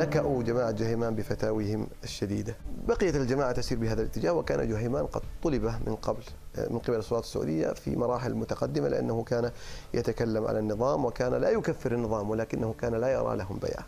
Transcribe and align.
نكأوا 0.00 0.42
جماعة 0.42 0.70
جهيمان 0.70 1.14
بفتاويهم 1.14 1.86
الشديدة. 2.04 2.56
بقيت 2.88 3.16
الجماعة 3.16 3.52
تسير 3.52 3.78
بهذا 3.78 4.02
الاتجاه 4.02 4.32
وكان 4.32 4.68
جهيمان 4.68 5.06
قد 5.06 5.22
طلب 5.42 5.64
من 5.64 5.96
قبل 5.96 6.22
من 6.70 6.78
قبل 6.78 6.96
السلطات 6.96 7.24
السعودية 7.24 7.72
في 7.72 7.96
مراحل 7.96 8.34
متقدمة 8.34 8.88
لأنه 8.88 9.24
كان 9.24 9.50
يتكلم 9.94 10.46
على 10.46 10.58
النظام 10.58 11.04
وكان 11.04 11.34
لا 11.34 11.50
يكفر 11.50 11.92
النظام 11.92 12.30
ولكنه 12.30 12.74
كان 12.80 12.94
لا 12.94 13.08
يرى 13.12 13.36
لهم 13.36 13.58
بيعة. 13.58 13.86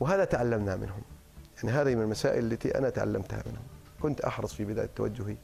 وهذا 0.00 0.24
تعلمنا 0.24 0.76
منهم. 0.76 1.02
يعني 1.56 1.76
هذه 1.76 1.94
من 1.94 2.02
المسائل 2.02 2.52
التي 2.52 2.78
أنا 2.78 2.90
تعلمتها 2.90 3.42
منهم. 3.46 3.64
كنت 4.02 4.20
أحرص 4.20 4.54
في 4.54 4.64
بداية 4.64 4.88
توجهي 4.96 5.36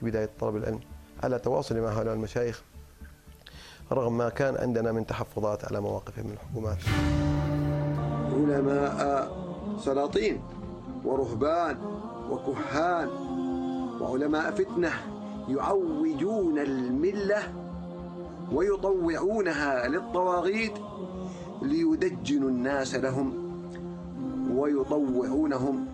في 0.00 0.06
بداية 0.06 0.30
طلب 0.40 0.56
العلم 0.56 0.80
على 1.22 1.38
تواصل 1.38 1.80
مع 1.80 1.88
هؤلاء 1.88 2.14
المشايخ 2.14 2.62
رغم 3.92 4.18
ما 4.18 4.28
كان 4.28 4.56
عندنا 4.56 4.92
من 4.92 5.06
تحفظات 5.06 5.64
على 5.64 5.80
مواقفهم 5.80 6.26
من 6.26 6.32
الحكومات. 6.32 6.78
علماء 8.32 9.43
سلاطين 9.84 10.40
ورهبان 11.04 11.76
وكهان 12.30 13.08
وعلماء 14.00 14.50
فتنة 14.50 14.90
يعوجون 15.48 16.58
الملة 16.58 17.42
ويطوعونها 18.52 19.88
للطواغيت 19.88 20.72
ليدجنوا 21.62 22.48
الناس 22.48 22.94
لهم 22.94 23.44
ويطوعونهم 24.56 25.86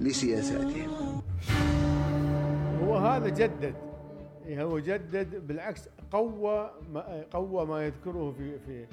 لسياساتهم. 0.00 0.90
هو 2.84 2.96
هذا 2.96 3.28
جدد. 3.28 3.74
إيه، 4.46 4.62
هو 4.62 4.78
جدد 4.78 5.46
بالعكس 5.46 5.88
قوى 6.12 6.70
ما 6.92 7.24
قوى 7.32 7.66
ما 7.66 7.86
يذكره 7.86 8.34
في 8.38 8.58
في 8.58 8.86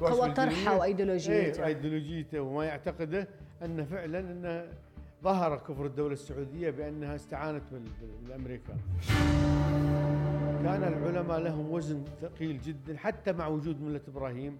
قوى 0.00 0.32
طرحه 0.32 0.76
وأيديولوجيته. 0.78 1.60
إيه 1.60 1.66
ايديولوجيته 1.66 2.40
وما 2.40 2.64
يعتقده. 2.64 3.28
انه 3.64 3.84
فعلا 3.84 4.18
انه 4.20 4.72
ظهر 5.22 5.56
كفر 5.56 5.86
الدولة 5.86 6.12
السعودية 6.12 6.70
بأنها 6.70 7.14
استعانت 7.14 7.62
بالأمريكان 8.22 8.76
كان 10.62 10.82
العلماء 10.84 11.38
لهم 11.38 11.70
وزن 11.70 12.04
ثقيل 12.22 12.60
جدا 12.60 12.96
حتى 12.96 13.32
مع 13.32 13.46
وجود 13.46 13.82
ملة 13.82 14.00
إبراهيم. 14.08 14.58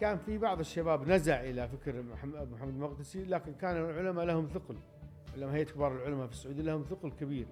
كان 0.00 0.18
في 0.18 0.38
بعض 0.38 0.60
الشباب 0.60 1.08
نزع 1.08 1.40
إلى 1.40 1.68
فكر 1.68 2.02
محمد 2.52 2.68
المقدسي 2.74 3.24
لكن 3.24 3.52
كان 3.52 3.76
العلماء 3.76 4.24
لهم 4.24 4.48
ثقل. 4.54 4.76
علماء 5.36 5.54
هيئة 5.54 5.64
كبار 5.64 5.92
العلماء 5.96 6.26
في 6.26 6.32
السعودية 6.32 6.62
لهم 6.62 6.82
ثقل 6.82 7.10
كبير. 7.10 7.46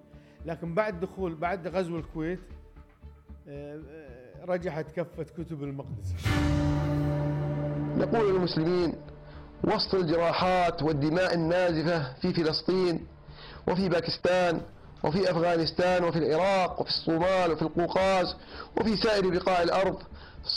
لكن 0.45 0.73
بعد 0.73 0.99
دخول 0.99 1.35
بعد 1.35 1.67
غزو 1.67 1.97
الكويت 1.97 2.39
آه، 3.47 3.81
آه، 3.89 4.45
رجحت 4.45 4.91
كفة 4.91 5.23
كتب 5.23 5.63
المقدسي 5.63 6.15
نقول 7.97 8.33
للمسلمين 8.33 8.93
وسط 9.65 9.95
الجراحات 9.95 10.83
والدماء 10.83 11.33
النازفة 11.33 12.13
في 12.21 12.33
فلسطين 12.33 13.07
وفي 13.67 13.89
باكستان 13.89 14.61
وفي 15.03 15.31
أفغانستان 15.31 16.03
وفي 16.03 16.19
العراق 16.19 16.81
وفي 16.81 16.89
الصومال 16.89 17.51
وفي 17.51 17.61
القوقاز 17.61 18.35
وفي 18.77 18.97
سائر 18.97 19.29
بقاع 19.29 19.61
الأرض 19.61 19.97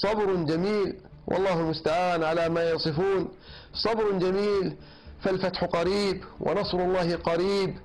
صبر 0.02 0.34
جميل. 0.34 1.00
والله 1.26 1.60
المستعان 1.60 2.24
على 2.24 2.48
ما 2.48 2.70
يصفون. 2.70 3.28
صبر 3.74 4.12
جميل 4.12 4.76
فالفتح 5.20 5.64
قريب 5.64 6.24
ونصر 6.40 6.78
الله 6.78 7.16
قريب. 7.16 7.76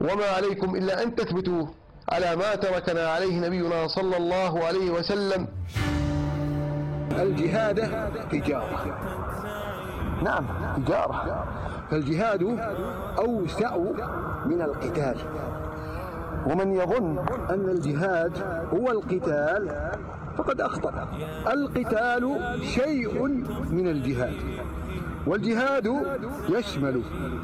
وما 0.00 0.26
عليكم 0.26 0.76
إلا 0.76 1.02
أن 1.02 1.14
تثبتوا 1.14 1.66
على 2.08 2.36
ما 2.36 2.54
تركنا 2.54 3.08
عليه 3.08 3.40
نبينا 3.40 3.88
صلى 3.88 4.16
الله 4.16 4.64
عليه 4.64 4.90
وسلم. 4.90 5.48
الجهاد 7.12 7.76
تجارة. 8.32 9.23
نعم 10.22 10.44
تجارة 10.76 11.44
فالجهاد 11.90 12.58
أوسع 13.18 13.76
من 14.46 14.62
القتال. 14.62 15.16
ومن 16.46 16.72
يظن 16.72 17.18
أن 17.50 17.68
الجهاد 17.68 18.32
هو 18.74 18.90
القتال 18.90 19.90
فقد 20.36 20.60
أخطأ. 20.60 21.08
القتال 21.52 22.38
شيء 22.62 23.22
من 23.70 23.88
الجهاد. 23.88 24.34
والجهاد 25.26 25.86
يشمل 26.48 27.02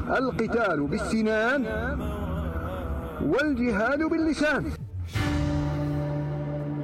القتال 0.09 0.87
بالسنان 0.87 1.65
والجهاد 3.21 4.03
باللسان. 4.03 4.65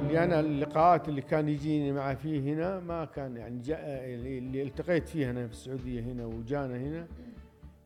اللي 0.08 0.24
أنا 0.24 0.40
اللقاءات 0.40 1.08
اللي 1.08 1.22
كان 1.22 1.48
يجيني 1.48 1.92
معه 1.92 2.14
فيه 2.14 2.40
هنا 2.40 2.80
ما 2.80 3.04
كان 3.04 3.36
يعني 3.36 3.58
جاء 3.58 3.80
اللي 4.04 4.62
التقيت 4.62 5.08
فيه 5.08 5.30
هنا 5.30 5.46
في 5.46 5.52
السعودية 5.52 6.00
هنا 6.00 6.26
وجانا 6.26 6.76
هنا 6.76 7.06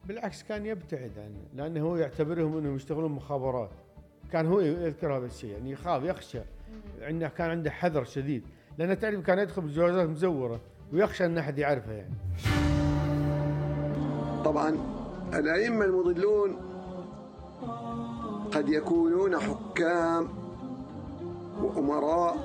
بالعكس 0.04 0.42
كان 0.42 0.66
يبتعد 0.66 1.10
عنه 1.18 1.38
لأنه 1.54 1.80
هو 1.80 1.96
يعتبرهم 1.96 2.56
إنهم 2.56 2.76
يشتغلون 2.76 3.12
مخابرات. 3.12 3.70
كان 4.32 4.46
هو 4.46 4.60
يذكر 4.60 5.16
هذا 5.16 5.26
الشيء 5.26 5.50
يعني 5.50 5.70
يخاف 5.70 6.02
يخشى. 6.02 6.40
عنده 7.00 7.28
كان 7.28 7.50
عنده 7.50 7.70
حذر 7.70 8.04
شديد. 8.04 8.42
لأنه 8.78 8.94
تعرف 8.94 9.20
كان 9.20 9.38
يدخل 9.38 9.62
بجوازات 9.62 10.08
مزورة 10.08 10.60
ويخشى 10.92 11.26
إن 11.26 11.38
أحد 11.38 11.58
يعرفه 11.58 11.92
يعني. 11.92 12.14
طبعا 14.44 14.76
الأئمة 15.34 15.84
المضلون 15.84 16.56
قد 18.52 18.68
يكونون 18.68 19.38
حكام 19.38 20.41
وأمراء 21.60 22.36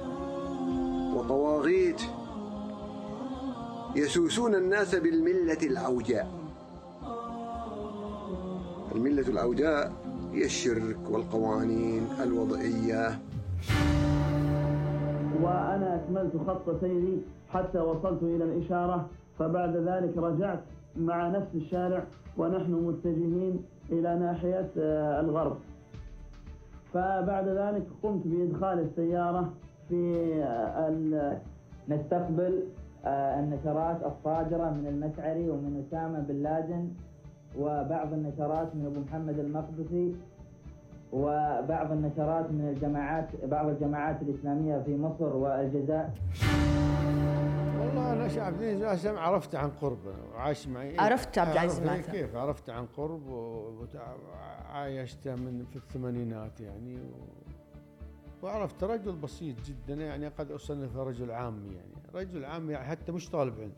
وطواغيت 1.15 2.01
يسوسون 3.95 4.55
الناس 4.55 4.95
بالملة 4.95 5.57
العوجاء 5.63 6.27
الملة 8.95 9.27
العوجاء 9.27 9.91
هي 10.33 10.45
الشرك 10.45 10.97
والقوانين 11.09 12.07
الوضعية. 12.23 13.19
وأنا 15.41 15.95
أكملت 15.95 16.33
خط 16.47 16.79
سيري 16.81 17.21
حتى 17.49 17.79
وصلت 17.79 18.23
إلى 18.23 18.43
الإشارة 18.43 19.09
فبعد 19.39 19.75
ذلك 19.75 20.17
رجعت 20.17 20.59
مع 20.97 21.27
نفس 21.27 21.47
الشارع 21.55 22.03
ونحن 22.37 22.71
متجهين 22.71 23.63
إلى 23.91 24.19
ناحية 24.19 24.71
آه، 24.77 25.19
الغرب. 25.21 25.57
فبعد 26.97 27.47
ذلك 27.47 27.87
قمت 28.03 28.21
بإدخال 28.27 28.79
السيارة 28.79 29.53
في 29.89 30.01
نستقبل 31.89 32.63
آه، 33.05 33.39
النشرات 33.39 33.97
الصادرة 34.05 34.69
من 34.69 34.87
المشعري 34.87 35.49
ومن 35.49 35.83
أسامة 35.87 36.19
بن 36.19 36.35
لادن 36.35 36.87
وبعض 37.59 38.13
النشرات 38.13 38.75
من 38.75 38.85
أبو 38.85 38.99
محمد 38.99 39.39
المقدسي 39.39 40.15
وبعض 41.13 41.91
النشرات 41.91 42.51
من 42.51 42.69
الجماعات 42.69 43.27
بعض 43.45 43.67
الجماعات 43.69 44.21
الإسلامية 44.21 44.79
في 44.85 44.97
مصر 44.97 45.35
والجزائر. 45.35 46.09
والله 47.87 48.13
أنا 48.13 48.27
شعب 48.27 48.61
عبد 48.61 49.17
عرفته 49.17 49.59
عن 49.59 49.69
قرب. 49.69 49.99
وعاش 50.33 50.67
معي. 50.67 50.99
عرفت 50.99 51.37
عبد 51.37 51.51
العزيز 51.51 51.79
كيف؟ 52.01 52.35
عرفته 52.35 52.73
عن 52.73 52.85
قرب 52.85 53.27
وعايشته 53.27 55.35
من 55.35 55.65
في 55.65 55.75
الثمانينات 55.75 56.61
يعني 56.61 56.95
و... 56.95 57.27
وعرفت 58.43 58.83
رجل 58.83 59.15
بسيط 59.15 59.55
جدا 59.65 59.93
يعني 59.93 60.27
قد 60.27 60.51
اصنفه 60.51 61.03
رجل 61.03 61.31
عامي 61.31 61.75
يعني. 61.75 61.91
رجل 62.15 62.45
عامي 62.45 62.73
يعني 62.73 62.87
حتى 62.87 63.11
مش 63.11 63.29
طالب 63.29 63.59
علم. 63.59 63.73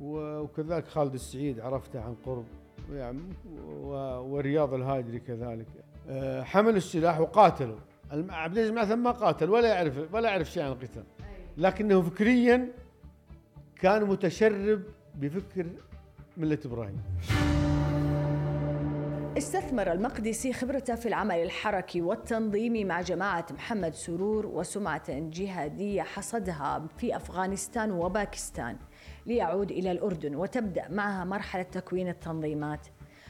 وكذلك 0.00 0.86
خالد 0.86 1.14
السعيد 1.14 1.60
عرفته 1.60 2.00
عن 2.00 2.14
قرب 2.26 2.44
يعني 2.92 3.22
ورياض 3.82 4.74
الهاجري 4.74 5.18
كذلك. 5.18 5.66
آه، 6.08 6.42
حمل 6.42 6.76
السلاح 6.76 7.20
وقاتلوا. 7.20 7.78
عبد 8.12 8.58
العزيز 8.58 8.98
ما 8.98 9.10
قاتل 9.10 9.50
ولا 9.50 9.68
يعرف 9.68 10.14
ولا 10.14 10.28
يعرف 10.28 10.50
شيء 10.50 10.62
عن 10.62 10.72
القتال. 10.72 11.04
لكنه 11.56 12.02
فكريا 12.02 12.72
كان 13.80 14.04
متشرب 14.04 14.82
بفكر 15.14 15.66
ملة 16.36 16.58
إبراهيم. 16.64 17.02
استثمر 19.38 19.92
المقدسي 19.92 20.52
خبرته 20.52 20.94
في 20.94 21.08
العمل 21.08 21.36
الحركي 21.36 22.02
والتنظيمي 22.02 22.84
مع 22.84 23.00
جماعة 23.00 23.46
محمد 23.50 23.94
سرور 23.94 24.46
وسمعة 24.46 25.04
جهادية 25.08 26.02
حصدها 26.02 26.86
في 26.98 27.16
أفغانستان 27.16 27.90
وباكستان 27.90 28.76
ليعود 29.26 29.70
إلى 29.70 29.92
الأردن 29.92 30.34
وتبدأ 30.34 30.88
معها 30.88 31.24
مرحلة 31.24 31.62
تكوين 31.62 32.08
التنظيمات. 32.08 32.86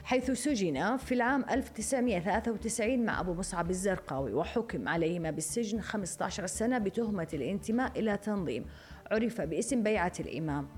حيث 0.06 0.30
سجن 0.30 0.96
في 0.96 1.14
العام 1.14 1.44
1993 1.50 3.04
مع 3.04 3.20
أبو 3.20 3.34
مصعب 3.34 3.70
الزرقاوي 3.70 4.32
وحكم 4.32 4.88
عليهما 4.88 5.30
بالسجن 5.30 5.80
15 5.80 6.46
سنة 6.46 6.78
بتهمة 6.78 7.28
الانتماء 7.34 7.98
إلى 7.98 8.16
تنظيم. 8.16 8.64
عرف 9.10 9.40
باسم 9.40 9.82
بيعة 9.82 10.12
الإمام. 10.20 10.68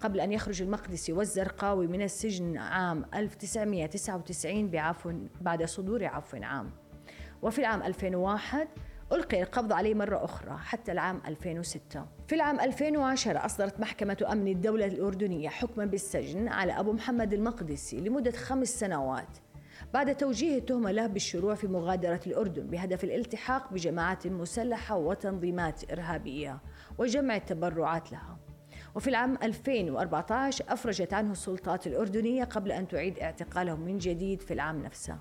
قبل 0.00 0.20
أن 0.20 0.32
يخرج 0.32 0.62
المقدسي 0.62 1.12
والزرقاوي 1.12 1.86
من 1.86 2.02
السجن 2.02 2.56
عام 2.56 3.04
1999 3.14 4.70
بعفو 4.70 5.12
بعد 5.40 5.64
صدور 5.64 6.04
عفو 6.04 6.36
عام. 6.42 6.70
وفي 7.42 7.58
العام 7.58 7.82
2001 7.82 8.68
ألقي 9.12 9.42
القبض 9.42 9.72
عليه 9.72 9.94
مرة 9.94 10.24
أخرى 10.24 10.58
حتى 10.58 10.92
العام 10.92 11.20
2006 11.26 12.06
في 12.26 12.34
العام 12.34 12.60
2010 12.60 13.44
أصدرت 13.46 13.80
محكمة 13.80 14.26
أمن 14.32 14.48
الدولة 14.48 14.86
الأردنية 14.86 15.48
حكما 15.48 15.84
بالسجن 15.84 16.48
على 16.48 16.72
أبو 16.80 16.92
محمد 16.92 17.32
المقدسي 17.32 18.00
لمدة 18.00 18.30
خمس 18.30 18.68
سنوات. 18.68 19.28
بعد 19.94 20.16
توجيه 20.16 20.58
التهمة 20.58 20.90
له 20.90 21.06
بالشروع 21.06 21.54
في 21.54 21.66
مغادرة 21.66 22.20
الأردن 22.26 22.66
بهدف 22.66 23.04
الالتحاق 23.04 23.72
بجماعات 23.72 24.26
مسلحة 24.26 24.96
وتنظيمات 24.96 25.92
إرهابية 25.92 26.58
وجمع 26.98 27.36
التبرعات 27.36 28.12
لها. 28.12 28.38
وفي 28.94 29.10
العام 29.10 29.38
2014 29.42 30.64
أفرجت 30.68 31.12
عنه 31.14 31.32
السلطات 31.32 31.86
الأردنية 31.86 32.44
قبل 32.44 32.72
أن 32.72 32.88
تعيد 32.88 33.18
اعتقاله 33.18 33.76
من 33.76 33.98
جديد 33.98 34.42
في 34.42 34.54
العام 34.54 34.82
نفسه. 34.82 35.18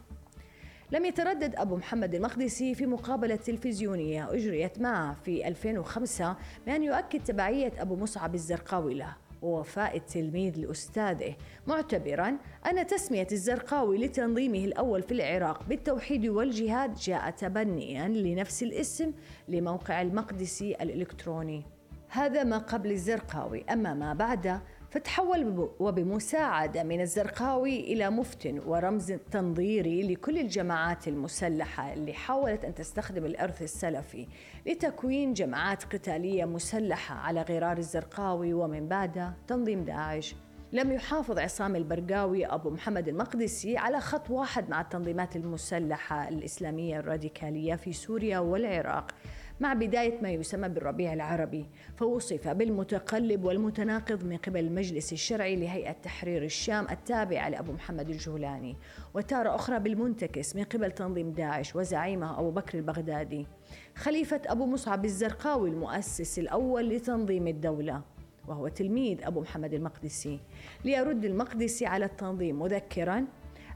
لم 0.91 1.05
يتردد 1.05 1.55
أبو 1.55 1.75
محمد 1.75 2.15
المقدسي 2.15 2.75
في 2.75 2.85
مقابلة 2.85 3.35
تلفزيونية 3.35 4.33
أجريت 4.33 4.81
معه 4.81 5.13
في 5.25 5.47
2005 5.47 6.35
بأن 6.65 6.83
يؤكد 6.83 7.23
تبعية 7.23 7.73
أبو 7.77 7.95
مصعب 7.95 8.35
الزرقاوي 8.35 8.93
له 8.93 9.15
ووفاء 9.41 9.97
التلميذ 9.97 10.59
لأستاذه 10.59 11.35
معتبرا 11.67 12.37
أن 12.69 12.87
تسمية 12.87 13.27
الزرقاوي 13.31 13.97
لتنظيمه 13.97 14.65
الأول 14.65 15.03
في 15.03 15.11
العراق 15.11 15.63
بالتوحيد 15.63 16.27
والجهاد 16.27 16.93
جاء 16.93 17.29
تبنيا 17.29 18.07
لنفس 18.07 18.63
الاسم 18.63 19.11
لموقع 19.47 20.01
المقدسي 20.01 20.75
الإلكتروني. 20.81 21.65
هذا 22.09 22.43
ما 22.43 22.57
قبل 22.57 22.91
الزرقاوي 22.91 23.63
أما 23.63 23.93
ما 23.93 24.13
بعد 24.13 24.59
فتحول 24.89 25.69
وبمساعدة 25.79 26.83
من 26.83 27.01
الزرقاوي 27.01 27.79
إلى 27.79 28.09
مفت 28.09 28.53
ورمز 28.65 29.11
تنظيري 29.11 30.13
لكل 30.13 30.37
الجماعات 30.37 31.07
المسلحة 31.07 31.93
اللي 31.93 32.13
حاولت 32.13 32.65
أن 32.65 32.75
تستخدم 32.75 33.25
الإرث 33.25 33.61
السلفي 33.61 34.27
لتكوين 34.65 35.33
جماعات 35.33 35.83
قتالية 35.83 36.45
مسلحة 36.45 37.15
على 37.15 37.41
غرار 37.41 37.77
الزرقاوي. 37.77 38.53
ومن 38.53 38.87
بعد 38.87 39.33
تنظيم 39.47 39.83
داعش. 39.83 40.35
لم 40.73 40.91
يحافظ 40.91 41.39
عصام 41.39 41.75
البرقاوي 41.75 42.45
أبو 42.45 42.69
محمد 42.69 43.07
المقدسي 43.07 43.77
على 43.77 43.99
خط 43.99 44.29
واحد 44.29 44.69
مع 44.69 44.81
التنظيمات 44.81 45.35
المسلحة 45.35 46.27
الإسلامية 46.27 46.99
الراديكالية 46.99 47.75
في 47.75 47.93
سوريا 47.93 48.39
والعراق. 48.39 49.11
مع 49.59 49.73
بداية 49.73 50.21
ما 50.21 50.29
يسمى 50.29 50.69
بالربيع 50.69 51.13
العربي 51.13 51.65
فوصف 51.95 52.47
بالمتقلب 52.47 53.43
والمتناقض 53.43 54.23
من 54.23 54.37
قبل 54.37 54.59
المجلس 54.59 55.13
الشرعي 55.13 55.55
لهيئة 55.55 55.91
تحرير 55.91 56.43
الشام 56.43 56.87
التابعة 56.91 57.49
لأبو 57.49 57.71
محمد 57.71 58.09
الجولاني 58.09 58.75
وتارة 59.13 59.55
أخرى 59.55 59.79
بالمنتكس 59.79 60.55
من 60.55 60.63
قبل 60.63 60.91
تنظيم 60.91 61.31
داعش 61.31 61.75
وزعيمه 61.75 62.39
أبو 62.39 62.51
بكر 62.51 62.77
البغدادي 62.77 63.47
خليفة 63.95 64.41
أبو 64.45 64.65
مصعب 64.65 65.05
الزرقاوي 65.05 65.69
المؤسس 65.69 66.39
الأول 66.39 66.89
لتنظيم 66.89 67.47
الدولة 67.47 68.01
وهو 68.47 68.67
تلميذ 68.67 69.17
أبو 69.23 69.41
محمد 69.41 69.73
المقدسي. 69.73 70.39
ليرد 70.85 71.25
المقدسي 71.25 71.85
على 71.85 72.05
التنظيم 72.05 72.59
مذكرا 72.59 73.25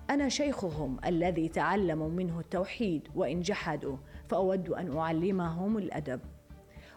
أنا 0.10 0.30
شيخهم 0.30 0.98
الذي 1.06 1.50
تعلموا 1.50 2.10
منه 2.10 2.40
التوحيد 2.40 3.08
وإن 3.16 3.42
جحدوا 3.42 3.98
فأود 4.32 4.70
أن 4.70 4.98
أعلمهم 4.98 5.78
الأدب. 5.78 6.20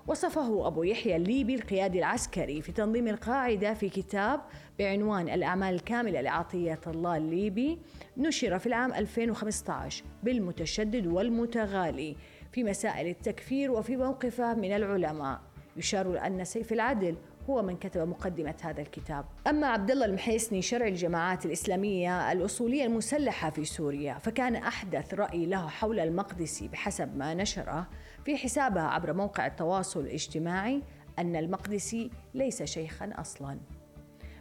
وصفه 0.07 0.67
أبو 0.67 0.83
يحيى 0.83 1.17
الليبي 1.17 1.55
القيادي 1.55 1.99
العسكري 1.99 2.63
في 2.63 2.73
تنظيم 2.73 3.09
القاعدة 3.09 3.75
في 3.75 3.89
كتاب 3.89 4.41
بعنوان 4.79 5.29
الأعمال 5.29 5.75
الكاملة 5.75 6.21
لعطية 6.21 6.81
الله 6.87 7.17
الليبي 7.17 7.79
نشر 8.17 8.59
في 8.59 8.67
العام 8.67 8.95
2015 8.95 10.05
بالمتشدد 10.23 11.07
والمتغالي 11.07 12.17
في 12.53 12.65
مسائل 12.65 13.07
التكفير 13.07 13.71
وفي 13.71 13.97
موقفه 13.97 14.55
من 14.55 14.73
العلماء. 14.73 15.41
يشار 15.77 16.27
أن 16.27 16.45
سيف 16.45 16.73
العدل 16.73 17.17
هو 17.51 17.63
من 17.63 17.77
كتب 17.77 18.09
مقدمة 18.09 18.55
هذا 18.63 18.81
الكتاب. 18.81 19.25
أما 19.47 19.67
عبد 19.67 19.91
الله 19.91 20.05
المحيسني 20.05 20.63
شرع 20.63 20.87
الجماعات 20.87 21.47
الإسلامية 21.47 22.33
الأصولية 22.33 22.85
المسلحة 22.85 23.51
في 23.51 23.65
سوريا 23.65 24.15
فكان 24.15 24.57
أحدث 24.57 25.15
رأي 25.15 25.47
له 25.47 25.69
حول 25.69 26.01
المقدسي 26.01 26.69
بحسب 26.69 27.17
ما 27.17 27.35
نشره 27.35 27.89
في 28.25 28.37
حسابها 28.37 28.83
عبر 28.83 29.13
موقع 29.13 29.47
التواصل 29.47 30.01
الاجتماعي 30.01 30.83
أن 31.19 31.37
المقدسي 31.37 32.11
ليس 32.35 32.63
شيخا 32.63 33.11
أصلاً. 33.19 33.59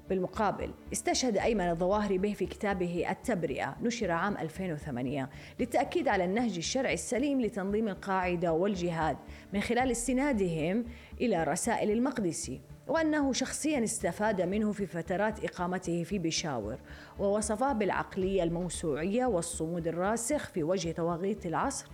بالمقابل 0.09 0.71
استشهد 0.93 1.37
أيمن 1.37 1.69
الظواهري 1.69 2.17
به 2.17 2.33
في 2.33 2.45
كتابه 2.45 3.05
التبرئة 3.09 3.75
نشر 3.81 4.11
عام 4.11 4.37
2008 4.37 5.29
للتأكيد 5.59 6.07
على 6.07 6.25
النهج 6.25 6.57
الشرعي 6.57 6.93
السليم 6.93 7.41
لتنظيم 7.41 7.87
القاعدة 7.87 8.53
والجهاد 8.53 9.17
من 9.53 9.61
خلال 9.61 9.91
استنادهم 9.91 10.85
إلى 11.21 11.43
رسائل 11.43 11.91
المقدسي. 11.91 12.61
وأنه 12.87 13.33
شخصيا 13.33 13.83
استفاد 13.83 14.41
منه 14.41 14.71
في 14.71 14.85
فترات 14.85 15.45
إقامته 15.45 16.03
في 16.03 16.19
بشاور 16.19 16.77
ووصفه 17.19 17.73
بالعقلية 17.73 18.43
الموسوعية 18.43 19.25
والصمود 19.25 19.87
الراسخ 19.87 20.49
في 20.49 20.63
وجه 20.63 20.91
طواغيت 20.91 21.45
العصر 21.45 21.87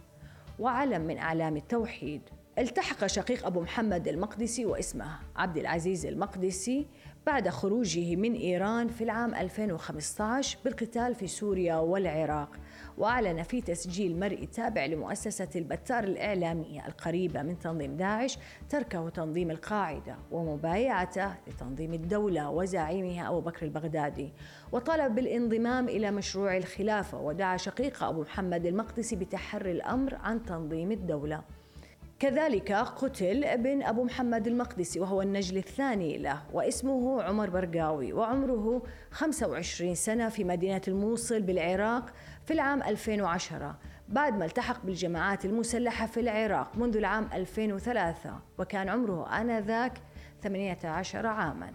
وعلم 0.59 1.01
من 1.01 1.17
أعلام 1.17 1.57
التوحيد. 1.57 2.21
التحق 2.57 3.05
شقيق 3.05 3.45
أبو 3.45 3.61
محمد 3.61 4.07
المقدسي 4.07 4.65
واسمه 4.65 5.19
عبد 5.35 5.57
العزيز 5.57 6.05
المقدسي 6.05 6.87
بعد 7.29 7.49
خروجه 7.49 8.15
من 8.15 8.33
إيران 8.33 8.87
في 8.87 9.03
العام 9.03 9.35
2015 9.35 10.57
بالقتال 10.65 11.15
في 11.15 11.27
سوريا 11.27 11.75
والعراق. 11.75 12.49
وأعلن 12.97 13.43
في 13.43 13.61
تسجيل 13.61 14.19
مرئي 14.19 14.45
تابع 14.45 14.85
لمؤسسة 14.85 15.49
البتار 15.55 16.03
الإعلامية 16.03 16.87
القريبة 16.87 17.41
من 17.41 17.59
تنظيم 17.59 17.97
داعش 17.97 18.37
تركه 18.69 19.09
تنظيم 19.09 19.51
القاعدة 19.51 20.15
ومبايعته 20.31 21.33
لتنظيم 21.47 21.93
الدولة 21.93 22.49
وزعيمها 22.49 23.29
أبو 23.29 23.41
بكر 23.41 23.65
البغدادي. 23.65 24.33
وطلب 24.71 25.15
بالانضمام 25.15 25.89
إلى 25.89 26.11
مشروع 26.11 26.57
الخلافة 26.57 27.19
ودعا 27.19 27.57
شقيقه 27.57 28.09
أبو 28.09 28.21
محمد 28.21 28.65
المقدسي 28.65 29.15
بتحري 29.15 29.71
الأمر 29.71 30.15
عن 30.15 30.45
تنظيم 30.45 30.91
الدولة. 30.91 31.41
كذلك 32.19 32.71
قتل 32.71 33.43
ابن 33.43 33.83
أبو 33.83 34.03
محمد 34.03 34.47
المقدسي 34.47 34.99
وهو 34.99 35.21
النجل 35.21 35.57
الثاني 35.57 36.17
له 36.17 36.41
واسمه 36.53 37.23
عمر 37.23 37.49
برقاوي 37.49 38.13
وعمره 38.13 38.81
25 39.11 39.95
سنة 39.95 40.29
في 40.29 40.43
مدينة 40.43 40.81
الموصل 40.87 41.41
بالعراق 41.41 42.13
في 42.45 42.53
العام 42.53 42.83
2010 42.83 43.75
بعد 44.09 44.37
ما 44.37 44.45
التحق 44.45 44.85
بالجماعات 44.85 45.45
المسلحة 45.45 46.05
في 46.05 46.19
العراق 46.19 46.77
منذ 46.77 46.97
العام 46.97 47.29
2003 47.33 48.39
وكان 48.57 48.89
عمره 48.89 49.41
آنذاك 49.41 49.93
18 50.43 51.27
عاما. 51.27 51.71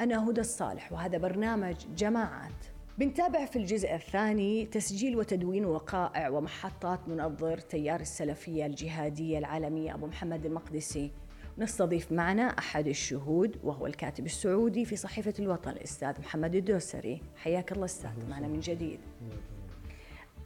أنا 0.00 0.30
هدى 0.30 0.40
الصالح 0.40 0.92
وهذا 0.92 1.18
برنامج 1.18 1.76
جماعات. 1.96 2.73
بنتابع 2.98 3.44
في 3.44 3.56
الجزء 3.56 3.94
الثاني 3.94 4.66
تسجيل 4.66 5.16
وتدوين 5.16 5.64
وقائع 5.64 6.28
ومحطات 6.28 7.08
منظر 7.08 7.58
تيار 7.58 8.00
السلفية 8.00 8.66
الجهادية 8.66 9.38
العالمية 9.38 9.94
أبو 9.94 10.06
محمد 10.06 10.46
المقدسي. 10.46 11.10
نستضيف 11.58 12.12
معنا 12.12 12.42
أحد 12.42 12.86
الشهود 12.86 13.56
وهو 13.64 13.86
الكاتب 13.86 14.26
السعودي 14.26 14.84
في 14.84 14.96
صحيفة 14.96 15.34
الوطن 15.38 15.70
الأستاذ 15.70 16.20
محمد 16.20 16.54
الدوسري. 16.54 17.20
حياك 17.36 17.72
الله 17.72 17.84
أستاذ 17.84 18.28
معنا 18.30 18.48
من 18.48 18.60
جديد. 18.60 19.00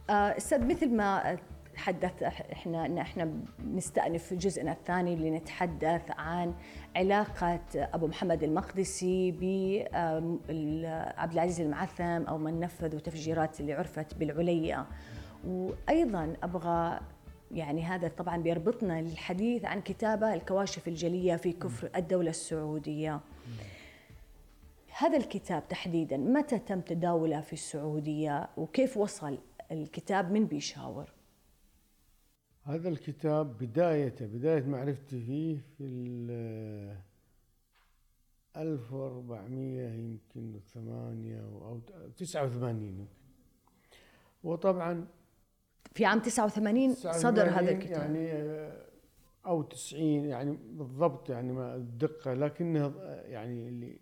آه، 0.09 0.13
أستاذ 0.13 0.65
مثل 0.65 0.95
ما 0.95 1.37
تحدث 1.73 2.23
إحنا 2.23 2.85
ان 2.85 2.97
إحنا 2.97 3.33
نستأنف 3.73 4.23
في 4.23 4.35
جزءنا 4.35 4.71
الثاني 4.71 5.15
لنتحدث 5.15 6.11
عن 6.11 6.53
علاقة 6.95 7.59
أبو 7.75 8.07
محمد 8.07 8.43
المقدسي 8.43 9.31
بعبد 9.31 11.33
العزيز 11.33 11.61
المعثم 11.61 12.03
أو 12.03 12.37
من 12.37 12.59
نفذ 12.59 12.99
تفجيرات 12.99 13.59
اللي 13.59 13.73
عرفت 13.73 14.13
بالعليا 14.13 14.85
وأيضا 15.47 16.33
أبغى 16.43 16.99
يعني 17.51 17.83
هذا 17.83 18.07
طبعا 18.07 18.37
بيربطنا 18.37 19.01
للحديث 19.01 19.65
عن 19.65 19.81
كتابة 19.81 20.33
الكواشف 20.33 20.87
الجلية 20.87 21.35
في 21.35 21.51
كفر 21.51 21.89
الدولة 21.95 22.29
السعودية. 22.29 23.19
هذا 24.97 25.17
الكتاب 25.17 25.67
تحديدا 25.67 26.17
متى 26.17 26.59
تم 26.59 26.81
تداوله 26.81 27.41
في 27.41 27.53
السعودية 27.53 28.49
وكيف 28.57 28.97
وصل 28.97 29.37
الكتاب 29.71 30.31
من 30.31 30.45
بيشاور؟ 30.45 31.18
هذا 32.69 32.89
الكتاب 32.89 33.57
بدايته 33.57 34.25
بداية 34.25 34.63
معرفتي 34.63 35.21
فيه 35.21 35.57
في 35.77 35.83
ال 35.83 36.97
1400 38.57 39.87
يمكن 39.87 40.59
ثمانية 40.73 41.41
أو 41.41 41.79
89 42.17 42.81
يمكن. 42.81 43.05
وطبعا 44.43 45.07
في 45.93 46.05
عام 46.05 46.19
89 46.19 46.93
صدر 46.93 47.49
هذا 47.49 47.71
الكتاب. 47.71 48.15
يعني 48.15 48.71
أو 49.45 49.61
90 49.61 50.03
يعني 50.25 50.57
بالضبط 50.71 51.29
يعني 51.29 51.53
ما 51.53 51.75
الدقة 51.75 52.33
لكنه 52.33 52.93
يعني 53.25 53.67
اللي 53.67 53.99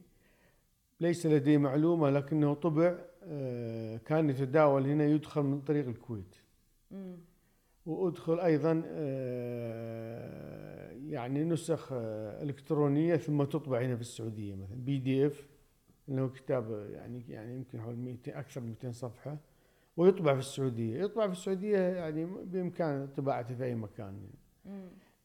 ليس 1.00 1.26
لدي 1.26 1.58
معلومة 1.58 2.10
لكنه 2.10 2.54
طبع 2.54 2.96
آه، 3.24 3.98
كان 3.98 4.30
يتداول 4.30 4.88
هنا 4.88 5.06
يدخل 5.06 5.42
من 5.42 5.62
طريق 5.62 5.88
الكويت. 5.88 6.36
وأدخل 7.88 8.40
أيضا 8.40 8.84
آه، 8.86 10.92
يعني 10.92 11.44
نسخ 11.44 11.90
آه، 11.94 12.44
إلكترونية 12.44 13.16
ثم 13.16 13.44
تطبع 13.44 13.82
هنا 13.82 13.96
في 13.96 14.02
السعودية 14.02 14.56
مثلا. 14.56 14.78
بي 14.78 15.00
دي 15.00 15.28
إف 15.28 15.48
انه 16.10 16.30
كتاب 16.30 16.88
يعني 16.92 17.26
يعني 17.30 17.56
يمكن 17.56 17.82
حول 17.82 17.96
200 17.96 18.40
أكثر 18.40 18.62
من 18.62 18.70
200 18.70 18.92
صفحة 18.92 19.38
ويطبع 19.98 20.34
في 20.34 20.40
السعودية، 20.40 21.04
يطبع 21.04 21.26
في 21.26 21.32
السعودية 21.32 21.78
يعني 21.78 22.26
بإمكان 22.26 23.08
طباعته 23.18 23.56
في 23.56 23.64
أي 23.64 23.76
مكان. 23.76 24.30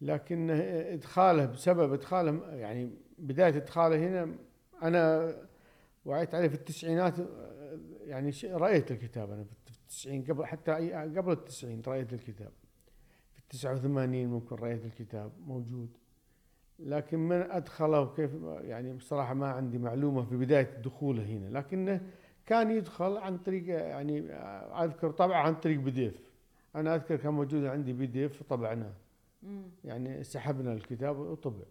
لكن 0.00 0.50
إدخاله 0.50 1.47
بسبب 1.47 1.92
إدخاله 1.92 2.54
يعني 2.54 2.90
بداية 3.19 3.57
إدخاله 3.57 3.97
هنا 3.97 4.35
أنا 4.83 5.35
وعيت 6.04 6.35
عليه 6.35 6.49
في 6.49 6.54
التسعينات 6.54 7.14
يعني 8.04 8.33
رأيت 8.45 8.90
الكتاب 8.90 9.31
أنا 9.31 9.45
في 9.45 9.52
التسعين 9.92 10.25
قبل 10.25 10.46
حتى 10.46 10.72
قبل 11.16 11.32
التسعين 11.32 11.82
رأيت 11.87 12.12
الكتاب. 12.12 12.52
في 13.32 13.38
التسعة 13.38 13.72
وثمانين 13.72 14.28
ممكن 14.28 14.56
رأيت 14.56 14.84
الكتاب 14.84 15.32
موجود. 15.46 15.96
لكن 16.78 17.18
من 17.18 17.50
أدخله 17.50 18.00
وكيف 18.00 18.30
يعني 18.61 18.92
بصراحة 18.92 19.34
ما 19.34 19.46
عندي 19.46 19.78
معلومة 19.78 20.22
في 20.22 20.37
بداية 20.37 20.80
دخوله 20.84 21.25
هنا. 21.25 21.58
لكنه 21.58 22.00
كان 22.46 22.70
يدخل 22.70 23.16
عن 23.16 23.38
طريق 23.38 23.68
يعني 23.68 24.32
أذكر 24.84 25.11
طبعا 25.11 25.37
عن 25.37 25.54
طريق 25.54 25.78
PDF 25.80 26.14
أنا 26.76 26.94
أذكر 26.94 27.16
كان 27.16 27.32
موجود 27.32 27.64
عندي 27.64 27.92
PDF 27.92 28.42
طبعناه 28.42 28.92
يعني 29.84 30.25
سحبنا 30.25 30.72
الكتاب 30.72 31.18
وطبع. 31.18 31.64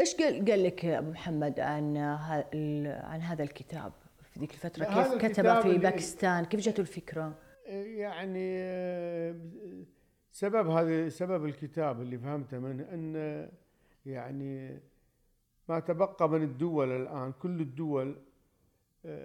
إيش 0.00 0.14
قال 0.14 0.50
قال 0.50 0.62
لك 0.62 0.84
أبو 0.84 1.10
محمد 1.10 1.60
عن 1.60 1.96
عن 2.86 3.20
هذا 3.20 3.42
الكتاب 3.42 3.92
في 4.22 4.40
ذيك 4.40 4.52
الفترة؟ 4.52 4.84
كيف 4.84 5.14
كتبه 5.14 5.60
في 5.60 5.78
باكستان؟ 5.78 6.44
كيف 6.44 6.60
جاته 6.60 6.80
الفكرة؟ 6.80 7.34
يعني 7.68 8.58
سبب 10.32 10.68
هذا 10.68 11.08
سبب 11.08 11.44
الكتاب 11.44 12.00
اللي 12.00 12.18
فهمته 12.18 12.58
منه 12.58 12.84
إن 12.92 13.48
يعني 14.06 14.80
ما 15.68 15.80
تبقى 15.80 16.28
من 16.28 16.42
الدول 16.42 16.92
الآن 16.92 17.32
كل 17.32 17.60
الدول 17.60 18.16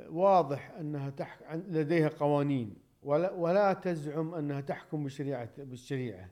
واضح 0.09 0.71
أنها 0.71 1.09
تح 1.09 1.53
لديها 1.53 2.09
قوانين 2.09 2.75
ولا 3.03 3.31
ولا 3.31 3.73
تزعم 3.73 4.33
أنها 4.33 4.61
تحكم 4.61 5.03
بالشريعة. 5.03 5.49
بالشريعه 5.57 6.29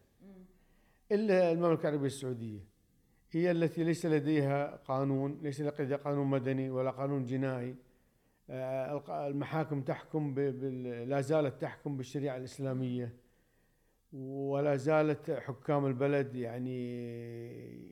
إلا 1.11 1.51
المملكة 1.51 1.81
العربية 1.81 2.05
السعودية 2.05 2.59
هي 3.31 3.51
التي 3.51 3.83
ليس 3.83 4.05
لديها 4.05 4.75
قانون 4.75 5.39
ليس 5.41 5.61
لديها 5.61 5.97
قانون 5.97 6.27
مدني 6.27 6.69
ولا 6.69 6.91
قانون 6.91 7.25
جنائي. 7.25 7.75
المحاكم 9.09 9.81
تحكم 9.81 10.39
لا 11.07 11.21
زالت 11.21 11.61
تحكم 11.61 11.97
بالشريعة 11.97 12.37
الإسلامية 12.37 13.13
ولا 14.13 14.75
زالت 14.75 15.31
حكام 15.31 15.85
البلد 15.85 16.35
يعني 16.35 16.81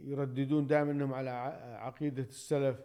يرددون 0.10 0.68
دائما 0.68 0.92
إنهم 0.92 1.14
على 1.14 1.30
عقيدة 1.80 2.24
السلف 2.24 2.78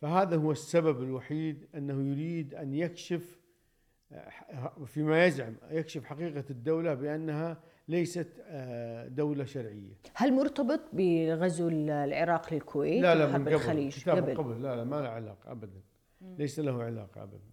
فهذا 0.00 0.36
هو 0.36 0.52
السبب 0.52 1.02
الوحيد 1.02 1.66
أنه 1.74 2.10
يريد 2.10 2.54
أن 2.54 2.74
يكشف 2.74 3.40
آه، 4.12 4.84
فيما 4.86 5.24
يزعم 5.24 5.54
يكشف 5.70 6.04
حقيقة 6.04 6.44
الدولة 6.50 6.94
بأنها 6.94 7.60
ليست 7.88 8.28
آه، 8.46 9.08
دولة 9.08 9.44
شرعية. 9.44 9.94
هل 10.14 10.32
مرتبط 10.32 10.80
بغزو 10.92 11.68
العراق 11.68 12.54
للكويت؟ 12.54 13.02
لا 13.02 13.14
لا 13.14 13.26
من 13.26 13.44
قبل 13.44 13.54
الخليج 13.54 14.10
قبل. 14.10 14.36
قبل 14.36 14.62
لا 14.62 14.76
لا 14.76 14.84
ما 14.84 14.96
له 14.96 15.08
علاقة 15.08 15.52
ابدا. 15.52 15.80
ليس 16.20 16.60
له 16.60 16.82
علاقة 16.82 17.22
أبدا. 17.22 17.50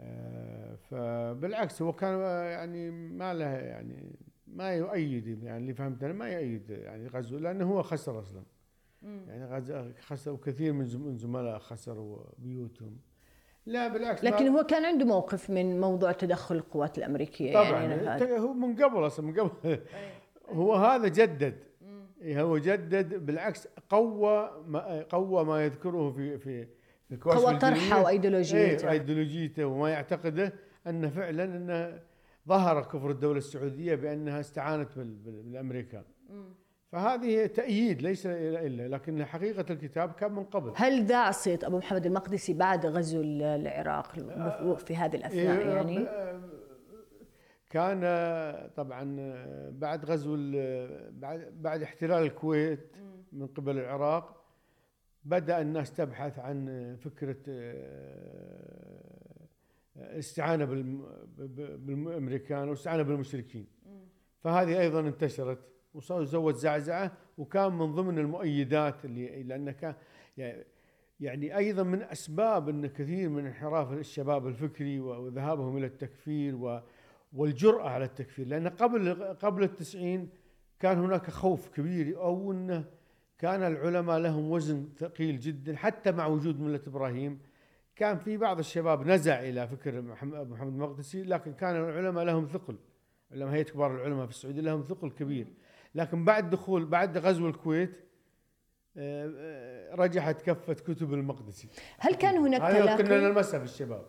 آه، 0.00 0.74
فبالعكس 0.74 1.82
هو 1.82 1.92
كان 1.92 2.20
يعني 2.50 2.90
ما 2.90 3.34
له 3.34 3.46
يعني 3.46 4.16
ما 4.46 4.74
يؤيد 4.74 5.42
يعني 5.42 5.58
اللي 5.58 5.74
فهمت 5.74 6.02
أنا 6.02 6.12
ما 6.12 6.28
يؤيد 6.28 6.70
يعني 6.70 7.08
غزو 7.08 7.38
لأنه 7.38 7.72
هو 7.72 7.82
خسر 7.82 8.20
أصلا. 8.20 8.42
يعني 9.02 9.94
خسر 10.00 10.30
وكثير 10.30 10.72
من 10.72 11.16
زملاء 11.16 11.58
خسروا 11.58 12.18
بيوتهم. 12.38 12.98
لا 13.66 13.88
بالعكس 13.88 14.24
لكن 14.24 14.48
هو 14.48 14.62
كان 14.62 14.84
عنده 14.84 15.04
موقف 15.04 15.50
من 15.50 15.80
موضوع 15.80 16.12
تدخل 16.12 16.56
القوات 16.56 16.98
الأمريكية 16.98 17.52
طبعا 17.52 17.82
يعني 17.82 18.38
هو 18.38 18.52
من 18.52 18.84
قبل 18.84 19.06
أصلا 19.06 19.26
من 19.26 19.40
قبل. 19.40 19.80
هو 20.48 20.74
هذا 20.74 21.08
جدد. 21.08 21.56
هو 22.22 22.58
جدد 22.58 23.26
بالعكس 23.26 23.68
قوى 23.88 24.62
ما 24.66 25.02
قوى 25.02 25.44
ما 25.44 25.64
يذكره 25.64 26.10
في 26.10 26.38
في 26.38 26.66
قوى 27.16 27.56
طرحه 27.56 28.02
وايديولوجيته 28.02 28.86
إيه 28.86 28.90
ايديولوجيته 28.90 29.66
وما 29.66 29.90
يعتقده 29.90 30.52
أن 30.86 31.10
فعلا 31.10 31.44
انه 31.44 32.00
ظهر 32.48 32.82
كفر 32.82 33.10
الدولة 33.10 33.38
السعودية 33.38 33.94
بأنها 33.94 34.40
استعانت 34.40 34.98
بالامريكان 34.98 36.04
فهذه 36.92 37.46
تأييد 37.46 38.02
ليس 38.02 38.26
إلا 38.26 38.88
لكن 38.88 39.24
حقيقة 39.24 39.64
الكتاب 39.70 40.12
كان 40.12 40.32
من 40.32 40.44
قبل. 40.44 40.72
هل 40.76 41.04
ذاع 41.04 41.30
صيت 41.30 41.64
أبو 41.64 41.78
محمد 41.78 42.06
المقدسي 42.06 42.54
بعد 42.54 42.86
غزو 42.86 43.20
العراق 43.20 44.12
في 44.78 44.96
هذه 44.96 45.16
الأثناء 45.16 45.58
إيه، 45.58 45.74
يعني؟ 45.74 46.06
كان 47.70 48.00
طبعا 48.76 49.16
بعد 49.70 50.04
غزو 50.04 50.36
بعد 51.10 51.52
بعد 51.60 51.82
احتلال 51.82 52.22
الكويت 52.22 52.96
من 53.32 53.46
قبل 53.46 53.78
العراق 53.78 54.39
بدأ 55.24 55.60
الناس 55.60 55.94
تبحث 55.94 56.38
عن 56.38 56.96
فكرة 57.00 57.36
الاستعانة 59.96 60.64
بالأمريكان 61.76 62.68
والاستعانة 62.68 63.02
بالمشركين. 63.02 63.66
فهذه 64.40 64.80
أيضا 64.80 65.00
انتشرت 65.00 65.58
وزود 65.94 66.54
زعزعة 66.54 67.12
وكان 67.38 67.72
من 67.72 67.92
ضمن 67.92 68.18
المؤيدات 68.18 69.04
اللي 69.04 69.42
لأن 69.42 69.70
كان 69.70 69.94
يعني 71.20 71.56
أيضا 71.56 71.82
من 71.82 72.02
أسباب 72.02 72.68
إن 72.68 72.86
كثير 72.86 73.28
من 73.28 73.46
انحراف 73.46 73.92
الشباب 73.92 74.46
الفكري 74.46 75.00
وذهابهم 75.00 75.76
إلى 75.76 75.86
التكفير 75.86 76.80
والجرأة 77.32 77.88
على 77.88 78.04
التكفير. 78.04 78.46
لأن 78.46 78.68
قبل 78.68 79.24
قبل 79.24 79.62
التسعين 79.62 80.28
كان 80.78 80.98
هناك 80.98 81.30
خوف 81.30 81.68
كبير 81.68 82.18
أو 82.18 82.52
إنه 82.52 82.84
كان 83.40 83.62
العلماء 83.62 84.18
لهم 84.18 84.50
وزن 84.50 84.88
ثقيل 84.98 85.40
جدا 85.40 85.76
حتى 85.76 86.12
مع 86.12 86.26
وجود 86.26 86.60
ملة 86.60 86.80
إبراهيم 86.86 87.38
كان 87.96 88.18
في 88.18 88.36
بعض 88.36 88.58
الشباب 88.58 89.06
نزع 89.06 89.40
إلى 89.40 89.68
فكر 89.68 90.00
محمد 90.00 90.50
محمد 90.50 90.72
المقدسي 90.72 91.22
لكن 91.22 91.52
كان 91.52 91.76
العلماء 91.76 92.24
لهم 92.24 92.46
ثقل. 92.46 92.76
علماء 93.32 93.54
هيئة 93.54 93.62
كبار 93.62 93.94
العلماء 93.94 94.26
في 94.26 94.32
السعودية 94.32 94.60
لهم 94.60 94.84
ثقل 94.88 95.10
كبير. 95.10 95.46
لكن 95.94 96.24
بعد 96.24 96.50
دخول 96.50 96.84
بعد 96.84 97.18
غزو 97.18 97.48
الكويت 97.48 97.96
آه، 98.96 99.32
آه، 99.38 99.94
رجحت 99.94 100.42
كفة 100.42 100.72
كتب 100.72 101.14
المقدسي. 101.14 101.68
هل 101.98 102.14
كان 102.14 102.36
هناك 102.36 102.60
تلاقي؟ 102.60 103.02
كنا 103.02 103.20
نلمسها 103.20 103.58
في 103.58 103.64
الشباب. 103.64 104.04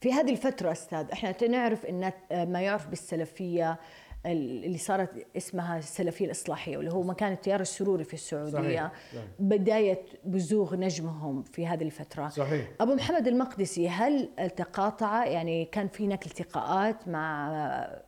في 0.00 0.12
هذه 0.12 0.30
الفترة 0.30 0.72
أستاذ 0.72 1.10
إحنا 1.12 1.48
نعرف 1.48 1.86
أن 1.86 2.12
ما 2.32 2.60
يعرف 2.60 2.88
بالسلفية 2.88 3.78
اللي 4.26 4.78
صارت 4.78 5.26
اسمها 5.36 5.78
السلفيه 5.78 6.24
الإصلاحية 6.24 6.76
واللي 6.76 6.92
هو 6.92 7.02
مكان 7.02 7.32
التيار 7.32 7.60
السروري 7.60 8.04
في 8.04 8.14
السعودية. 8.14 8.52
صحيح. 8.52 8.92
بداية 9.38 10.02
بزوغ 10.24 10.76
نجمهم 10.76 11.42
في 11.42 11.66
هذه 11.66 11.82
الفترة. 11.82 12.28
صحيح. 12.28 12.68
أبو 12.80 12.94
محمد 12.94 13.26
المقدسي 13.28 13.88
هل 13.88 14.28
تقاطع 14.56 15.26
يعني 15.26 15.64
كان 15.64 15.88
في 15.88 16.06
هناك 16.06 16.26
التقاءات 16.26 17.08
مع 17.08 17.50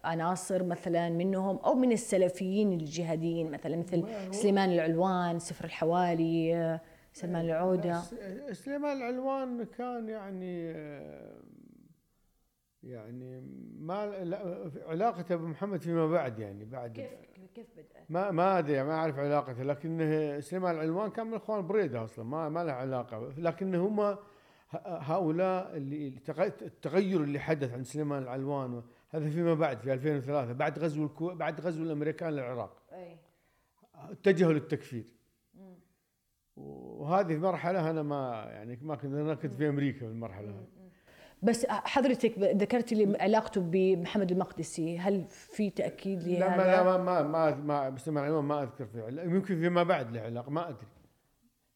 عناصر 0.04 0.62
مثلا 0.62 1.08
منهم 1.10 1.56
أو 1.56 1.74
من 1.74 1.92
السلفيين 1.92 2.72
الجهاديين 2.72 3.50
مثلا 3.50 3.76
مثل 3.76 4.04
سليمان 4.30 4.72
العلوان 4.72 5.38
سفر 5.38 5.64
الحوالي 5.64 6.80
سلمان 7.12 7.44
العودة؟ 7.44 8.02
سليمان 8.52 8.96
العلوان 8.96 9.64
كان 9.78 10.08
يعني 10.08 10.74
يعني 12.82 13.40
ما 13.78 14.06
لا 14.06 14.70
علاقته 14.86 15.36
بمحمد 15.36 15.80
فيما 15.80 16.06
بعد 16.06 16.38
يعني 16.38 16.64
بعد 16.64 16.92
كيف 16.92 17.10
كيف 17.54 17.66
بدأت؟ 17.72 18.10
ما 18.10 18.30
ما 18.30 18.58
أدري 18.58 18.84
ما 18.84 18.94
أعرف 18.94 19.18
علاقته 19.18 19.62
لكن 19.62 20.38
سليمان 20.40 20.74
العلوان 20.74 21.10
كان 21.10 21.26
من 21.26 21.34
أخوان 21.34 21.66
بريدة 21.66 22.04
أصلا 22.04 22.24
ما 22.24 22.48
ما 22.48 22.64
له 22.64 22.72
علاقة 22.72 23.32
لكن 23.38 23.74
هم 23.74 24.16
هؤلاء 24.84 25.76
اللي 25.76 26.08
التغير 26.62 27.20
اللي 27.20 27.38
حدث 27.38 27.72
عند 27.72 27.84
سليمان 27.84 28.22
العلوان 28.22 28.82
هذا 29.10 29.30
فيما 29.30 29.54
بعد 29.54 29.78
في 29.78 29.92
2003 29.92 30.52
بعد 30.52 30.78
غزو 30.78 31.04
الكو 31.04 31.34
بعد 31.34 31.60
غزو 31.60 31.82
الأمريكان 31.82 32.32
للعراق. 32.32 32.82
أي. 32.92 33.18
اتجهوا 33.94 34.52
للتكفير. 34.52 35.04
وهذه 36.56 37.36
مرحلة 37.36 37.90
أنا 37.90 38.02
ما 38.02 38.44
يعني 38.48 38.78
ما 38.82 38.94
كنت 38.94 39.14
أنا 39.14 39.34
كنت 39.34 39.54
في 39.54 39.68
أمريكا 39.68 39.98
في 39.98 40.06
المرحله 40.06 40.50
هذه. 40.50 40.79
بس 41.42 41.66
حضرتك 41.66 42.38
ذكرت 42.38 42.92
لي 42.92 43.16
علاقته 43.20 43.60
بمحمد 43.60 44.32
المقدسي. 44.32 44.98
هل 44.98 45.24
في 45.28 45.70
تأكيد 45.70 46.22
لهذا؟ 46.22 46.38
لا 46.38 46.56
ما 46.56 46.62
لا 46.62 46.98
ما 46.98 47.22
ما 47.22 47.54
ما 47.90 47.98
سمع 47.98 48.20
العلوم 48.20 48.48
ما 48.48 48.62
أذكر 48.62 48.86
في 48.86 49.22
يمكن 49.24 49.60
فيما 49.60 49.82
بعد 49.82 50.12
له 50.12 50.20
علاقه 50.20 50.50
ما 50.50 50.68
أدري. 50.68 50.86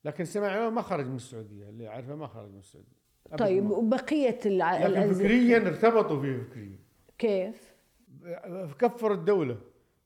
لكن 0.04 0.24
سمع 0.24 0.46
العلوم 0.46 0.74
ما 0.74 0.82
خرج 0.82 1.06
من 1.06 1.16
السعودية 1.16 1.68
اللي 1.68 1.88
أعرفه 1.88 2.14
ما 2.14 2.26
خرج 2.26 2.50
من 2.50 2.58
السعودية. 2.58 3.04
طيب 3.38 3.70
وبقية 3.70 4.38
الع... 4.46 4.86
لكن 4.86 5.12
فكريا 5.12 5.56
ارتبطوا 5.56 6.22
فيه 6.22 6.42
فكريا. 6.42 6.78
كيف؟ 7.18 7.74
كفر 8.78 9.12
الدولة 9.12 9.58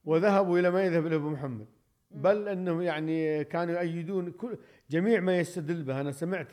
وذهبوا 0.05 0.59
إلى 0.59 0.71
ما 0.71 0.83
يذهب 0.83 1.07
إلى 1.07 1.17
أبو 1.17 1.31
محمد. 1.31 1.67
بل 2.11 2.49
أنهم 2.49 2.83
يعني 2.83 3.45
كانوا 3.45 3.75
يؤيدون 3.75 4.31
كل 4.31 4.59
جميع 4.91 5.21
ما 5.21 5.38
يستدل 5.38 5.83
به. 5.83 6.00
أنا 6.00 6.12
سمعت 6.12 6.47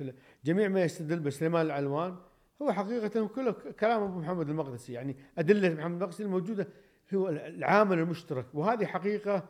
جميع 0.46 0.68
ما 0.68 0.84
يستدل 0.84 1.20
به 1.20 1.30
سليمان 1.30 1.66
العلوان 1.66 2.16
هو 2.62 2.72
حقيقة 2.72 3.28
كله 3.28 3.52
كلام 3.52 4.04
أبو 4.04 4.20
محمد 4.20 4.50
المقدسي 4.50 4.94
يعني 4.94 5.16
أدلة 5.38 5.70
محمد 5.70 5.96
المقدسي 5.96 6.24
الموجودة 6.24 6.68
هو 7.14 7.30
العامل 7.30 8.00
المشترك 8.00 8.46
وهذه 8.54 8.86
حقيقة 8.86 9.50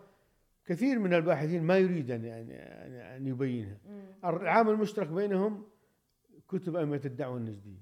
كثير 0.66 1.00
من 1.00 1.14
الباحثين 1.14 1.64
ما 1.64 1.78
يريد 1.78 2.10
يعني 2.10 2.54
ان 3.18 3.28
يبينها. 3.28 3.78
العامل 4.24 4.72
المشترك 4.72 5.08
بينهم 5.08 5.64
كتب 6.48 6.76
أئمة 6.76 7.02
الدعوة 7.06 7.38
النجدية 7.38 7.82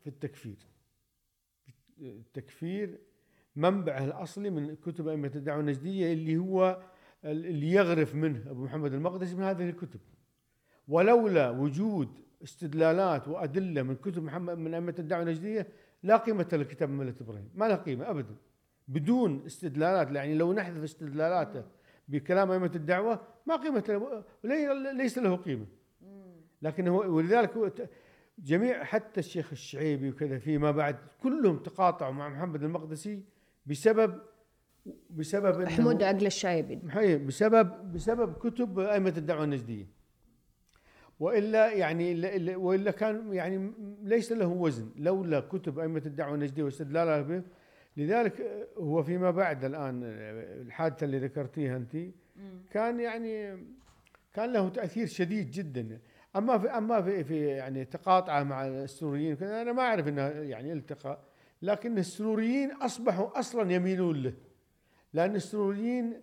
في 0.00 0.06
التكفير. 0.06 0.58
التكفير 2.00 3.00
منبعه 3.56 4.04
الأصلي 4.04 4.50
من 4.50 4.76
كتب 4.76 5.08
أئمة 5.08 5.32
الدعوة 5.34 5.60
النجدية 5.60 6.12
اللي 6.12 6.36
هو 6.36 6.82
اللي 7.24 7.70
يغرف 7.70 8.14
منه 8.14 8.50
أبو 8.50 8.64
محمد 8.64 8.92
المقدسي 8.94 9.34
من 9.34 9.42
هذه 9.42 9.68
الكتب. 9.68 10.00
ولولا 10.88 11.50
وجود 11.50 12.23
استدلالات 12.44 13.28
وأدلة 13.28 13.82
من 13.82 13.96
كتب 13.96 14.22
محمد 14.22 14.58
من 14.58 14.74
أئمة 14.74 14.94
الدعوة 14.98 15.22
النجدية 15.22 15.66
لا 16.02 16.16
قيمة 16.16 16.48
لكتاب 16.52 16.90
ملة 16.90 17.14
إبراهيم 17.20 17.48
ما 17.54 17.64
له 17.68 17.74
قيمة 17.74 18.10
ابدا. 18.10 18.34
بدون 18.88 19.42
استدلالات 19.46 20.10
يعني 20.10 20.34
لو 20.34 20.52
نحذف 20.52 20.82
استدلالاته 20.82 21.64
بكلام 22.08 22.50
أئمة 22.50 22.70
الدعوة 22.74 23.20
ما 23.46 23.56
قيمة 23.56 24.24
له 24.44 24.92
ليس 24.92 25.18
له 25.18 25.36
قيمة. 25.36 25.66
لكن 26.62 26.88
هو 26.88 27.16
ولذلك 27.16 27.88
جميع 28.38 28.84
حتى 28.84 29.20
الشيخ 29.20 29.48
الشعيبي 29.52 30.10
وكذا 30.10 30.38
فيما 30.38 30.70
بعد 30.70 30.96
كلهم 31.22 31.58
تقاطعوا 31.58 32.12
مع 32.12 32.28
محمد 32.28 32.62
المقدسي 32.62 33.22
بسبب 33.66 34.20
بسبب 35.10 35.60
محمود 35.60 36.02
عقل 36.02 36.26
الشايبي 36.26 36.76
بسبب 37.16 37.92
بسبب 37.92 38.34
كتب 38.34 38.78
أئمة 38.78 39.14
الدعوة 39.16 39.44
النجدية. 39.44 39.93
وإلا 41.20 41.72
يعني 41.72 42.14
وإلا 42.56 42.90
كان 42.90 43.32
يعني 43.32 43.72
ليس 44.02 44.32
له 44.32 44.46
وزن. 44.46 44.90
لولا 44.96 45.40
كتب 45.40 45.78
أئمة 45.78 46.02
الدعوة 46.06 46.34
النجديه 46.34 46.62
واستدلالها 46.62 47.20
به 47.20 47.42
لذلك 47.96 48.66
هو 48.78 49.02
فيما 49.02 49.30
بعد 49.30 49.64
الآن 49.64 50.00
الحادثة 50.66 51.04
اللي 51.04 51.18
ذكرتيها 51.18 51.76
أنت 51.76 51.96
كان 52.70 53.00
يعني 53.00 53.64
كان 54.34 54.52
له 54.52 54.68
تأثير 54.68 55.06
شديد 55.06 55.50
جدا. 55.50 55.98
أما 56.36 56.58
في 56.58 56.68
أما 56.68 57.02
في 57.02 57.24
في 57.24 57.46
يعني 57.46 57.84
تقاطعه 57.84 58.42
مع 58.42 58.66
السوريين 58.66 59.42
أنا 59.42 59.72
ما 59.72 59.82
أعرف 59.82 60.08
إنه 60.08 60.22
يعني 60.22 60.72
التقى 60.72 61.18
لكن 61.62 61.98
السوريين 61.98 62.72
أصبحوا 62.72 63.38
أصلا 63.38 63.72
يميلون 63.72 64.22
له. 64.22 64.34
لأن 65.12 65.34
السوريين 65.36 66.20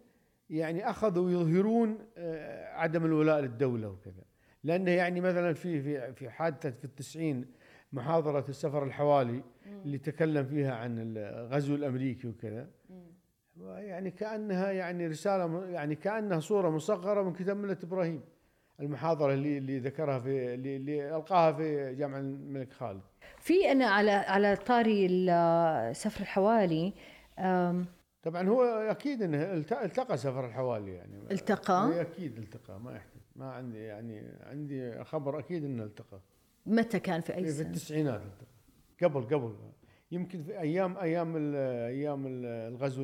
يعني 0.50 0.89
أخذوا 0.89 1.31
يظهرون 1.31 1.98
آه، 2.17 2.74
عدم 2.74 3.05
الولاء 3.05 3.39
للدولة 3.39 3.89
وكذا. 3.89 4.24
لأنه 4.63 4.91
يعني 4.91 5.22
مثلا 5.22 5.53
في 5.53 5.82
في 5.82 6.13
في 6.13 6.30
حادثة 6.30 6.70
في 6.70 6.86
التسعين 6.86 7.46
محاضرة 7.94 8.46
السفر 8.50 8.84
الحوالي 8.84 9.44
اللي 9.86 9.98
تكلم 9.98 10.46
فيها 10.46 10.75
عن 10.75 10.96
الغزو 11.18 11.75
الأمريكي 11.75 12.27
وكذا. 12.27 12.68
يعني 13.62 14.12
كأنها 14.12 14.72
يعني 14.72 15.08
رسالة 15.08 15.65
يعني 15.65 15.96
كأنها 15.96 16.39
صورة 16.39 16.70
مصغره 16.70 17.22
من 17.22 17.34
كتاب 17.34 17.58
ملة 17.58 17.77
إبراهيم. 17.84 18.22
المحاضرة 18.80 19.34
اللي 19.34 19.58
اللي 19.58 19.80
ذكرها 19.80 20.20
في 20.20 20.53
اللي, 20.53 20.75
اللي 20.75 21.15
ألقاها 21.15 21.51
في 21.51 21.96
جامع 21.96 22.20
الملك 22.20 22.74
خالد. 22.74 23.01
في 23.38 23.72
أنا 23.72 23.86
على 23.86 24.12
على 24.12 24.56
طاري 24.56 25.08
سفر 25.94 26.22
الحوالي 26.22 26.94
طبعا 28.24 28.50
هو 28.50 28.63
أكيد 28.63 29.22
إنه 29.22 29.53
التقى 29.53 30.18
سفر 30.18 30.46
الحوالي 30.46 30.94
يعني. 30.94 31.22
التقى؟ 31.32 32.01
أكيد 32.01 32.38
التقى 32.38 32.80
ما 32.80 32.91
يحتاج. 32.91 33.11
ما 33.36 33.52
عندي 33.52 33.78
يعني 33.78 34.24
عندي 34.44 35.04
خبر 35.04 35.40
أكيد 35.40 35.64
إنه 35.64 35.84
التقى. 35.84 36.20
متى 36.66 37.00
كان 37.00 37.22
في 37.22 37.36
أي 37.36 37.52
سنه؟ 37.52 37.64
في 37.64 37.70
التسعينات 37.70 38.22
التقى. 38.22 38.48
قبل 39.04 39.36
قبل. 39.36 39.56
يمكن 40.12 40.44
في 40.44 40.60
أيام 40.60 40.98
أيام 40.98 41.56
أيام 41.56 42.24
الغزو 42.28 43.04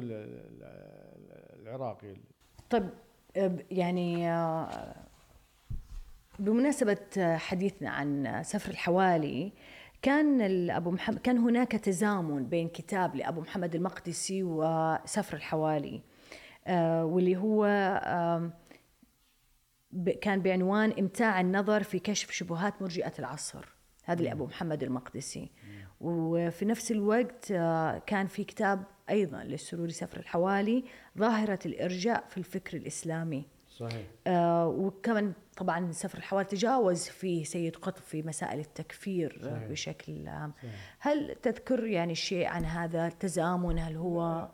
العراقي. 1.61 2.15
طيب 2.69 2.89
يعني 3.71 4.31
آه، 4.31 4.95
بمناسبة 6.39 7.37
حديثنا 7.37 7.89
عن 7.89 8.41
سفر 8.43 8.71
الحوالي 8.71 9.51
كان 10.01 10.69
أبو 10.69 10.91
محمد 10.91 11.19
كان 11.19 11.37
هناك 11.37 11.71
تزامن 11.71 12.49
بين 12.49 12.67
كتاب 12.67 13.15
لأبو 13.15 13.41
محمد 13.41 13.75
المقدسي 13.75 14.43
وسفر 14.43 15.37
الحوالي 15.37 16.01
آه، 16.67 17.05
واللي 17.05 17.37
هو 17.37 17.65
كان 20.21 20.41
بعنوان 20.41 20.93
إمتاع 20.99 21.41
النظر 21.41 21.83
في 21.83 21.99
كشف 21.99 22.31
شبهات 22.31 22.81
مرجئة 22.81 23.13
العصر. 23.19 23.65
هذا 24.03 24.23
لأبو 24.23 24.45
محمد 24.45 24.83
المقدسي. 24.83 25.51
وفي 26.01 26.65
نفس 26.65 26.91
الوقت 26.91 27.51
آه، 27.51 27.97
كان 27.97 28.27
في 28.27 28.43
كتاب 28.43 28.83
أيضا 29.09 29.43
للسروري 29.43 29.91
سفر 29.91 30.19
الحوالي 30.19 30.83
ظاهرة 31.17 31.59
الإرجاء 31.65 32.25
في 32.29 32.37
الفكر 32.37 32.77
الإسلامي. 32.77 33.45
صحيح. 33.77 34.07
آه 34.27 34.67
وكمان 34.67 35.33
طبعا 35.57 35.91
سفر 35.91 36.17
الحوار 36.17 36.43
تجاوز 36.43 37.03
فيه 37.03 37.43
سيد 37.43 37.75
قطب 37.75 38.01
في 38.01 38.23
مسائل 38.23 38.59
التكفير 38.59 39.39
صحيح. 39.43 39.67
بشكل 39.67 40.27
عام. 40.27 40.53
هل 40.99 41.35
تذكر 41.35 41.85
يعني 41.85 42.15
شيء 42.15 42.47
عن 42.47 42.65
هذا 42.65 43.07
التزامن؟ 43.07 43.79
هل 43.79 43.95
هو 43.95 44.49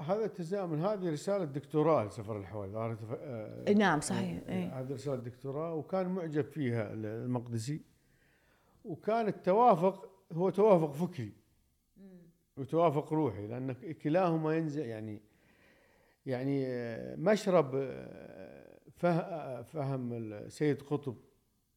هذا 0.00 0.24
التزامن 0.24 0.84
هذه 0.84 1.10
رسالة 1.12 1.44
دكتوراه 1.44 2.04
لسفر 2.04 2.36
الحوالي 2.36 2.96
آه 3.12 3.72
نعم 3.72 4.00
صحيح. 4.00 4.40
إيه. 4.48 4.80
هذه 4.80 4.92
رسالة 4.92 5.16
دكتوراه 5.16 5.74
وكان 5.74 6.08
معجب 6.08 6.44
فيها 6.44 6.92
المقدسي. 6.92 7.80
وكان 8.84 9.28
التوافق 9.28 10.10
هو 10.32 10.50
توافق 10.50 10.92
فكري. 10.92 11.32
وتوافق 12.56 13.12
روحي 13.12 13.46
لأن 13.46 13.72
كلاهما 13.72 14.56
ينزل 14.56 14.86
يعني 14.86 15.22
يعني 16.26 16.66
مشرب 17.16 17.70
فهم 19.62 20.12
السيد 20.12 20.82
قطب 20.82 21.16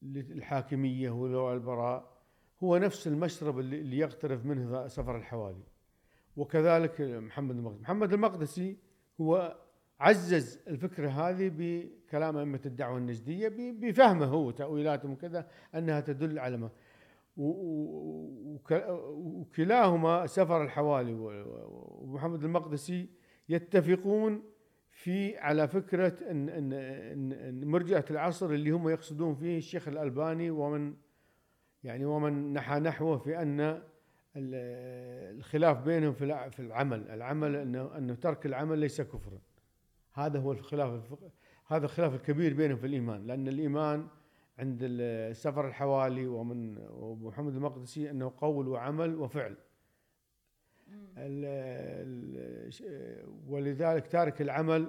للحاكمية 0.02 1.10
والبراء 1.10 2.16
هو 2.62 2.76
نفس 2.76 3.06
المشرب 3.06 3.58
اللي 3.58 3.98
يقترف 3.98 4.46
منه 4.46 4.86
سفر 4.86 5.16
الحوالي. 5.16 5.62
وكذلك 6.36 7.00
محمد 7.00 7.56
المقدسي. 7.56 7.82
محمد 7.82 8.12
المقدسي 8.12 8.76
هو 9.20 9.56
عزز 10.00 10.60
الفكرة 10.68 11.08
هذه 11.08 11.50
بكلام 11.56 12.36
أئمة 12.36 12.60
الدعوة 12.66 12.98
النجدية 12.98 13.48
بفهمه 13.80 14.26
هو 14.26 14.50
تأويلاتهم 14.50 15.12
وكذا 15.12 15.48
أنها 15.74 16.00
تدل 16.00 16.38
على 16.38 16.56
ما. 16.56 16.70
وكلاهما 19.36 20.26
سفر 20.26 20.62
الحوالي 20.62 21.14
ومحمد 21.14 22.44
المقدسي 22.44 23.08
يتفقون 23.48 24.42
في 24.96 25.38
على 25.38 25.68
فكرة 25.68 26.30
ان 26.30 26.48
ان 26.48 26.72
ان 27.32 27.68
مرجئه 27.68 28.04
العصر 28.10 28.50
اللي 28.50 28.70
هم 28.70 28.88
يقصدون 28.88 29.34
فيه 29.34 29.58
الشيخ 29.58 29.88
الألباني 29.88 30.50
ومن 30.50 30.94
يعني 31.84 32.04
ومن 32.04 32.52
نحى 32.52 32.80
نحوه 32.80 33.18
في 33.18 33.42
أن 33.42 33.82
الخلاف 34.36 35.82
بينهم 35.82 36.12
في 36.12 36.50
في 36.50 36.60
العمل، 36.60 37.10
العمل 37.10 37.56
انه 37.56 37.98
انه 37.98 38.14
ترك 38.14 38.46
العمل 38.46 38.78
ليس 38.78 39.00
كفرا. 39.00 39.38
هذا 40.12 40.38
هو 40.38 40.52
الخلاف 40.52 41.18
هذا 41.66 41.84
الخلاف 41.84 42.14
الكبير 42.14 42.54
بينهم 42.54 42.76
في 42.76 42.86
الإيمان، 42.86 43.26
لأن 43.26 43.48
الإيمان 43.48 44.06
عند 44.58 44.78
السفر 44.82 45.68
الحوالي 45.68 46.26
ومن 46.26 46.78
ومحمد 46.90 47.54
المقدسي 47.54 48.10
إنه 48.10 48.32
قول 48.36 48.68
وعمل 48.68 49.14
وفعل. 49.14 49.56
ولذلك 53.48 54.06
تارك 54.06 54.42
العمل 54.42 54.88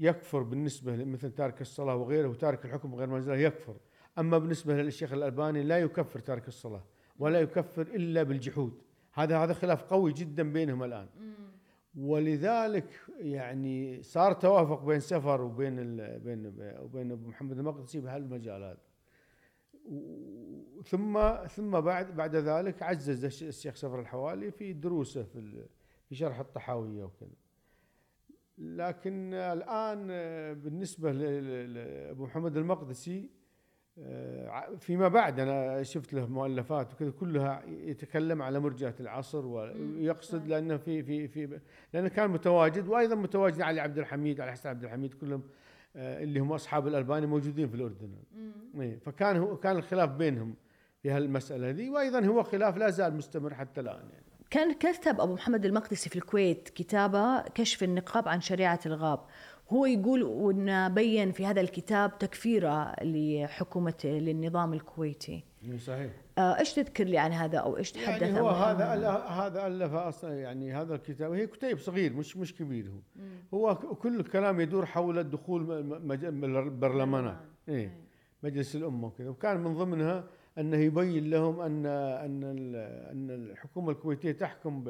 يكفر 0.00 0.42
بالنسبة 0.42 1.04
مثل 1.04 1.30
تارك 1.30 1.60
الصلاة 1.60 1.96
وغيره 1.96 2.28
وتارك 2.28 2.64
الحكم 2.64 2.94
غير 2.94 3.08
منزله 3.08 3.36
يكفر. 3.36 3.76
أما 4.18 4.38
بالنسبة 4.38 4.82
للشيخ 4.82 5.12
الألباني 5.12 5.62
لا 5.62 5.78
يكفر 5.78 6.18
تارك 6.18 6.48
الصلاة 6.48 6.84
ولا 7.18 7.40
يكفر 7.40 7.82
إلا 7.82 8.22
بالجحود. 8.22 8.82
هذا 9.12 9.38
هذا 9.38 9.52
خلاف 9.52 9.82
قوي 9.82 10.12
جدا 10.12 10.52
بينهم 10.52 10.82
الآن. 10.82 11.08
ولذلك 11.98 12.88
يعني 13.18 14.02
صار 14.02 14.32
توافق 14.32 14.84
بين 14.84 15.00
سفر 15.00 15.42
وبين 15.42 15.96
بين 16.18 16.54
وبين 16.80 17.12
أبو 17.12 17.28
محمد 17.28 17.58
المقدسي 17.58 18.00
بهالمجال 18.00 18.62
هذا. 18.62 18.78
ثم 20.86 21.36
ثم 21.46 21.80
بعد 21.80 22.16
بعد 22.16 22.36
ذلك 22.36 22.82
عزز 22.82 23.42
الشيخ 23.44 23.74
سفر 23.74 24.00
الحوالي 24.00 24.50
في 24.50 24.72
دروسه 24.72 25.22
في 25.22 25.64
في 26.08 26.14
شرح 26.14 26.38
الطحاوية 26.38 27.04
وكذا. 27.04 27.30
لكن 28.58 29.34
الآن 29.34 30.06
بالنسبة 30.54 31.12
لابو 31.12 32.24
محمد 32.24 32.56
المقدسي 32.56 33.30
آه، 33.98 34.74
فيما 34.78 35.08
بعد 35.08 35.40
أنا 35.40 35.82
شفت 35.82 36.14
له 36.14 36.26
مؤلفات 36.26 36.92
وكذا 36.92 37.10
كلها 37.10 37.62
يتكلم 37.66 38.42
على 38.42 38.60
مرجئة 38.60 38.94
العصر 39.00 39.46
ويقصد 39.46 40.46
لأنه 40.46 40.76
في 40.76 41.02
في 41.02 41.28
في 41.28 41.60
لأنه 41.92 42.08
كان 42.08 42.30
متواجد 42.30 42.88
وأيضا 42.88 43.14
متواجد 43.14 43.60
علي 43.60 43.80
عبد 43.80 43.98
الحميد 43.98 44.40
علي 44.40 44.52
حسن 44.52 44.68
عبد 44.68 44.84
الحميد 44.84 45.14
كلهم 45.14 45.42
آه، 45.96 46.22
اللي 46.22 46.40
هم 46.40 46.52
أصحاب 46.52 46.86
الألباني 46.86 47.26
موجودين 47.26 47.68
في 47.68 47.74
الأردن. 47.74 48.10
إيه، 48.80 48.98
فكان 48.98 49.36
هو 49.36 49.56
كان 49.56 49.76
الخلاف 49.76 50.10
بينهم. 50.10 50.54
في 51.06 51.12
هالمسألة 51.12 51.70
دي 51.70 51.90
وأيضا 51.90 52.26
هو 52.26 52.42
خلاف 52.42 52.76
لا 52.76 52.90
زال 52.90 53.14
مستمر 53.16 53.54
حتى 53.54 53.80
الآن 53.80 53.94
يعني. 54.12 54.24
كان 54.50 54.72
كتب 54.72 55.20
أبو 55.20 55.34
محمد 55.34 55.64
المقدسي 55.64 56.10
في 56.10 56.16
الكويت 56.16 56.68
كتابة 56.68 57.40
كشف 57.42 57.82
النقاب 57.82 58.28
عن 58.28 58.40
شريعة 58.40 58.80
الغاب. 58.86 59.20
هو 59.70 59.86
يقول 59.86 60.22
وأنه 60.22 60.88
بين 60.88 61.32
في 61.32 61.46
هذا 61.46 61.60
الكتاب 61.60 62.18
تكفيرة 62.18 62.94
لحكومة 63.02 63.94
للنظام 64.04 64.72
الكويتي. 64.72 65.44
إيه، 65.64 65.78
صحيح. 65.78 66.10
آه، 66.38 66.58
إيش 66.58 66.72
تذكر 66.72 67.04
لي 67.04 67.18
عن 67.18 67.32
هذا 67.32 67.58
أو 67.58 67.76
إيش 67.76 67.92
تحدث 67.92 68.22
يعني 68.22 68.40
هو 68.40 68.48
هذا 68.48 68.84
هذا؟ 69.28 69.66
ألف 69.66 69.94
أصلا 69.94 70.34
يعني 70.34 70.72
هذا 70.72 70.94
الكتاب. 70.94 71.32
هي 71.32 71.46
كتيب 71.46 71.78
صغير 71.78 72.12
مش 72.12 72.36
مش 72.36 72.54
كبير 72.54 72.90
هو. 72.90 72.98
هو 73.58 73.74
ك- 73.74 73.98
كل 73.98 74.20
الكلام 74.20 74.60
يدور 74.60 74.86
حول 74.86 75.18
الدخول 75.18 75.70
البرلمانات 76.34 77.36
إيه 77.68 77.96
مجلس 78.42 78.76
الأمة 78.76 79.06
وكذا. 79.06 79.28
وكان 79.28 79.60
من 79.60 79.74
ضمنها 79.74 80.24
أنه 80.58 80.76
يبين 80.76 81.30
لهم 81.30 81.60
ان 81.60 81.86
أن 81.86 82.44
أن 83.10 83.30
الحكومة 83.30 83.90
الكويتية 83.90 84.32
تحكم 84.32 84.84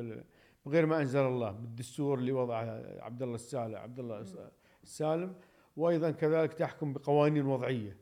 بغير 0.67 0.87
ما 0.87 1.01
أنزل 1.01 1.21
الله 1.27 1.51
بالدستور 1.51 2.19
اللي 2.19 2.33
وضعه 2.33 2.83
عبد 3.01 3.23
الله 3.23 3.35
السالم 3.35 3.75
عبد 3.77 3.99
الله 3.99 4.21
الس- 4.21 4.39
السالم 4.83 5.35
وأيضا 5.77 6.11
كذلك 6.11 6.53
تحكم 6.55 6.93
بقوانين 6.93 7.47
وضعية. 7.47 7.97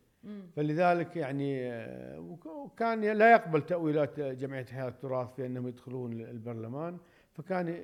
فلذلك 0.57 1.17
يعني 1.17 1.69
وكان 2.47 3.01
لا 3.01 3.31
يقبل 3.33 3.63
تأويلات 3.63 4.21
جمعية 4.21 4.65
حياة 4.65 4.89
التراث 4.89 5.35
في 5.35 5.47
أنهم 5.47 5.69
يدخلون 5.69 6.13
البرلمان. 6.13 6.99
فكان 7.33 7.79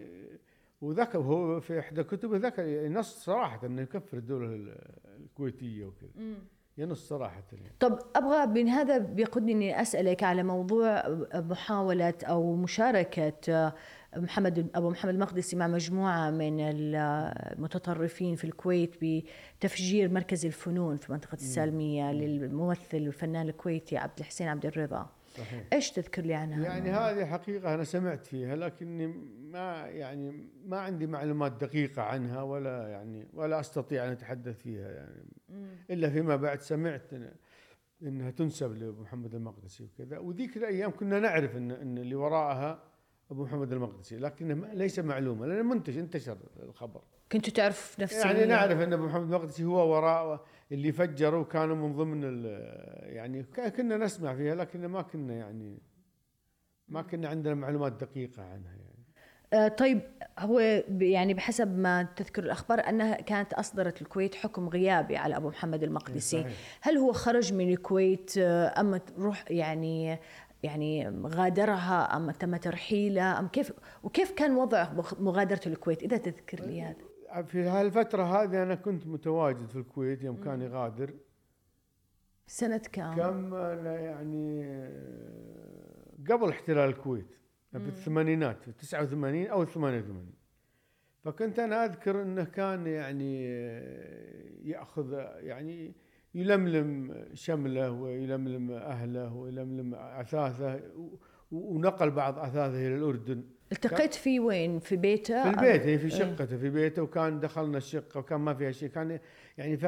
وذكر 0.80 1.18
هو 1.18 1.60
في 1.60 1.78
إحدى 1.78 2.02
كتبه 2.02 2.36
ذكر 2.36 2.64
ينص 2.66 3.24
صراحة 3.24 3.66
أنه 3.66 3.82
يكفر 3.82 4.16
الدولة 4.16 4.46
ال- 4.54 4.78
الكويتية 5.20 5.84
وكذا. 5.84 6.10
ينص 6.78 7.08
صراحة 7.08 7.42
يعني. 7.52 7.72
طب 7.80 7.98
أبغى 8.16 8.46
من 8.46 8.68
هذا 8.68 8.98
بيقودني 8.98 9.52
اني 9.52 9.82
أسألك 9.82 10.22
على 10.22 10.42
موضوع 10.42 11.02
محاولة 11.34 12.14
أو 12.24 12.56
مشاركة 12.56 13.72
محمد 14.16 14.70
أبو 14.74 14.90
محمد 14.90 15.14
المقدسي 15.14 15.56
مع 15.56 15.66
مجموعة 15.66 16.30
من 16.30 16.60
المتطرفين 16.60 18.36
في 18.36 18.44
الكويت 18.44 18.96
بتفجير 19.02 20.12
مركز 20.12 20.46
الفنون 20.46 20.96
في 20.96 21.12
منطقة 21.12 21.34
السالمية 21.34 22.12
للممثل 22.12 23.02
والفنان 23.02 23.48
الكويتي 23.48 23.96
عبد 23.96 24.18
الحسين 24.18 24.48
عبد 24.48 24.66
الرضا. 24.66 25.06
صحيح. 25.30 25.64
إيش 25.72 25.90
تذكر 25.90 26.22
لي 26.22 26.34
عنها؟ 26.34 26.64
يعني 26.64 26.90
هذه 26.90 27.26
حقيقة 27.26 27.74
أنا 27.74 27.84
سمعت 27.84 28.26
فيها 28.26 28.56
لكني 28.56 29.06
ما 29.50 29.86
يعني 29.86 30.48
ما 30.64 30.80
عندي 30.80 31.06
معلومات 31.06 31.52
دقيقة 31.52 32.02
عنها 32.02 32.42
ولا 32.42 32.88
يعني 32.88 33.28
ولا 33.32 33.60
أستطيع 33.60 34.06
أن 34.06 34.12
أتحدث 34.12 34.58
فيها 34.58 34.90
يعني. 34.90 35.24
إلا 35.90 36.10
فيما 36.10 36.36
بعد 36.36 36.60
سمعت 36.60 37.12
إن 37.12 37.32
إنها 38.02 38.30
تنسب 38.30 38.76
لأبو 38.76 39.02
محمد 39.02 39.34
المقدسي 39.34 39.84
وكذا. 39.84 40.18
وذيك 40.18 40.56
الأيام 40.56 40.90
كنا 40.90 41.20
نعرف 41.20 41.56
إن 41.56 41.70
إن 41.70 41.98
اللي 41.98 42.14
وراءها 42.14 42.82
أبو 43.30 43.44
محمد 43.44 43.72
المقدسي 43.72 44.16
لكنه 44.16 44.72
ليس 44.72 44.98
معلومة 44.98 45.46
لأنه 45.46 45.62
منتج 45.62 45.98
انتشر 45.98 46.38
الخبر. 46.62 47.02
كنتوا 47.32 47.52
تعرف 47.52 48.00
نفس 48.00 48.14
يعني 48.14 48.44
نعرف 48.44 48.80
إن 48.80 48.92
أبو 48.92 49.06
محمد 49.06 49.22
المقدسي 49.22 49.64
هو 49.64 49.94
وراء 49.94 50.44
اللي 50.72 50.92
فجروا 50.92 51.44
كانوا 51.44 51.76
من 51.76 51.96
ضمن 51.96 52.20
ال- 52.24 53.14
يعني 53.16 53.42
كنا 53.76 53.96
نسمع 53.96 54.34
فيها 54.34 54.54
لكن 54.54 54.86
ما 54.86 55.02
كنا 55.02 55.34
يعني 55.34 55.78
ما 56.88 57.02
كنا 57.02 57.28
عندنا 57.28 57.54
معلومات 57.54 57.92
دقيقة 57.92 58.42
عنها 58.42 58.70
يعني. 58.70 58.90
آه، 59.52 59.68
طيب 59.68 60.00
هو 60.38 60.58
يعني 61.00 61.34
بحسب 61.34 61.78
ما 61.78 62.02
تذكر 62.02 62.42
الأخبار 62.44 62.88
أنها 62.88 63.20
كانت 63.20 63.52
أصدرت 63.52 64.02
الكويت 64.02 64.34
حكم 64.34 64.68
غيابي 64.68 65.16
على 65.16 65.36
أبو 65.36 65.48
محمد 65.48 65.82
المقدسي. 65.82 66.42
صحيح. 66.42 66.56
هل 66.80 66.96
هو 66.98 67.12
خرج 67.12 67.52
من 67.52 67.70
الكويت 67.70 68.34
آه، 68.38 68.80
أم 68.80 69.00
روح 69.18 69.44
يعني 69.50 70.18
يعني 70.62 71.08
غادرها 71.26 72.16
أم 72.16 72.30
تم 72.30 72.56
ترحيله 72.56 73.38
أم 73.38 73.48
كيف 73.48 73.72
وكيف 74.02 74.30
كان 74.32 74.56
وضع 74.56 74.92
مغ- 74.92 75.20
مغادرته 75.22 75.68
الكويت؟ 75.68 76.02
إذا 76.02 76.16
تذكر 76.16 76.60
لي 76.64 76.82
هذا. 76.82 76.96
في 77.46 77.62
هالفترة 77.62 78.22
هذه 78.22 78.62
أنا 78.62 78.74
كنت 78.74 79.06
متواجد 79.06 79.66
في 79.68 79.76
الكويت 79.76 80.22
يوم 80.24 80.36
كان 80.44 80.62
يغادر. 80.62 81.14
سنة 82.46 82.82
كام؟ 82.92 83.14
كم 83.16 83.54
أنا 83.54 83.98
يعني 84.00 84.62
قبل 86.30 86.48
احتلال 86.48 86.88
الكويت 86.88 87.26
في 87.72 87.88
الثمانينات 87.88 88.62
في 88.62 88.72
89 88.72 89.46
أو 89.46 89.64
88 89.64 90.32
فكنت 91.24 91.58
أنا 91.58 91.84
أذكر 91.84 92.22
إنه 92.22 92.44
كان 92.44 92.86
يعني 92.86 93.44
يأخذ 94.64 95.12
يعني 95.36 95.94
يلملم 96.34 97.14
شمله 97.34 97.90
ويلملم 97.90 98.70
أهله 98.70 99.34
ويلملم 99.34 99.94
أثاثه 99.94 100.80
و- 100.96 101.16
ونقل 101.52 102.10
بعض 102.10 102.38
أثاثه 102.38 102.86
إلى 102.86 102.94
الأردن. 102.96 103.44
التقيت 103.72 104.14
فيه 104.14 104.40
وين؟ 104.40 104.78
في 104.78 104.96
بيته؟ 104.96 105.42
في 105.42 105.50
البيت 105.50 105.82
هي 105.82 105.98
في 105.98 106.04
إيه. 106.04 106.10
شقته 106.10 106.56
في 106.56 106.70
بيته 106.70 107.02
وكان 107.02 107.40
دخلنا 107.40 107.78
الشقة 107.78 108.20
وكان 108.20 108.40
ما 108.40 108.54
فيها 108.54 108.70
شيء 108.70 108.88
كان 108.88 109.20
يعني 109.58 109.76
ف 109.76 109.86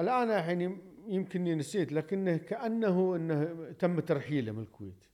الآن 0.00 0.30
الحين 0.30 0.80
يمكنني 1.08 1.54
نسيت 1.54 1.92
لكنه 1.92 2.36
كأنه 2.36 3.16
إنه 3.16 3.70
تم 3.78 4.00
ترحيله 4.00 4.52
من 4.52 4.62
الكويت. 4.62 5.04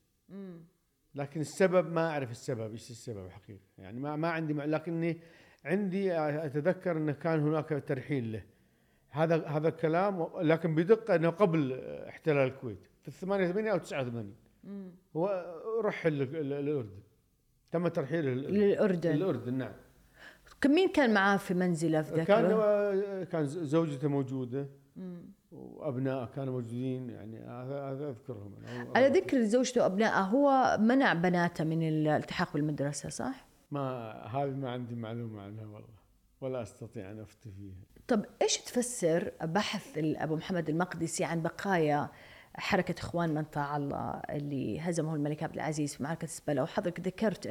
لكن 1.14 1.40
السبب 1.40 1.92
ما 1.92 2.10
أعرف 2.10 2.30
السبب 2.30 2.72
إيش 2.72 2.90
السبب 2.90 3.30
حقيقة؟ 3.30 3.60
يعني 3.78 4.00
ما 4.00 4.16
ما 4.16 4.28
عندي 4.28 4.54
مع 4.54 4.64
لكني 4.64 5.20
عندي 5.64 6.18
أتذكر 6.18 6.96
إنه 6.96 7.12
كان 7.12 7.40
هناك 7.40 7.82
ترحيل 7.86 8.32
له. 8.32 8.42
هذا 9.10 9.46
هذا 9.46 9.68
الكلام 9.68 10.26
لكن 10.40 10.74
بدقة 10.74 11.14
إنه 11.14 11.30
قبل 11.30 11.72
احتلال 12.08 12.48
الكويت 12.48 12.78
في 13.02 13.10
88 13.10 13.68
أو 13.68 13.78
89 13.78 14.34
هو 15.16 15.54
رحل 15.84 16.12
للاردن 16.12 17.00
تم 17.78 17.88
ترحيله. 17.88 18.30
للأردن 18.30 19.12
الأردن 19.12 19.54
نعم 19.54 19.72
مين 20.66 20.88
كان 20.88 21.14
معاه 21.14 21.36
في 21.36 21.54
منزله 21.54 22.02
في 22.02 22.14
ذاك 22.14 22.26
كان؟ 22.26 23.24
كان 23.24 23.46
زوجته 23.46 24.08
موجودة 24.08 24.66
وأبناء 25.52 26.26
كانوا 26.36 26.52
موجودين 26.52 27.10
يعني 27.10 27.38
هذا 27.38 28.08
أذكرهم 28.08 28.54
أنا. 28.68 28.88
على 28.96 29.08
ذكر 29.08 29.42
زوجته 29.42 29.82
وأبنائه 29.82 30.20
هو 30.20 30.76
منع 30.80 31.12
بناته 31.12 31.64
من 31.64 31.88
الالتحاق 31.88 32.52
بالمدرسة 32.54 33.08
صح؟ 33.08 33.46
ما 33.70 34.12
هذه 34.12 34.50
ما 34.50 34.70
عندي 34.70 34.94
معلومة 34.94 35.42
عنها 35.42 35.66
والله 35.66 35.96
ولا 36.40 36.62
أستطيع 36.62 37.10
أن 37.10 37.20
أفتي 37.20 37.50
فيها 37.50 37.74
طب 38.08 38.24
إيش 38.42 38.58
تفسر 38.58 39.32
بحث 39.42 39.98
أبو 39.98 40.36
محمد 40.36 40.68
المقدسي 40.68 41.24
عن 41.24 41.42
بقايا 41.42 42.08
حركة 42.56 42.94
إخوان 42.98 43.34
من 43.34 43.44
طاع 43.44 43.76
الله 43.76 44.20
اللي 44.30 44.80
هزمه 44.80 45.14
الملك 45.14 45.42
عبد 45.42 45.54
العزيز 45.54 45.94
في 45.94 46.02
معركة 46.02 46.26
سبلا 46.26 46.62
وحضرتك 46.62 47.00
ذكرت 47.00 47.46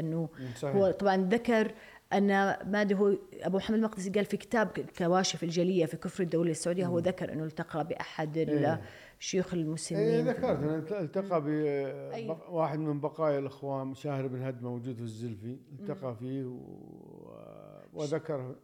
صحيح. 0.56 0.76
هو 0.76 0.92
طبعا 0.92 1.18
ذكر 1.18 1.72
أن 2.14 2.28
ما 2.72 2.94
هو 2.94 3.18
أبو 3.42 3.58
محمد 3.58 3.78
المقدسي 3.78 4.10
قال 4.10 4.26
في 4.26 4.38
كتاب 4.38 4.68
كواشف 4.98 5.44
الجلية 5.44 5.86
في 5.86 5.98
كفر 5.98 6.24
الدولة 6.24 6.52
السعودية 6.52 6.86
هو 6.86 7.00
ذكر 7.00 7.34
أنه 7.34 7.44
التقى 7.44 7.88
بأحد 7.88 8.38
إيه. 8.38 8.82
الشيوخ 9.20 9.54
اي 9.54 9.60
المسلمين 9.60 10.28
ذكرت 10.28 10.44
أنا 10.60 11.00
التقى. 11.00 11.42
بواحد 11.42 12.80
من 12.80 13.00
بقايا 13.00 13.40
الإخوان 13.40 13.94
شاهر 13.94 14.28
بن 14.28 14.42
هد 14.42 14.64
موجود 14.64 14.96
في 14.96 15.02
الزلفي 15.02 15.58
التقى 15.80 16.16
فيه 16.16 16.46
و... 16.46 16.60
وذكر 17.96 18.56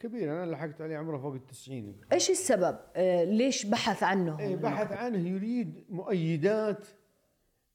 كبير 0.00 0.32
أنا 0.32 0.50
لحقت 0.50 0.80
عليه 0.80 0.96
عمره 0.96 1.18
فوق 1.18 1.34
التسعين. 1.34 1.96
إيش 2.12 2.30
السبب؟ 2.30 2.78
آه، 2.96 3.24
ليش 3.24 3.66
بحث 3.66 4.02
عنه؟ 4.02 4.38
اي 4.40 4.56
بحث 4.56 4.92
عنه 4.92 5.28
يريد 5.28 5.84
مؤيدات 5.88 6.86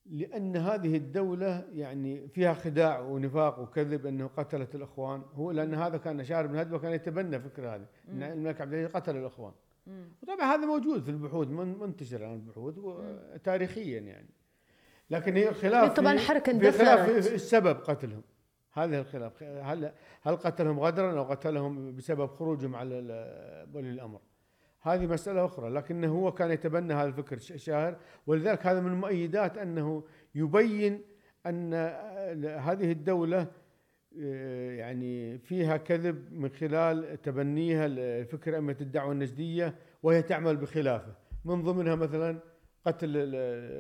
لأن 0.06 0.58
هذه 0.58 0.98
الدولة 0.98 1.66
يعني 1.74 2.28
فيها 2.28 2.54
خداع 2.54 3.00
ونفاق 3.00 3.60
وكذب 3.60 4.06
أنه 4.06 4.28
قتلت 4.28 4.76
الإخوان. 4.76 5.22
هو 5.34 5.52
لأن 5.52 5.74
هذا 5.74 5.98
كان 5.98 6.24
شارب 6.24 6.50
بن 6.50 6.58
هدوه 6.58 6.80
كان 6.80 6.92
يتبنى 6.92 7.40
فكرة 7.40 7.76
هذه 7.76 7.86
إن 8.10 8.24
الملك 8.24 8.62
عبد 8.62 8.74
العزيز 8.74 8.96
قتل 8.96 9.18
الإخوان. 9.18 9.54
وطبعا 10.22 10.56
هذا 10.56 10.66
موجود 10.66 11.04
في 11.04 11.12
البحوث 11.12 11.48
من- 11.48 11.80
منتشر 11.80 12.18
الان 12.18 12.34
البحوث 12.34 12.76
تاريخيا 13.44 14.00
يعني. 14.00 14.30
لكن 15.10 15.36
هي 15.38 15.50
الخلاف 15.50 15.94
طبعاً 15.94 16.18
في 16.18 16.26
خلاف 16.26 16.50
اندثرت. 16.50 17.10
في 17.28 17.36
السبب 17.36 17.76
قتلهم. 17.76 18.22
هذا 18.74 19.00
الخلاف. 19.00 19.44
هل 19.44 19.92
هل 20.22 20.36
قتلهم 20.36 20.80
غدرا 20.80 21.18
أو 21.20 21.24
قتلهم 21.24 21.96
بسبب 21.96 22.26
خروجهم 22.28 22.76
على 22.76 22.96
ولي 23.74 23.90
الأمر؟ 23.90 24.20
هذه 24.82 25.06
مسألة 25.08 25.46
أخرى 25.46 25.70
لكنه 25.70 26.08
هو 26.12 26.32
كان 26.32 26.52
يتبنى 26.52 26.94
هذا 26.94 27.08
الفكر 27.08 27.38
شاعر 27.38 27.96
ولذلك 28.28 28.68
هذا 28.68 28.80
من 28.80 28.92
المؤيدات 28.92 29.58
أنه 29.58 30.04
يبين 30.36 31.02
أن 31.46 31.74
هذه 32.44 32.92
الدولة 32.92 33.48
آه، 34.22 34.72
يعني 34.72 35.38
فيها 35.38 35.78
كذب 35.78 36.34
من 36.34 36.50
خلال 36.50 37.22
تبنيها 37.22 37.88
لفكر 37.88 38.56
أئمة 38.56 38.76
الدعوة 38.82 39.12
النجدية 39.12 39.76
وهي 40.04 40.22
تعمل 40.22 40.58
بخلافه. 40.58 41.14
من 41.46 41.62
ضمنها 41.64 41.96
مثلا 41.96 42.40
قتل 42.86 43.08
ال- 43.10 43.36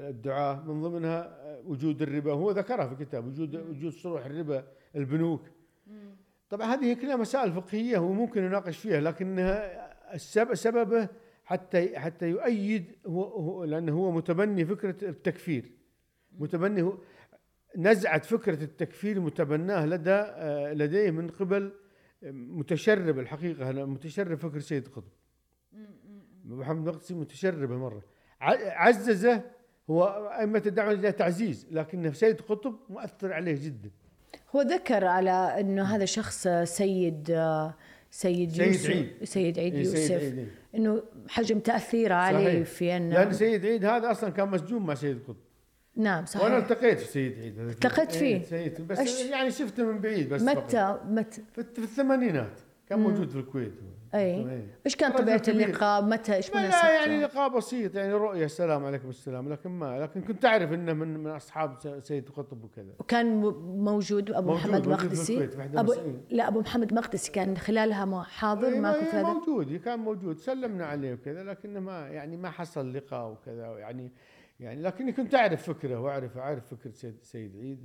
الدعاة 0.09 0.63
من 0.63 0.81
ضمنها 0.81 1.37
وجود 1.65 2.01
الربا. 2.01 2.33
هو 2.33 2.51
ذكرها 2.51 2.87
في 2.87 2.93
الكتاب 2.93 3.25
وجود 3.27 3.55
وجود 3.55 3.91
صروح 3.91 4.25
الربا 4.25 4.63
البنوك. 4.95 5.41
طبعا 6.49 6.73
هذه 6.73 6.93
كلها 6.93 7.15
مسائل 7.15 7.51
فقهية 7.53 7.97
وممكن 7.97 8.43
يناقش 8.43 8.77
فيها 8.77 9.01
لكنها 9.01 10.13
السبب 10.15 10.53
سببه 10.55 11.07
حتى 11.45 11.99
حتى 11.99 12.29
يؤيد 12.29 12.85
هو, 13.07 13.23
هو 13.23 13.63
لأنه 13.63 13.93
هو 13.93 14.11
متبني 14.11 14.65
فكرة 14.65 15.09
التكفير. 15.09 15.71
متبني 16.39 16.81
هو 16.81 16.97
نزعت 17.77 18.25
فكرة 18.25 18.63
التكفير 18.63 19.19
متبناه 19.19 19.85
لدى 19.85 20.11
آه، 20.11 20.73
لديه 20.73 21.11
من 21.11 21.27
قبل 21.29 21.71
متشرب 22.31 23.19
الحقيقة 23.19 23.69
هذا 23.69 23.85
متشرب 23.85 24.37
فكر 24.37 24.59
سيد 24.59 24.87
قطب. 24.87 25.11
محمد 26.45 26.87
مقدسي 26.87 27.13
متشربه 27.13 27.77
مرة. 27.77 28.01
ع- 28.41 28.83
عززه 28.87 29.43
هو 29.89 30.03
أئمة 30.39 30.63
الدعوة 30.65 30.91
إلى 30.91 31.11
تعزيز 31.11 31.67
لكن 31.71 32.13
سيد 32.13 32.41
قطب 32.41 32.75
مؤثر 32.89 33.33
عليه 33.33 33.65
جدا. 33.65 33.91
هو 34.55 34.61
ذكر 34.61 35.05
على 35.05 35.55
إنه 35.59 35.83
هذا 35.83 36.05
شخص 36.05 36.47
سيد 36.63 37.37
سيد 38.11 38.49
سيد 38.51 38.57
يوسف 38.67 38.89
عيد. 38.89 39.09
سيد 39.23 39.59
عيد 39.59 39.73
إيه، 39.75 39.83
سيد 39.83 39.95
يوسف 39.99 40.11
عيد، 40.23 40.37
إيه. 40.37 40.47
إنه 40.75 41.03
حجم 41.29 41.59
تأثيره 41.59 42.13
عليه 42.15 42.45
صحيح. 42.63 42.67
في 42.67 42.97
إنه 42.97 43.15
لأن 43.15 43.33
سيد 43.33 43.65
عيد 43.65 43.85
هذا 43.85 44.11
أصلا 44.11 44.29
كان 44.29 44.49
مسجون 44.49 44.81
مع 44.85 44.93
سيد 44.93 45.19
قطب 45.27 45.35
نعم 45.95 46.25
صحيح 46.25 46.45
التقيت 46.45 46.99
في 46.99 47.05
سيد 47.11 47.39
عيد 47.39 47.59
التقيت 47.59 48.13
إيه، 48.15 48.39
فيه؟ 48.39 48.45
سيد 48.45 48.87
بس 48.87 48.99
أش- 48.99 49.31
يعني 49.31 49.51
شفته 49.51 49.83
من 49.85 49.99
بعيد 49.99 50.29
بس. 50.29 50.41
متى 50.41 50.97
متى 51.09 51.41
في, 51.55 51.63
في 51.63 51.79
الثمانينات 51.79 52.59
كان 52.89 52.99
موجود 52.99 53.29
في 53.29 53.35
الكويت 53.35 53.73
هو. 53.73 53.87
أي. 54.15 54.61
إيش 54.85 54.95
كان 54.95 55.11
رجل 55.11 55.39
طبيعة. 55.39 55.41
اللقاء 55.47 56.01
متى 56.03 56.35
إيش 56.35 56.53
ما 56.55 56.61
مناسبته 56.61 56.87
لا 56.87 56.93
يعني 56.93 57.21
لقاء 57.23 57.49
بسيط 57.57 57.95
يعني 57.95 58.13
رؤية 58.13 58.45
السلام 58.45 58.85
عليكم 58.85 59.09
السلام 59.09 59.49
لكن 59.49 59.69
ما 59.69 59.99
لكن 59.99 60.21
كنت 60.21 60.45
أعرف 60.45 60.73
إنه 60.73 60.93
من 60.93 61.17
من 61.23 61.27
أصحاب 61.31 61.75
س- 61.79 62.07
سيد 62.07 62.29
قطب 62.29 62.63
وكذا 62.63 62.93
وكان 62.99 63.35
موجود 63.77 64.31
أبو 64.31 64.51
موجود- 64.51 64.69
محمد 64.69 64.87
مقدسي 64.87 65.37
المسائل. 65.43 66.19
لا 66.29 66.47
أبو 66.47 66.59
محمد 66.59 66.93
مقدسي 66.93 67.31
كان 67.31 67.57
خلالها 67.57 68.05
مو- 68.05 68.23
حاضر 68.23 68.79
معكم 68.79 69.05
في 69.05 69.17
هذا 69.17 69.23
موجود 69.33 69.75
كان 69.75 69.99
موجود 69.99 70.37
سلمنا 70.37 70.85
عليه 70.85 71.13
وكذا 71.13 71.43
لكنه 71.43 71.79
ما 71.79 72.07
يعني 72.07 72.37
ما 72.37 72.49
حصل 72.49 72.93
لقاء 72.93 73.31
وكذا 73.31 73.77
يعني 73.77 74.11
يعني 74.63 74.81
لكني 74.81 75.11
كنت 75.11 75.35
أعرف 75.35 75.63
فكره 75.69 75.99
وأعرف 75.99 76.37
أعرف 76.37 76.73
فكره 76.73 76.91
سيد, 76.91 77.15
سيد 77.23 77.55
عيد 77.57 77.79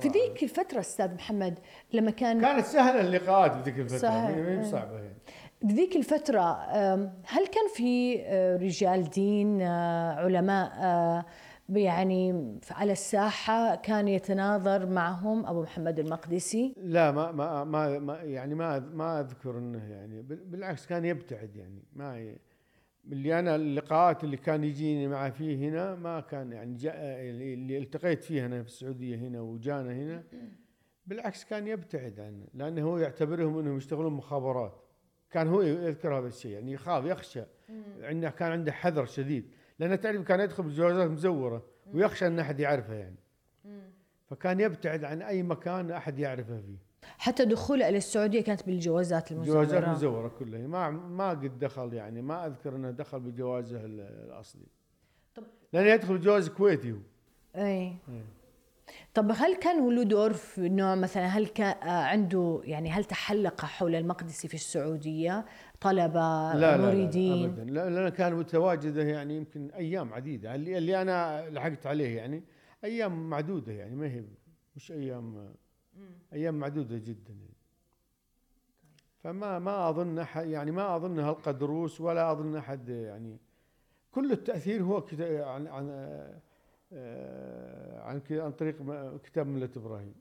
في. 0.00 0.08
ذيك 0.08 0.42
الفترة 0.42 0.80
أستاذ 0.80 1.14
محمد 1.14 1.58
لما 1.92 2.10
كان 2.10 2.40
كانت 2.40 2.64
سهلة 2.66 3.00
اللقاءات 3.00 3.52
في 3.54 3.62
ذيك 3.70 3.78
الفترة 3.78 4.08
هي 4.08 4.48
إيه. 4.48 4.62
صعبة 4.62 4.98
يعني 4.98 5.18
بذيك 5.62 5.96
الفترة 5.96 6.64
أم، 6.64 7.12
هل 7.26 7.46
كان 7.46 7.68
في 7.74 8.22
أه، 8.22 8.56
رجال 8.56 9.10
دين 9.10 9.62
أه، 9.62 10.12
علماء 10.14 10.72
أه، 10.74 11.24
يعني 11.68 12.54
على 12.70 12.92
الساحة 12.92 13.74
كان 13.74 14.08
يتناظر 14.08 14.86
معهم 14.86 15.46
أبو 15.46 15.62
محمد 15.62 15.98
المقدسي 15.98 16.74
لا 16.82 17.10
ما 17.12 17.32
ما 17.32 17.64
ما, 17.98 18.22
يعني 18.22 18.54
ما 18.54 18.78
ما 18.78 19.20
أذكر 19.20 19.58
إنه 19.58 19.84
يعني 19.90 20.22
بال- 20.22 20.44
بالعكس 20.44 20.86
كان 20.86 21.04
يبتعد 21.04 21.56
يعني 21.56 21.82
ما. 21.92 22.34
اللي 23.12 23.38
أنا 23.38 23.56
اللقاءات 23.56 24.24
اللي 24.24 24.36
كان 24.36 24.64
يجيني 24.64 25.08
معه 25.08 25.30
فيه 25.30 25.68
هنا 25.68 25.94
ما 25.94 26.20
كان 26.20 26.52
يعني 26.52 26.76
اللي 27.30 27.78
التقيت 27.78 28.24
فيه 28.24 28.46
أنا 28.46 28.62
في 28.62 28.68
السعودية 28.68 29.16
هنا 29.16 29.40
وجانا 29.40 29.92
هنا 29.92 30.24
بالعكس 31.06 31.44
كان 31.44 31.66
يبتعد 31.66 32.20
عنه 32.20 32.46
لأنه 32.54 32.82
هو 32.82 32.98
يعتبرهم 32.98 33.58
إنهم 33.58 33.76
يشتغلون 33.76 34.12
مخابرات. 34.12 34.82
كان 35.30 35.48
هو 35.48 35.62
يذكر 35.62 36.18
هذا 36.18 36.26
الشيء 36.26 36.50
يعني 36.50 36.72
يخاف 36.72 37.04
يخشى. 37.04 37.42
عنده 38.00 38.30
كان 38.30 38.52
عنده 38.52 38.72
حذر 38.72 39.04
شديد. 39.06 39.50
لأنه 39.78 39.96
تعرف 39.96 40.22
كان 40.22 40.40
يدخل 40.40 40.62
بجوازات 40.62 41.10
مزورة 41.10 41.66
ويخشى 41.94 42.26
إن 42.26 42.38
أحد 42.38 42.60
يعرفه 42.60 42.94
يعني. 42.94 43.16
فكان 44.26 44.60
يبتعد 44.60 45.04
عن 45.04 45.22
أي 45.22 45.42
مكان 45.42 45.90
أحد 45.90 46.18
يعرفه 46.18 46.60
فيه. 46.60 46.85
حتى 47.18 47.44
دخوله 47.44 47.88
إلى 47.88 47.96
السعودية 47.96 48.40
كانت 48.40 48.66
بالجوازات 48.66 49.32
المزورة. 49.32 49.54
جوازات 49.64 49.88
مزورة 49.88 50.28
كلها. 50.28 50.66
ما 50.66 50.90
ما 50.90 51.30
قد 51.30 51.58
دخل 51.58 51.94
يعني 51.94 52.22
ما 52.22 52.46
أذكر 52.46 52.76
إنه 52.76 52.90
دخل 52.90 53.20
بجوازه 53.20 53.84
ال- 53.84 54.00
الأصلي. 54.00 54.66
طب- 55.34 55.44
لأنه 55.72 55.88
يدخل 55.88 56.18
بجواز 56.18 56.48
كويتي 56.48 56.92
هو. 56.92 56.96
أي 57.56 57.92
طب 59.14 59.30
هل 59.36 59.54
كان 59.56 59.94
له 59.94 60.02
دور 60.02 60.32
في 60.32 60.66
إنه 60.66 60.94
مثلا 60.94 61.26
هل 61.26 61.46
كان 61.46 61.88
آه، 61.88 61.90
عنده 62.04 62.60
يعني 62.64 62.90
هل 62.90 63.04
تحلق 63.04 63.60
حول 63.64 63.94
المقدسي 63.94 64.48
في 64.48 64.54
السعودية؟ 64.54 65.44
طلبه 65.80 66.52
لا 66.52 66.58
لا, 66.58 66.76
لا 66.76 66.86
مريدين 66.86 67.44
ابدا. 67.44 67.64
لا 67.64 67.90
لأن 67.90 68.08
كان 68.08 68.34
متواجده 68.34 69.02
يعني 69.02 69.36
يمكن 69.36 69.70
أيام 69.70 70.14
عديدة. 70.14 70.54
اللي, 70.54 70.78
اللي 70.78 71.02
أنا 71.02 71.46
لحقت 71.50 71.86
عليه 71.86 72.16
يعني 72.16 72.42
أيام 72.84 73.30
معدودة 73.30 73.72
يعني 73.72 73.96
ما 73.96 74.06
هي 74.06 74.24
مش 74.76 74.92
أيام 74.92 75.54
أيام 76.32 76.54
معدودة 76.54 76.98
جدا. 76.98 77.32
يعني. 77.32 77.56
فما 79.22 79.58
ما 79.58 79.88
أظن 79.88 80.18
أحد 80.18 80.48
يعني 80.48 80.70
ما 80.70 80.96
أظن 80.96 81.18
هلقى 81.18 81.54
دروس 81.54 82.00
ولا 82.00 82.32
أظن 82.32 82.56
أحد 82.56 82.88
يعني 82.88 83.38
كل 84.12 84.32
التأثير 84.32 84.82
هو 84.82 85.04
عن 85.20 85.66
عن 85.66 85.88
آه، 86.92 88.00
عن 88.00 88.22
عن 88.30 88.52
طريق 88.52 88.76
كتاب 89.24 89.46
ملة 89.46 89.70
إبراهيم. 89.76 90.14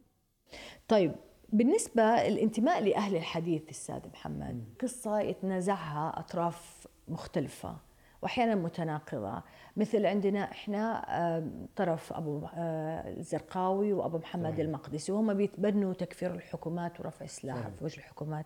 طيب 0.88 1.16
بالنسبة 1.50 2.04
الانتماء 2.04 2.84
لأهل 2.84 3.16
الحديث 3.16 3.70
أستاذ 3.70 4.08
محمد 4.14 4.64
قصة 4.82 5.20
يتنازعها 5.20 6.20
أطراف 6.20 6.88
مختلفة. 7.08 7.78
وأحيانا 8.26 8.56
متناقضة 8.56 9.44
مثل 9.78 10.06
عندنا 10.06 10.52
إحنا 10.52 11.06
آه، 11.10 11.48
طرف 11.76 12.14
أبو 12.14 12.42
آه، 12.56 13.10
الزرقاوي 13.18 13.94
وأبو 13.94 14.18
محمد 14.18 14.52
صحيح. 14.52 14.60
المقدسي 14.60 15.12
وهم 15.12 15.34
بيتبنوا 15.34 15.94
تكفير 15.94 16.34
الحكومات 16.34 17.00
ورفع 17.00 17.26
السلاح 17.26 17.58
صحيح. 17.58 17.70
في 17.70 17.84
وجه 17.86 17.98
الحكومات 17.98 18.46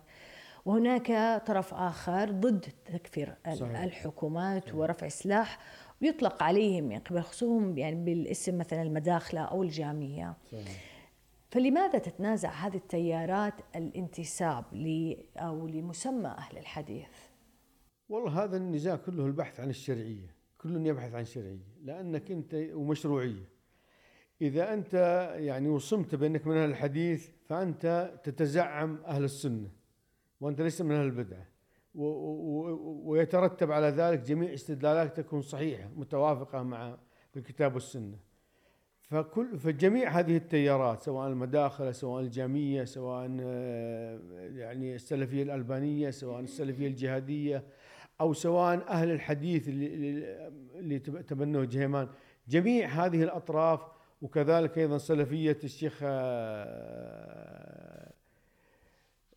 وهناك 0.64 1.42
طرف 1.46 1.74
آخر 1.74 2.30
ضد 2.30 2.66
تكفير 2.84 3.34
صحيح. 3.54 3.82
الحكومات 3.82 4.74
ورفع 4.74 5.06
السلاح 5.06 5.58
ويطلق 6.02 6.42
عليهم 6.42 6.84
من 6.84 6.98
قبل 6.98 7.22
خصوصهم 7.22 7.78
يعني 7.78 8.04
بالاسم 8.04 8.58
مثلا 8.58 8.82
المداخلة 8.82 9.40
أو 9.40 9.62
الجامية 9.62 10.34
فلماذا 11.50 11.98
تتنازع 11.98 12.50
هذه 12.50 12.76
التيارات 12.76 13.54
الانتساب 13.76 14.64
ل 14.72 15.16
أو 15.36 15.66
لمسمى 15.66 16.28
أهل 16.28 16.58
الحديث؟ 16.58 17.29
والله 18.10 18.44
هذا 18.44 18.56
النزاع 18.56 18.96
كله 18.96 19.26
البحث 19.26 19.60
عن 19.60 19.70
الشرعية 19.70 20.34
كل 20.58 20.86
يبحث 20.86 21.14
عن 21.14 21.24
شرعية 21.24 21.66
لأنك 21.84 22.30
أنت 22.30 22.54
ومشروعية. 22.72 23.48
إذا 24.42 24.72
أنت 24.72 24.94
يعني 25.38 25.68
وصمت 25.68 26.14
بأنك 26.14 26.46
من 26.46 26.56
أهل 26.56 26.70
الحديث 26.70 27.28
فأنت 27.48 28.14
تتزعم 28.24 28.98
أهل 29.06 29.24
السنة 29.24 29.70
وأنت 30.40 30.60
ليس 30.60 30.80
من 30.82 30.92
أهل 30.92 31.04
البدعة 31.04 31.46
ويترتب 33.04 33.72
على 33.72 33.86
ذلك 33.86 34.18
جميع 34.20 34.54
استدلالاتك 34.54 35.16
تكون 35.16 35.42
صحيحة 35.42 35.88
متوافقة 35.96 36.62
مع 36.62 36.98
الكتاب 37.36 37.74
والسنة. 37.74 38.18
فكل 39.00 39.58
فجميع 39.58 40.10
هذه 40.10 40.36
التيارات 40.36 41.02
سواء 41.02 41.28
المداخلة 41.28 41.92
سواء 41.92 42.22
الجامية 42.22 42.84
سواء 42.84 43.36
آه، 43.40 44.20
يعني 44.54 44.94
السلفية 44.94 45.42
الألبانية 45.42 46.10
سواء 46.10 46.40
السلفية 46.40 46.86
الجهادية 46.86 47.64
أو 48.20 48.32
سواء 48.32 48.88
أهل 48.88 49.10
الحديث 49.10 49.68
اللي, 49.68 49.86
اللي- 49.86 50.48
اللي 50.78 50.98
تب- 50.98 51.26
تبنوا 51.26 51.64
جهيمان. 51.64 52.08
جميع 52.48 52.88
هذه 52.88 53.22
الأطراف 53.22 53.80
وكذلك 54.22 54.78
أيضا 54.78 54.98
سلفية 54.98 55.58
الشيخ 55.64 55.98
آه، 56.02 58.12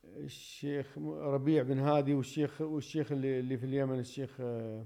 الشيخ 0.05 0.97
ربيع 1.07 1.63
بن 1.63 1.79
هادي 1.79 2.13
والشيخ 2.13 2.61
والشيخ 2.61 3.11
اللي, 3.11 3.39
اللي 3.39 3.57
في 3.57 3.65
اليمن 3.65 3.99
الشيخ 3.99 4.37
آه، 4.39 4.85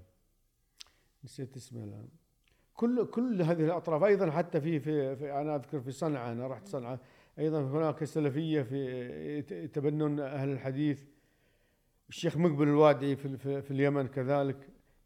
نسيت 1.24 1.56
اسمه 1.58 1.84
الآن. 1.84 2.08
كل 2.74 3.06
كل 3.06 3.42
هذه 3.42 3.66
الأطراف 3.66 4.04
أيضا 4.04 4.32
حتى 4.32 4.62
في 4.62 4.80
في, 4.80 5.16
في 5.16 5.34
أنا 5.34 5.56
أذكر 5.56 5.80
في 5.80 5.92
صنعاء 5.92 6.32
أنا 6.32 6.48
رحت 6.48 6.68
صنعاء 6.68 7.00
أيضا 7.40 7.62
هناك 7.62 8.04
سلفية 8.04 8.62
في 8.62 8.86
يتبنون 9.64 10.20
أهل 10.20 10.50
الحديث. 10.50 11.04
الشيخ 12.10 12.38
مقبل 12.38 12.64
الوادعي 12.68 13.16
في, 13.16 13.38
في, 13.38 13.62
في 13.62 13.72
اليمن 13.72 14.08
كذلك. 14.08 14.58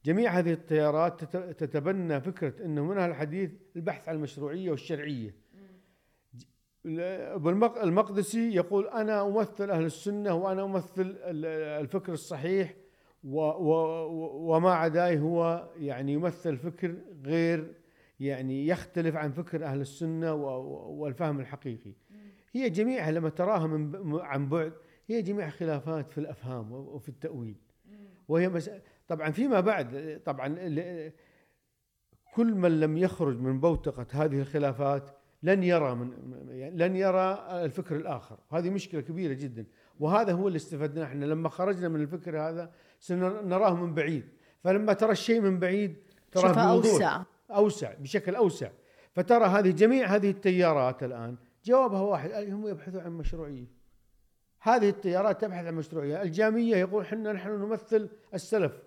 جميع 0.06 0.32
هذه 0.32 0.52
التيارات 0.54 1.24
تت- 1.24 1.60
تتبنى 1.64 2.22
فكرة 2.22 2.66
إنه 2.66 2.84
من 2.86 2.98
الحديث 2.98 3.52
البحث 3.76 4.10
عن 4.10 4.16
المشروعية 4.16 4.72
والشرعية. 4.72 5.36
ج- 6.36 6.44
ال- 6.86 7.00
أبو 7.36 7.50
المق- 7.50 7.78
المقدسي 7.82 8.56
يقول 8.56 8.88
أنا 8.88 9.28
أمثل 9.28 9.70
أهل 9.72 9.86
السنة 9.86 10.34
وأنا 10.34 10.64
أمثل 10.66 11.02
ال- 11.02 11.46
الفكر 11.82 12.14
الصحيح 12.14 12.74
وما 13.24 14.72
عداه 14.74 15.16
هو 15.18 15.70
يعني 15.78 16.14
يمثل 16.14 16.58
فكر 16.58 16.96
غير 17.26 17.74
يعني 18.20 18.68
يختلف 18.68 19.16
عن 19.16 19.32
فكر 19.32 19.66
أهل 19.66 19.82
السنة 19.82 20.34
و- 20.34 20.62
و- 20.62 20.92
والفهم 21.04 21.40
الحقيقي. 21.40 21.94
هي 22.54 22.70
جميعها 22.70 23.12
لما 23.12 23.30
تراها 23.30 23.68
من 23.68 24.20
عن 24.20 24.50
بعد 24.50 24.74
هي 25.08 25.22
جميع 25.22 25.50
خلافات 25.50 26.10
في 26.10 26.18
الأفهام 26.18 26.72
وفي 26.72 27.10
التأويل. 27.10 27.56
وهي 28.28 28.50
مس... 28.50 28.70
طبعا 29.08 29.32
فيما 29.32 29.60
بعد 29.60 30.22
طبعا 30.26 30.48
كل 32.34 32.56
من 32.56 32.80
لم 32.80 32.98
يخرج 32.98 33.40
من 33.40 33.60
بوتقة 33.60 34.06
هذه 34.12 34.42
الخلافات 34.42 35.10
لن 35.44 35.64
يرى 35.64 35.96
من 35.96 36.12
يعني 36.50 36.78
لن 36.78 36.96
يرى 36.96 37.48
الفكر 37.52 37.96
الآخر. 37.96 38.40
هذه 38.52 38.70
مشكلة 38.70 39.02
كبيرة 39.02 39.34
جدا. 39.34 39.66
وهذا 40.00 40.34
هو 40.34 40.48
اللي 40.48 40.58
استفدناه 40.58 41.04
إحنا. 41.04 41.26
لما 41.26 41.50
خرجنا 41.50 41.90
من 41.90 42.02
الفكر 42.02 42.40
هذا 42.40 42.72
سنراه 43.00 43.76
من 43.76 43.94
بعيد. 43.94 44.26
فلما 44.64 44.94
ترى 44.94 45.12
الشيء 45.12 45.42
من 45.42 45.60
بعيد 45.60 45.98
تراه 46.32 46.74
بوضوح. 46.74 46.92
أوسع. 46.92 47.24
أوسع 47.52 47.94
بشكل 47.94 48.36
أوسع. 48.36 48.70
فترى 49.14 49.46
هذه 49.46 49.72
جميع 49.72 50.16
هذه 50.16 50.30
التيارات 50.30 51.04
الآن 51.04 51.38
جوابها 51.66 52.02
واحد 52.02 52.32
هم 52.32 52.68
يبحثون 52.68 53.02
عن 53.02 53.12
مشروعية؟ 53.12 53.81
هذه 54.62 54.90
التيارات 54.90 55.42
تبحث 55.42 55.66
عن 55.66 55.76
مشروعية. 55.76 56.22
الجامية 56.22 56.76
يقول 56.76 57.06
حنا 57.06 57.34
نحن 57.34 57.50
نمثل 57.50 58.10
السلف. 58.34 58.80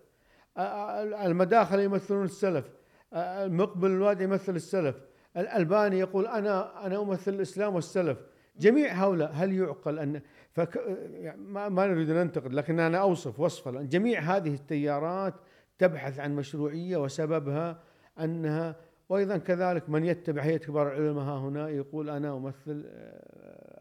المداخل 1.24 1.80
يمثلون 1.80 2.24
السلف. 2.24 2.70
المقبل 3.14 3.90
الوادي 3.90 4.24
يمثل 4.24 4.56
السلف. 4.56 4.96
الألباني 5.37 5.98
يقول 5.98 6.26
أنا 6.26 6.87
أنا 6.87 7.02
أمثل 7.02 7.34
الإسلام 7.34 7.74
والسلف. 7.74 8.18
جميع 8.58 8.92
هؤلاء 8.92 9.30
هل 9.32 9.52
يعقل 9.52 9.98
أن 9.98 10.20
فك 10.52 10.76
يعني 11.10 11.40
ما, 11.40 11.68
ما 11.68 11.87
نريد 11.87 12.10
أن 12.10 12.16
ننتقد 12.16 12.52
لكن 12.52 12.80
أنا 12.80 12.98
أوصف 12.98 13.40
وصفا. 13.40 13.82
جميع 13.82 14.20
هذه 14.20 14.54
التيارات 14.54 15.34
تبحث 15.78 16.20
عن 16.20 16.37
مشروعية 16.37 16.96
وسببها 16.96 17.82
أنها 18.20 18.76
وأيضا 19.08 19.37
كذلك 19.37 19.90
من 19.90 20.04
يتبع 20.04 20.42
هيئة 20.42 20.56
كبار 20.56 20.87
العلماء 20.92 21.38
هنا 21.38 21.68
يقول 21.68 22.10
أنا 22.10 22.37
أمثل 22.37 22.84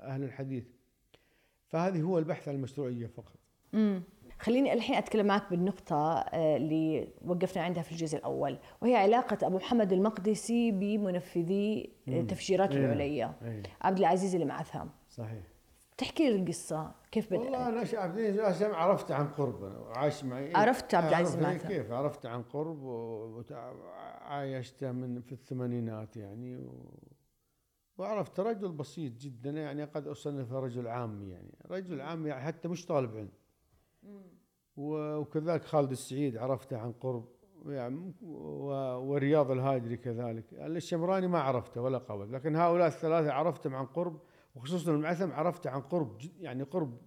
أهل 0.04 0.24
الحديث. 0.24 0.64
فهذه 1.74 2.02
هو 2.02 2.20
البحث 2.20 2.48
عن 2.48 2.56
المشروعية 2.56 3.08
فقط 3.08 3.36
امم 3.74 4.04
خليني 4.40 4.74
الحين 4.74 4.96
أتكلم 4.96 5.26
معك 5.26 5.50
بالنقطة 5.50 6.14
آه، 6.20 6.58
اللي 6.58 7.08
وقفنا 7.26 7.64
عندها 7.64 7.84
في 7.84 7.92
الجزء 7.92 8.18
الأول 8.18 8.58
وهي 8.82 8.96
علاقة 8.96 9.48
أبو 9.48 9.56
محمد 9.58 9.94
المقدسي 9.94 10.72
بمنفذي 10.72 11.90
آه، 12.10 12.22
تفجيرات 12.22 12.72
إيه. 12.72 12.86
العليا 12.86 13.34
إيه. 13.44 13.64
عبد 13.82 13.98
العزيز 14.00 14.36
المعثم 14.36 14.86
صحيح 15.10 15.44
تحكي 15.98 16.30
لي 16.30 16.36
القصة 16.36 16.92
كيف 17.12 17.32
والله 17.32 17.48
بدأت؟ 17.50 17.62
أنا 17.74 17.84
ش- 17.84 17.96
عبد 17.96 18.18
العزيز 18.18 18.64
عرفته 18.64 19.16
عن 19.16 19.28
قرب 19.28 19.62
وعاش 19.62 20.24
معي 20.24 20.54
عرفت 20.56 20.96
عبد 20.96 21.08
العزيز 21.08 21.36
المعثم. 21.36 21.68
كيف 21.68 21.92
عرفته 21.92 22.30
عن 22.30 22.42
قرب 22.44 22.84
وعايشته 22.84 24.92
من 24.92 25.22
في 25.22 25.32
الثمانينات 25.32 26.18
يعني 26.18 26.58
و... 26.58 26.90
وعرفت 27.98 28.40
رجل 28.40 28.72
بسيط 28.72 29.14
جدا 29.14 29.50
يعني 29.50 29.84
قد 29.84 30.08
اصنفه 30.08 30.60
رجل 30.60 30.88
عامي 30.88 31.30
يعني. 31.30 31.58
رجل 31.66 32.02
عامي 32.02 32.30
يعني 32.30 32.42
حتى 32.42 32.68
مش 32.68 32.86
طالب 32.86 33.16
علم. 33.16 33.32
وكذلك 34.78 35.64
خالد 35.64 35.92
السعيد 35.92 36.38
عرفته 36.38 36.78
عن 36.78 36.92
قرب 36.92 37.30
يعني 37.66 38.14
ورياض 38.22 39.52
الهاجري 39.52 39.98
كذلك. 39.98 40.54
الشمراني 40.54 41.28
ما 41.28 41.40
عرفته 41.40 41.82
ولا 41.82 41.98
قبل 41.98 42.34
لكن 42.34 42.56
هؤلاء 42.56 42.88
الثلاثة 42.88 43.32
عرفتهم 43.32 43.76
عن 43.76 43.86
قرب 43.86 44.22
وخصوصا 44.56 44.92
المعثم 44.92 45.32
عرفته 45.32 45.70
عن 45.70 45.82
قرب 45.82 46.18
يعني 46.40 46.64
قرب 46.64 46.98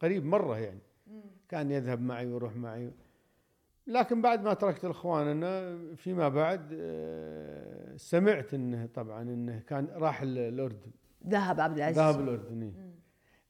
قريب 0.00 0.24
مرة 0.24 0.58
يعني. 0.58 0.80
كان 1.48 1.70
يذهب 1.70 2.00
معي 2.00 2.26
ويروح 2.26 2.56
معي. 2.56 2.92
لكن 3.86 4.22
بعد 4.22 4.42
ما 4.42 4.54
تركت 4.54 4.84
الاخوان 4.84 5.26
أنا 5.28 5.78
فيما 5.96 6.28
بعد 6.28 6.68
آه، 6.72 7.96
سمعت 7.96 8.54
إنه 8.54 8.86
طبعا 8.94 9.22
إنه 9.22 9.58
كان 9.66 9.88
راح 9.92 10.22
ال- 10.22 10.38
الأردن. 10.38 10.90
ذهب 11.26 11.60
عبد 11.60 11.76
العزيز. 11.76 11.98
ذهب 11.98 12.20
الأردن. 12.20 12.72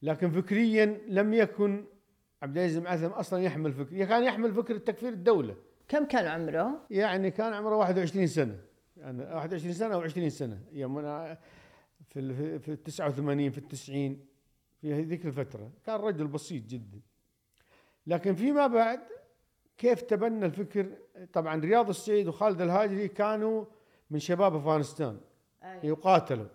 لكن 0.01 0.29
فكريا 0.31 0.85
لم 1.07 1.33
يكن 1.33 1.85
عبد 2.43 2.57
العزيز 2.57 2.77
المعثم 2.77 3.05
أصلا 3.05 3.39
يحمل 3.41 3.73
فكر 3.73 4.05
كان 4.05 4.23
يحمل 4.23 4.53
فكره 4.53 4.77
تكفير 4.77 5.09
الدولة. 5.13 5.55
كم 5.87 6.05
كان 6.05 6.25
عمره؟ 6.25 6.85
يعني 6.89 7.31
كان 7.31 7.53
عمره 7.53 7.75
21 7.75 8.27
سنة. 8.27 8.59
يعني 8.97 9.23
21 9.23 9.73
سنة 9.73 9.93
أو 9.95 10.01
20 10.01 10.29
سنة. 10.29 10.61
يوم 10.71 10.97
أنا 10.97 11.37
في 12.07 12.19
ال- 12.19 12.59
في 12.59 12.71
ال 12.71 12.83
89 12.83 13.51
في 13.51 13.57
التسعين 13.57 14.25
في 14.81 14.93
هذيك 14.93 15.25
الفترة. 15.25 15.71
كان 15.85 15.95
رجل 15.99 16.27
بسيط 16.27 16.65
جدا. 16.65 16.99
لكن 18.07 18.35
فيما 18.35 18.67
بعد 18.67 18.99
كيف 19.77 20.01
تبنى 20.01 20.45
الفكر؟ 20.45 20.85
طبعا 21.33 21.61
رياض 21.61 21.89
السعيد 21.89 22.27
وخالد 22.27 22.61
الهاجري 22.61 23.07
كانوا 23.07 23.65
من 24.11 24.19
شباب 24.19 24.55
أفغانستان 24.55 25.17
يقاتلوا 25.83 26.47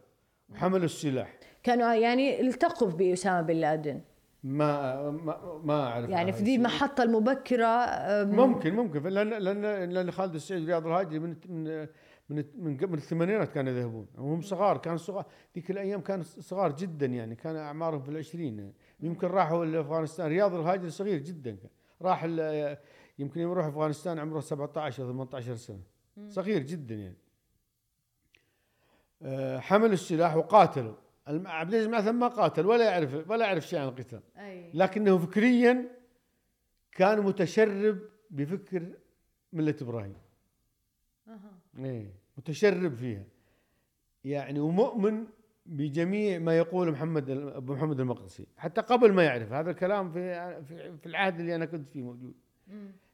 وحملوا 0.48 0.84
السلاح. 0.84 1.38
كانوا 1.62 1.94
يعني 1.94 2.40
التقوا 2.40 2.88
بأسامة 2.88 3.42
بن 3.42 3.54
لادن. 3.54 4.00
ما 4.44 5.10
ما, 5.10 5.60
ما 5.64 5.86
أعرف. 5.86 6.10
يعني 6.10 6.32
في 6.32 6.42
ذي 6.42 6.66
المبكرة 7.00 7.66
آه، 7.66 8.24
ممكن 8.24 8.74
ممكن. 8.74 9.02
لأن 9.02 9.28
لأن 9.28 9.90
لأن 9.90 10.10
خالد 10.10 10.34
السعيد 10.34 10.62
ورياض 10.62 10.86
الهاجري 10.86 11.18
من 11.18 11.36
من 11.48 11.86
من 12.28 12.44
من 12.58 12.76
قبل 12.76 12.98
الثمانينات 12.98 13.48
كانوا 13.52 13.72
يذهبون. 13.72 14.06
وهم 14.18 14.40
صغار 14.40 14.78
كانوا 14.78 14.98
صغار. 14.98 15.24
ذيك 15.54 15.70
الأيام 15.70 16.00
كانوا 16.00 16.24
صغار 16.24 16.72
جدا 16.72 17.06
يعني 17.06 17.34
كان 17.34 17.56
أعمارهم 17.56 18.00
في 18.00 18.08
العشرين. 18.08 18.72
يمكن 19.00 19.26
راحوا 19.26 19.64
لأفغانستان. 19.64 20.26
رياض 20.26 20.54
الهاجري 20.54 20.90
صغير 20.90 21.18
جدا. 21.18 21.56
راح 22.02 22.24
يمكن 23.18 23.40
يوم 23.40 23.50
يروح 23.50 23.66
أفغانستان 23.66 24.18
عمره 24.18 24.40
17 24.40 25.02
أو 25.02 25.12
18 25.12 25.54
سنة. 25.54 25.82
صغير 26.28 26.62
جدا 26.62 26.94
يعني. 26.94 27.16
آه، 29.22 29.58
حملوا 29.58 29.92
السلاح 29.92 30.36
وقاتلوا. 30.36 30.94
عبد 31.26 31.46
العزيز 31.74 31.86
مثلا 31.86 32.12
ما 32.12 32.28
قاتل 32.28 32.66
ولا 32.66 32.84
يعرف 32.84 33.30
ولا 33.30 33.46
يعرف 33.46 33.66
شيء 33.66 33.78
عن 33.78 33.88
القتال. 33.88 34.22
أي. 34.36 34.70
لكنه 34.74 35.18
فكريا 35.18 35.90
كان 36.92 37.20
متشرب 37.20 37.98
بفكر 38.30 38.92
ملة 39.52 39.76
إبراهيم. 39.82 40.16
إيه 41.78 42.14
متشرب 42.38 42.94
فيها. 42.94 43.24
يعني 44.24 44.60
ومؤمن 44.60 45.26
بجميع 45.66 46.38
ما 46.38 46.58
يقول 46.58 46.90
محمد 46.90 47.30
أبو 47.30 47.74
محمد 47.74 48.00
المقدسي. 48.00 48.46
حتى 48.56 48.80
قبل 48.80 49.12
ما 49.12 49.24
يعرف 49.24 49.52
هذا 49.52 49.70
الكلام 49.70 50.10
في 50.10 50.62
في, 50.64 50.96
في 50.96 51.06
العهد 51.06 51.40
اللي 51.40 51.54
أنا 51.54 51.64
كنت 51.64 51.88
فيه 51.88 52.02
موجود. 52.02 52.34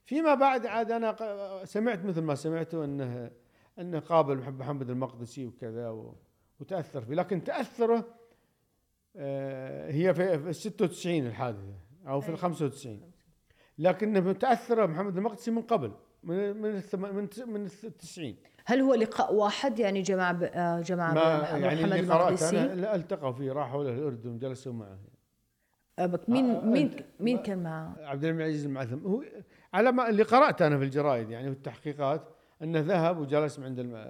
فيما 0.05 0.35
بعد 0.35 0.67
عاد 0.67 0.91
أنا 0.93 1.17
سمعت 1.65 2.05
مثل 2.05 2.21
ما 2.21 2.35
سمعته 2.35 2.85
انه 2.85 3.31
إنه 3.79 3.99
قابل 3.99 4.53
محمد 4.53 4.91
المقدسي 4.91 5.47
وكذا 5.47 5.89
و- 5.89 6.15
وتأثر 6.61 7.01
فيه. 7.01 7.15
لكن 7.15 7.45
تأثره 7.45 8.05
آه، 9.17 9.91
هي 9.91 10.15
في 10.15 10.35
ال 10.35 10.55
96 10.55 11.27
الحادثة 11.27 11.75
أو 12.07 12.21
في 12.21 12.29
ال 12.29 12.39
95 12.39 13.11
لكنه 13.79 14.21
متاثر 14.21 14.87
محمد 14.87 15.17
المقدسي 15.17 15.51
من 15.51 15.63
قبل 15.63 15.93
من 16.23 16.57
من 16.63 16.83
من 16.93 17.29
من 17.47 17.65
ال 17.85 17.97
90 17.99 18.37
هل 18.65 18.81
هو 18.81 18.95
لقاء 18.95 19.35
واحد 19.35 19.79
يعني 19.79 20.03
جمع 20.03 20.33
ب- 20.33 20.43
آه، 20.43 20.79
أبو 21.55 21.65
يعني 21.65 21.81
محمد 21.85 21.93
المقدسي؟ 21.99 22.57
لا 22.57 22.95
التقوا 22.95 23.33
فيه 23.33 23.53
راحوا 23.53 23.85
له 23.85 23.91
الأردن 23.91 24.31
وجلسوا 24.31 24.73
معه. 24.73 24.99
مين 26.29 26.51
آه، 26.51 26.65
مين 26.65 26.97
مين 27.21 27.39
كان 27.39 27.63
معه؟ 27.63 27.95
عبد 27.99 28.25
العزيز 28.25 28.65
المعثم 28.65 29.07
هو 29.07 29.23
على 29.73 29.93
ما 29.93 30.09
اللي 30.09 30.23
قرأت 30.23 30.63
أنا 30.63 30.79
في 30.79 30.85
الجرايد 30.85 31.31
يعني 31.31 31.51
في 31.51 31.57
التحقيقات 31.57 32.23
أنه 32.63 32.81
ذهب 32.81 33.19
وجلس 33.19 33.59
عند 33.61 33.79
الم... 33.79 34.07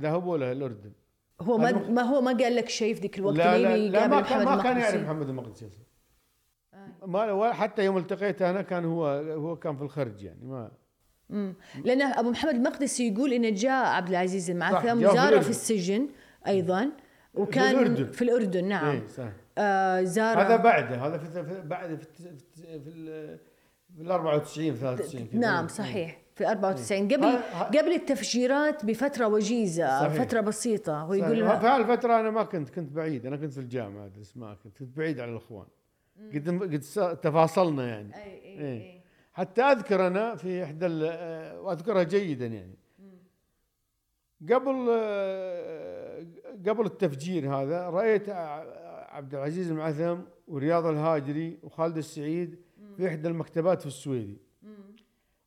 ذهبوا 0.00 0.38
له 0.38 0.52
الأردن 0.52 0.92
هو 1.40 1.58
ما 1.58 1.72
ما 1.88 2.02
هو 2.02 2.20
ما 2.20 2.32
قال 2.32 2.56
لك 2.56 2.68
شيء 2.68 2.94
في 2.94 3.00
ذيك 3.00 3.18
الوقت 3.18 3.36
لا 3.36 3.58
لا, 3.58 3.76
لا 3.76 3.98
يقابل 3.98 4.14
ما 4.14 4.20
كان 4.20 4.44
ما 4.44 4.62
كان 4.62 4.78
يعرف؟ 4.78 4.94
محمد 5.02 5.28
المقدسي 5.28 5.66
أصلاً. 5.66 5.84
ما 7.06 7.32
ولا 7.32 7.52
حتى 7.52 7.84
يوم 7.84 7.96
التقيته 7.96 8.50
أنا 8.50 8.62
كان 8.62 8.84
هو 8.84 9.06
هو 9.36 9.56
كان 9.56 9.76
في 9.76 9.82
الخرج 9.82 10.22
يعني 10.22 10.44
ما 10.44 10.70
مم. 11.30 11.54
لأن 11.84 12.02
أبو 12.02 12.30
محمد 12.30 12.54
المقدسي 12.54 13.08
يقول 13.12 13.32
انه 13.32 13.50
جاء 13.50 13.86
عبد 13.86 14.08
العزيز 14.08 14.50
المعثم 14.50 14.98
في 14.98 15.06
وزاره 15.06 15.12
الأردن. 15.28 15.40
في 15.40 15.50
السجن 15.50 16.08
أيضا 16.46 16.90
وكان 17.34 17.70
الأردن. 17.74 18.06
في 18.12 18.22
الأردن 18.22 18.64
نعم 18.68 18.90
إيه 18.90 19.06
صح. 19.08 19.28
آه 19.58 20.02
زار 20.02 20.40
هذا 20.42 20.56
بعده 20.56 20.96
هذا 21.06 21.18
في 21.18 21.44
في- 21.44 21.60
بعد 21.62 21.94
في 21.96 22.36
في 22.54 22.80
في 22.80 23.38
ال 23.92 23.96
في 23.96 24.02
ال 24.02 24.10
94 24.10 24.74
93 24.74 25.26
كذا. 25.26 25.40
نعم 25.40 25.62
إيه. 25.64 25.68
صحيح. 25.68 26.18
في 26.34 26.46
94 26.50 27.08
قبل 27.12 27.24
ها- 27.24 27.62
ها- 27.62 27.64
قبل 27.68 27.92
التفجيرات 27.92 28.84
بفترة 28.84 29.26
وجيزة 29.26 30.00
صحيح. 30.08 30.22
فترة 30.24 30.40
بسيطة. 30.40 31.00
هو. 31.00 31.14
يقول 31.14 31.36
في 31.36 31.66
هالفترة 31.66 32.20
أنا 32.20 32.30
ما 32.30 32.42
كنت 32.42 32.68
كنت 32.70 32.92
بعيد. 32.92 33.26
أنا 33.26 33.36
كنت 33.36 33.52
في 33.52 33.60
الجامعة 33.60 34.06
أدرس 34.06 34.36
ما 34.36 34.54
كنت. 34.64 34.78
كنت 34.78 34.96
بعيد 34.96 35.20
عن 35.20 35.28
الإخوان. 35.28 35.66
قد 36.34 36.48
قد 36.48 37.18
تفاصلنا 37.20 37.88
يعني. 37.88 38.14
اي 38.16 38.22
اي 38.22 38.58
إيه. 38.58 38.80
أي. 38.80 39.00
حتى 39.32 39.62
أذكر 39.62 40.06
أنا 40.06 40.36
في 40.36 40.64
إحدى 40.64 40.86
ال- 40.86 41.08
آه، 41.12 41.60
وأذكرها 41.60 42.02
جيدا 42.02 42.46
يعني. 42.46 42.74
قبل 44.52 44.86
آه، 44.90 46.26
قبل 46.68 46.86
التفجير 46.86 47.54
هذا 47.54 47.88
رأيت 47.90 48.28
ع- 48.28 48.64
عبد 49.16 49.34
العزيز 49.34 49.70
المعثم 49.70 50.16
ورياض 50.48 50.86
الهاجري 50.86 51.58
وخالد 51.62 51.96
السعيد 51.96 52.56
في 52.96 53.08
إحدى 53.08 53.28
المكتبات 53.28 53.80
في 53.80 53.86
السويدي. 53.86 54.38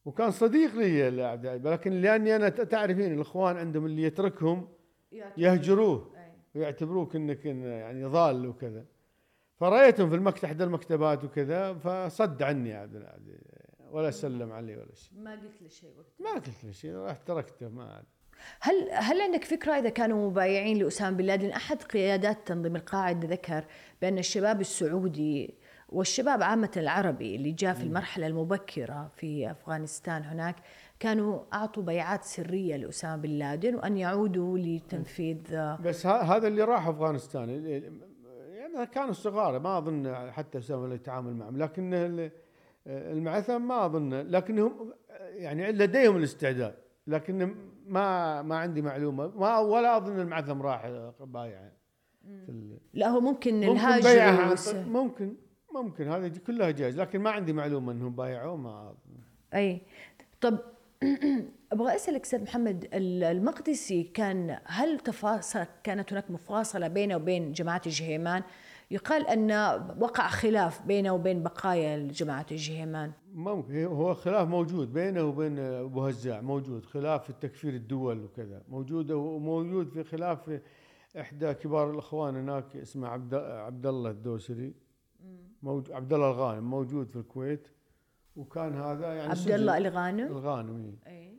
وكان 0.05 0.31
صديق 0.31 0.75
لي 0.75 1.07
العزيز 1.07 1.67
لكن 1.67 1.91
لأني 2.01 2.35
أنا 2.35 2.49
ت- 2.49 2.61
تعرفين 2.61 3.13
الإخوان 3.13 3.57
عندهم 3.57 3.85
اللي 3.85 4.03
يتركهم 4.03 4.67
يهجروه 5.37 6.11
ويعتبروك 6.55 7.15
إنك 7.15 7.43
إن- 7.43 7.45
يعني 7.47 8.05
ضال 8.05 8.47
وكذا. 8.47 8.85
فرأيتهم 9.59 10.09
في 10.09 10.15
المكتب 10.15 10.45
إحدى 10.45 10.63
المكتبات 10.63 11.23
وكذا 11.23 11.73
فصد 11.73 12.43
عني 12.43 12.73
عبد 12.73 12.95
العزيز 12.95 13.41
ولا 13.91 14.11
سلم 14.11 14.51
علي 14.51 14.77
ولا 14.77 14.93
شيء. 14.95 15.19
ما 15.19 15.31
قلت 15.31 15.61
له 15.61 15.67
شيء 15.67 15.89
وقتها؟ 15.97 16.23
ما 16.23 16.33
قلت 16.39 16.63
له 16.63 16.71
شيء 16.71 16.95
رحت 16.95 17.27
تركته 17.27 17.69
ما 17.69 17.83
عاد. 17.83 18.03
هل 18.59 18.89
هل 18.91 19.21
عندك 19.21 19.43
فكرة 19.43 19.71
إذا 19.73 19.89
كانوا 19.89 20.29
مبايعين 20.29 20.77
لأسامة 20.77 21.17
بن 21.17 21.25
لادن 21.25 21.49
أحد 21.49 21.83
قيادات 21.83 22.47
تنظيم 22.47 22.75
القاعدة 22.75 23.27
ذكر 23.27 23.65
بأن 24.01 24.17
الشباب 24.17 24.61
السعودي 24.61 25.55
والشباب 25.99 26.43
عامة 26.43 26.71
العربي 26.77 27.35
اللي 27.35 27.51
جاء 27.51 27.73
في 27.73 27.83
المرحلة 27.83 28.27
المبكرة 28.27 29.11
في 29.15 29.51
أفغانستان 29.51 30.23
هناك 30.23 30.55
كانوا 30.99 31.39
أعطوا 31.53 31.83
بيعات 31.83 32.23
سرية 32.23 32.75
لأسامة 32.75 33.21
بن 33.21 33.29
لادن 33.29 33.75
وأن 33.75 33.97
يعودوا 33.97 34.57
لتنفيذ 34.57 35.37
بس 35.83 36.05
ه- 36.05 36.21
هذا 36.21 36.47
اللي 36.47 36.63
راح 36.63 36.87
أفغانستان. 36.87 37.49
اللي- 37.49 37.91
يعني 38.55 38.85
كانوا 38.85 39.13
صغار 39.13 39.59
ما 39.59 39.77
أظن 39.77 40.15
حتى 40.31 40.57
أسامة 40.57 40.93
يتعامل 40.93 41.33
معهم 41.33 41.57
لكن 41.57 41.93
ال- 41.93 42.31
المعثم 42.87 43.61
ما 43.67 43.85
أظن 43.85 44.13
لكنهم 44.13 44.93
يعني 45.19 45.71
لديهم 45.71 46.17
الاستعداد 46.17 46.75
لكن 47.07 47.55
ما 47.87 48.41
ما 48.41 48.57
عندي 48.57 48.81
معلومة 48.81 49.27
ما 49.27 49.59
ولا 49.59 49.97
أظن 49.97 50.19
المعثم 50.19 50.61
راح 50.61 50.87
بايع 51.19 51.69
ال- 52.49 52.79
لا 52.93 53.07
هو 53.07 53.19
ممكن 53.19 53.53
ممكن 53.55 53.71
الهاجر 53.71 54.55
ممكن 54.89 55.35
ممكن 55.81 56.07
هذه 56.07 56.31
كلها 56.47 56.71
جائز 56.71 56.99
لكن 56.99 57.19
ما 57.19 57.29
عندي 57.29 57.53
معلومة 57.53 57.91
إنهم 57.91 58.15
بايعوا 58.15 58.57
ما. 58.57 58.93
أي. 59.53 59.81
طب 60.41 60.59
أبغى 61.71 61.95
أسألك 61.95 62.21
أستاذ 62.21 62.43
محمد 62.43 62.83
ال- 62.93 63.23
المقدسي 63.23 64.03
كان 64.03 64.57
هل 64.65 64.99
تفاصل 64.99 65.65
كانت 65.83 66.11
هناك 66.13 66.31
مفاصلة 66.31 66.87
بينه 66.87 67.15
وبين 67.15 67.51
جماعة 67.51 67.81
الجهيمان 67.85 68.43
يقال 68.91 69.27
أن 69.27 69.51
وقع 69.99 70.27
خلاف 70.27 70.81
بينه 70.81 71.11
وبين 71.11 71.43
بقايا 71.43 71.97
جماعة 72.07 72.45
الجهيمان 72.51 73.11
ممكن 73.33 73.83
هو 73.85 74.13
خلاف 74.13 74.47
موجود 74.47 74.93
بينه 74.93 75.23
وبين 75.23 75.59
أبو 75.59 76.01
هزاع 76.05 76.41
موجود 76.41 76.85
خلاف 76.85 77.25
في 77.25 77.33
تكفير 77.41 77.73
الدول 77.73 78.23
وكذا 78.23 78.61
موجود 78.69 79.11
وموجود 79.11 79.89
في 79.89 80.03
خلاف 80.03 80.43
في 80.43 80.61
إحدى 81.19 81.53
كبار 81.53 81.91
الأخوان 81.91 82.35
هناك 82.35 82.75
اسمه 82.75 83.07
عبد 83.07 83.33
عبد 83.33 83.85
الله 83.85 84.09
الدوسري. 84.09 84.73
موجود 85.63 85.91
عبد 85.91 86.13
الله 86.13 86.31
الغانم 86.31 86.69
موجود 86.69 87.09
في 87.09 87.15
الكويت 87.15 87.67
وكان 88.35 88.73
هذا 88.81 89.13
يعني 89.13 89.29
عبد. 89.29 89.51
الله 89.51 89.77
الغانم 89.77 90.27
الغانم 90.27 90.95
إيه. 91.07 91.13
أي. 91.29 91.35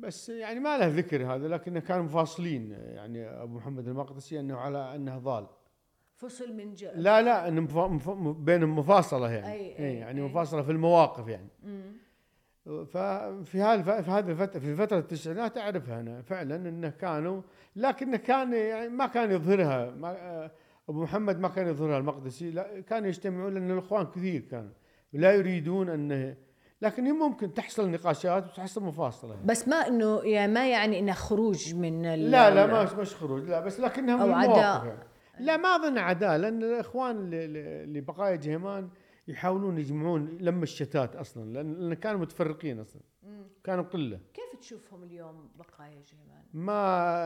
بس 0.00 0.28
يعني 0.28 0.60
ما 0.60 0.78
له 0.78 0.86
ذكر 0.86 1.34
هذا 1.34 1.48
لكنه 1.48 1.80
كانوا 1.80 2.04
مفاصلين 2.04 2.70
يعني 2.70 3.28
أبو 3.28 3.56
محمد 3.56 3.88
المقدسي 3.88 4.40
أنه 4.40 4.56
على 4.56 4.94
أنه 4.94 5.18
ضال 5.18 5.46
فصل 6.16 6.56
من 6.56 6.74
ج... 6.74 6.84
لا 6.84 7.22
لا 7.22 7.48
إنه 7.48 7.60
مف... 7.60 7.76
مف... 8.08 8.36
بينهم 8.36 8.78
مفاصلة 8.78 9.30
يعني 9.30 9.46
أي- 9.46 9.76
أي- 9.76 9.80
إيه 9.80 10.00
يعني 10.00 10.20
أي. 10.20 10.26
مفاصلة 10.26 10.62
في 10.62 10.72
المواقف 10.72 11.28
يعني 11.28 11.48
مم. 11.64 11.92
ففي 12.64 13.62
هذا 13.62 14.02
في 14.02 14.10
هذه 14.10 14.30
الفترة 14.30 14.60
في 14.60 14.76
فترة 14.76 14.98
التسعينات 14.98 15.58
اعرفها 15.58 16.00
أنا 16.00 16.22
فعلا 16.22 16.56
إنه 16.56 16.88
كانوا 16.90 17.42
لكنه 17.76 18.16
كان 18.16 18.52
يعني 18.52 18.88
ما 18.88 19.06
كان 19.06 19.30
يظهرها 19.30 19.90
ما 19.90 20.10
آه، 20.10 20.50
أبو 20.92 21.02
محمد 21.02 21.38
ما 21.40 21.48
كان 21.48 21.68
يظهرها 21.68 21.98
المقدسي 21.98 22.50
لا 22.50 22.80
كانوا 22.80 23.08
يجتمعون 23.08 23.54
لأن 23.54 23.70
الإخوان 23.70 24.06
كثير 24.06 24.40
كانوا 24.40 24.70
لا 25.12 25.32
يريدون 25.32 25.88
انه 25.88 26.36
لكن 26.82 27.04
ممكن 27.18 27.54
تحصل 27.54 27.90
نقاشات 27.90 28.46
وتحصل 28.46 28.82
مفاصلة 28.84 29.34
يعني. 29.34 29.46
بس 29.46 29.68
ما 29.68 29.76
إنه 29.76 30.20
يعني 30.24 30.52
ما 30.52 30.70
يعني 30.70 30.98
إنه 30.98 31.12
خروج 31.12 31.74
من. 31.74 32.02
لا 32.30 32.50
لا 32.54 32.66
ما 32.66 33.00
مش 33.00 33.14
خروج 33.14 33.42
لا 33.48 33.60
بس 33.60 33.80
لكنهم 33.80 34.20
أو 34.20 34.26
المواقف 34.26 34.48
عداء. 34.58 34.86
يعني. 34.86 35.02
لا 35.40 35.56
ما 35.56 35.68
أظن 35.68 35.98
عداء 35.98 36.36
لأن 36.36 36.62
الإخوان 36.62 37.16
اللي- 37.32 38.00
بقايا 38.00 38.36
جهيمان 38.36 38.88
يحاولون 39.28 39.78
يجمعون 39.78 40.38
لم 40.40 40.62
الشتات 40.62 41.16
أصلا 41.16 41.52
لأن 41.52 41.94
كانوا 41.94 42.20
متفرقين 42.20 42.80
أصلا 42.80 43.02
كانوا 43.64 43.84
قلة 43.84 44.20
كيف 44.34 44.60
تشوفهم 44.60 45.02
اليوم 45.02 45.48
بقايا 45.58 46.02
جهيمان؟ 46.12 46.42
ما 46.54 46.76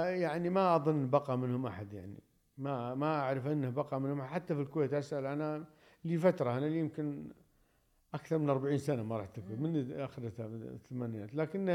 يعني 0.09 0.51
ما 0.51 0.77
أظن 0.77 1.11
بقى 1.11 1.39
منهم 1.39 1.67
أحد 1.67 1.93
يعني 1.93 2.19
ما 2.59 2.95
ما 2.95 3.21
أعرف 3.21 3.47
أنه 3.47 3.71
بقى 3.71 4.01
منهم. 4.01 4.23
حتى 4.23 4.55
في 4.55 4.61
الكويت 4.61 4.95
اسال 4.95 5.27
أنا 5.27 5.65
لي 6.05 6.19
فترة 6.19 6.59
أنا 6.59 6.67
لي 6.67 6.79
يمكن 6.79 7.31
أكثر 8.15 8.39
من 8.39 8.51
40 8.51 8.79
سنة 8.79 9.03
ما 9.03 9.19
رحت 9.19 9.39
الكويت 9.39 9.59
من 9.61 9.93
أخذتها 9.93 10.47
من 10.47 10.63
الثمانينات 10.63 11.35
لكن 11.35 11.69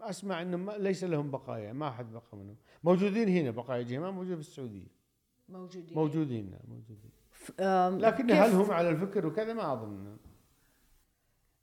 أسمع 0.00 0.42
إنه 0.42 0.56
ما- 0.56 0.72
ليس 0.72 1.04
لهم 1.04 1.30
بقايا 1.30 1.72
ما 1.72 1.88
احد 1.88 2.12
بقى 2.12 2.22
منهم. 2.32 2.56
موجودين 2.84 3.28
هنا 3.28 3.50
بقايا 3.50 3.82
جهيمان 3.82 4.14
موجود 4.14 4.34
في 4.34 4.40
السعودية. 4.40 4.86
موجودين. 5.48 5.94
موجودين 5.94 6.50
نعم، 6.50 6.60
موجودين. 6.68 7.10
لكن 7.98 8.30
هل 8.30 8.50
هم 8.50 8.70
على 8.70 8.88
الفكر 8.90 9.26
وكذا؟ 9.26 9.52
ما 9.52 9.72
أظن. 9.72 10.16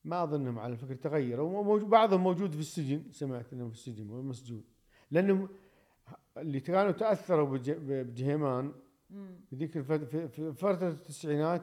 ما 0.03 0.23
اظنهم 0.23 0.59
على 0.59 0.73
الفكر 0.73 0.95
تغيروا. 0.95 1.79
بعضهم 1.79 2.23
موجود 2.23 2.51
في 2.53 2.59
السجن 2.59 3.03
سمعت 3.11 3.53
انه 3.53 3.67
في 3.67 3.73
السجن 3.73 4.09
ومسجون. 4.09 4.63
لأنهم 5.11 5.49
اللي 6.41 6.59
كانوا 6.59 6.91
تأثروا 6.91 7.45
بج- 7.49 7.71
بجهيمان. 7.79 8.71
في 9.49 9.55
ذيك 9.55 9.81
في- 9.81 10.53
فترة 10.53 10.87
التسعينات 10.89 11.61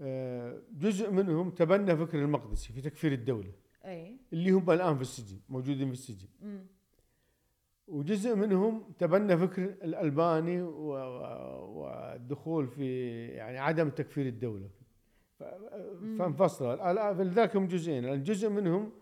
آه، 0.00 0.60
جزء 0.72 1.10
منهم 1.10 1.50
تبنى 1.50 1.96
فكر 1.96 2.18
المقدسي 2.18 2.72
في 2.72 2.80
تكفير 2.80 3.12
الدولة 3.12 3.52
أي. 3.84 4.16
اللي 4.32 4.50
هم 4.50 4.70
الآن 4.70 4.96
في 4.96 5.02
السجن 5.02 5.38
موجودين 5.48 5.86
في 5.86 5.92
السجن. 5.92 6.28
مم. 6.42 6.66
وجزء 7.88 8.34
منهم 8.36 8.92
تبنى 8.98 9.36
فكر 9.38 9.62
الألباني 9.64 10.62
والدخول 11.62 12.66
في 12.68 13.10
يعني 13.26 13.58
عدم 13.58 13.90
تكفير 13.90 14.26
الدولة. 14.26 14.68
ف- 15.38 15.44
فانفصل 16.18 16.78
الآن- 16.78 17.16
فلذلك 17.18 17.56
هم 17.56 17.66
جزئين. 17.66 18.04
الجزء 18.04 18.48
منهم 18.48 18.92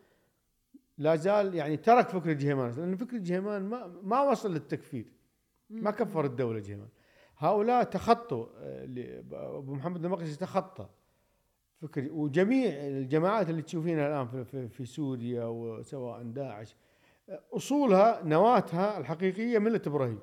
لا 0.98 1.16
زال 1.16 1.54
يعني 1.54 1.76
ترك 1.76 2.08
فكر 2.08 2.32
جهيمان 2.32 2.70
لأن 2.70 2.96
فكر 2.96 3.16
جهيمان 3.16 3.62
ما 3.62 3.86
ما 4.02 4.20
وصل 4.20 4.52
للتكفير 4.52 5.06
ما 5.70 5.90
كفر 5.90 6.24
الدولة 6.24 6.60
جهيمان. 6.60 6.88
هؤلاء 7.38 7.84
تخطوا 7.84 8.46
آه، 8.58 9.22
أبو 9.32 9.74
محمد 9.74 10.04
المقدسي 10.04 10.38
تخطى 10.38 10.88
فكري 11.80 12.10
وجميع 12.10 12.70
الجماعات 12.70 13.50
اللي 13.50 13.62
تشوفينها 13.62 14.06
الآن 14.06 14.44
في, 14.44 14.68
في 14.68 14.84
سوريا 14.84 15.44
وسواء 15.44 16.22
داعش 16.22 16.76
أصولها 17.52 18.22
نواتها 18.24 18.98
الحقيقية 18.98 19.58
ملة 19.58 19.82
إبراهيم. 19.86 20.18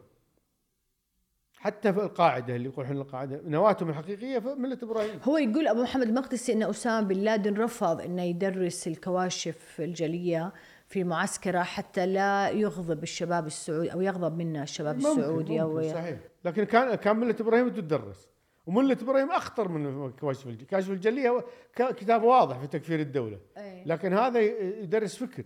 حتى 1.60 1.94
في 1.94 2.00
القاعدة 2.00 2.56
اللي 2.56 2.70
يقول 2.70 2.86
إحنا 2.86 3.02
القاعدة 3.02 3.42
نواتهم 3.46 3.90
الحقيقية 3.90 4.40
في 4.40 4.48
ملة 4.48 4.78
إبراهيم. 4.84 5.20
هو 5.24 5.38
يقول 5.38 5.68
أبو 5.68 5.82
محمد 5.82 6.08
المقدسي 6.08 6.54
إن 6.54 6.64
أسامة 6.64 7.08
بن 7.08 7.16
لادن 7.16 7.54
رفض 7.54 8.02
إنه 8.02 8.24
يدرس 8.24 8.88
الكواشف 8.88 9.76
الجلية 9.80 10.54
في 10.88 11.04
معسكرة 11.04 11.62
حتى 11.62 12.06
لا 12.06 12.50
يغضب 12.50 13.04
الشباب 13.04 13.46
السعودي 13.46 13.94
أو 13.94 14.02
يغضب 14.02 14.38
منا 14.38 14.64
الشباب 14.64 14.98
السعودي 14.98 15.62
أو 15.62 15.74
ممكن 15.76 15.90
صحيح 15.90 16.20
لكن 16.46 16.64
كان 16.64 16.96
كان 16.96 17.16
ملة 17.16 17.36
إبراهيم 17.40 17.70
تدرس 17.70 18.30
وملة 18.68 18.98
إبراهيم 19.02 19.32
أخطر 19.32 19.68
من 19.68 20.12
كواشف 20.12 20.48
الجلية 20.48 20.68
كاشف 20.68 20.90
الجليه 20.90 21.46
كتاب 21.76 22.24
واضح 22.24 22.58
في 22.60 22.68
تكفير 22.68 23.00
الدولة. 23.00 23.40
أي. 23.58 23.84
لكن 23.86 24.14
هذا 24.14 24.40
يدرس 24.40 25.16
فكر. 25.16 25.44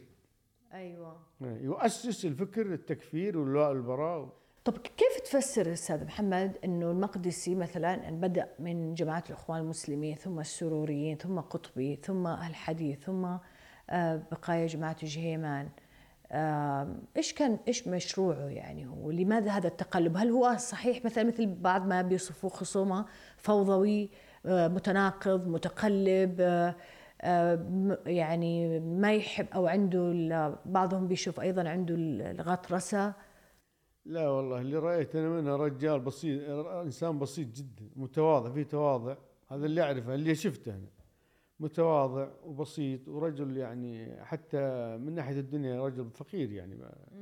أيوه. 0.73 1.17
يؤسس 1.41 2.25
الفكر 2.25 2.73
التكفير 2.73 3.37
والبراء 3.37 4.42
طب 4.65 4.77
كيف 4.77 5.19
تفسر 5.25 5.73
أستاذ 5.73 6.05
محمد 6.05 6.57
إنه 6.65 6.91
المقدسي 6.91 7.55
مثلا 7.55 7.95
بدأ 8.11 8.47
من 8.59 8.93
جماعة 8.93 9.23
الإخوان 9.29 9.59
المسلمين 9.59 10.15
ثم 10.15 10.39
السروريين 10.39 11.17
ثم 11.17 11.39
قطبي 11.39 11.99
ثم 12.03 12.27
أهل 12.27 12.55
حديث 12.55 12.99
ثم 12.99 13.25
آه، 13.89 14.21
بقايا 14.31 14.67
جماعة 14.67 14.95
جهيمان 15.03 15.69
إيش 17.17 17.33
كان 17.33 17.59
إيش 17.67 17.87
مشروعه 17.87 18.47
يعني 18.47 18.87
هو؟ 18.87 19.11
لماذا 19.11 19.51
هذا 19.51 19.67
التقلب؟ 19.67 20.17
هل 20.17 20.29
هو 20.29 20.57
صحيح 20.57 21.05
مثلا 21.05 21.23
مثل 21.23 21.45
بعض 21.45 21.87
ما 21.87 22.01
بيصفوه 22.01 22.49
خصومة؟ 22.49 23.05
فوضوي 23.37 24.09
آه، 24.45 24.67
متناقض 24.67 25.47
متقلب 25.47 26.41
آه، 27.21 27.59
يعني 28.05 28.79
ما 28.79 29.13
يحب 29.13 29.45
أو 29.55 29.67
عنده 29.67 30.55
بعضهم 30.65 31.07
بيشوف 31.07 31.39
أيضا 31.39 31.69
عنده 31.69 31.95
الغطرسة. 31.97 33.13
لا 34.05 34.29
والله 34.29 34.61
اللي 34.61 34.77
رايته 34.79 35.19
أنا 35.19 35.29
منه 35.29 35.55
رجال 35.55 35.99
بسيط 35.99 36.49
إنسان 36.67 37.19
بسيط 37.19 37.47
جدا 37.47 37.89
متواضع 37.95 38.49
فيه 38.51 38.63
تواضع. 38.63 39.15
هذا 39.47 39.65
اللي 39.65 39.81
أعرفه 39.81 40.13
اللي 40.15 40.35
شفته 40.35 40.71
أنا. 40.71 40.87
متواضع 41.59 42.27
وبسيط 42.45 43.07
ورجل 43.07 43.57
يعني 43.57 44.23
حتى 44.25 44.57
من 44.97 45.15
ناحية 45.15 45.39
الدنيا 45.39 45.85
رجل 45.85 46.09
فقير 46.09 46.51
يعني 46.51 46.77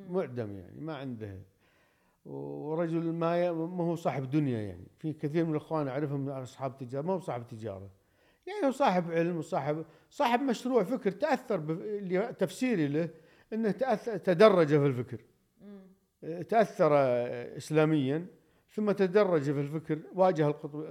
معدم 0.10 0.58
يعني 0.58 0.82
ما 0.82 0.96
عنده. 0.96 1.40
ورجل 2.26 3.12
ما 3.14 3.52
ما 3.52 3.84
هو 3.84 3.96
صاحب 3.96 4.30
دنيا 4.30 4.60
يعني. 4.62 4.88
في 5.00 5.14
كثير 5.14 5.46
من 5.46 5.52
الإخوان 5.52 5.88
أعرفهم 5.88 6.30
أصحاب 6.30 6.78
تجارة 6.78 7.06
ما 7.06 7.14
هو 7.14 7.20
صاحب 7.20 7.48
تجارة. 7.48 7.90
يعني 8.48 8.66
هو 8.68 8.72
صاحب 8.72 9.12
علم 9.12 9.38
وصاحب 9.38 9.86
صاحب 10.10 10.40
مشروع 10.42 10.84
فكر 10.84 11.12
تأثر 11.12 11.58
بف- 11.58 11.82
اللي 11.82 12.34
تفسيري 12.40 12.88
له 12.88 13.10
إنه 13.54 13.72
تاثر 13.72 14.18
تدرج 14.18 14.68
في 14.68 14.86
الفكر. 14.86 15.22
تأثر 16.50 16.94
اسلاميا 17.58 18.26
ثم 18.70 18.92
تدرج 18.92 19.42
في 19.42 19.60
الفكر 19.60 20.00
واجه 20.16 20.48
القطب 20.48 20.86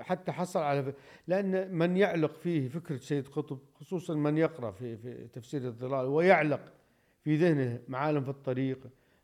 حتى 0.00 0.32
حصل 0.32 0.60
على 0.60 0.94
لأن 1.26 1.74
من 1.74 1.96
يعلق 1.96 2.36
فيه 2.36 2.68
فكره 2.68 2.96
سيد 2.96 3.28
قطب 3.28 3.58
خصوصا 3.74 4.14
من 4.14 4.38
يقرأ 4.38 4.70
في 4.70 4.96
في 4.96 5.28
تفسير 5.32 5.64
الظلال 5.64 6.06
ويعلق 6.06 6.72
في 7.24 7.36
ذهنه 7.36 7.80
معالم 7.88 8.22
في 8.24 8.28
الطريق 8.28 8.78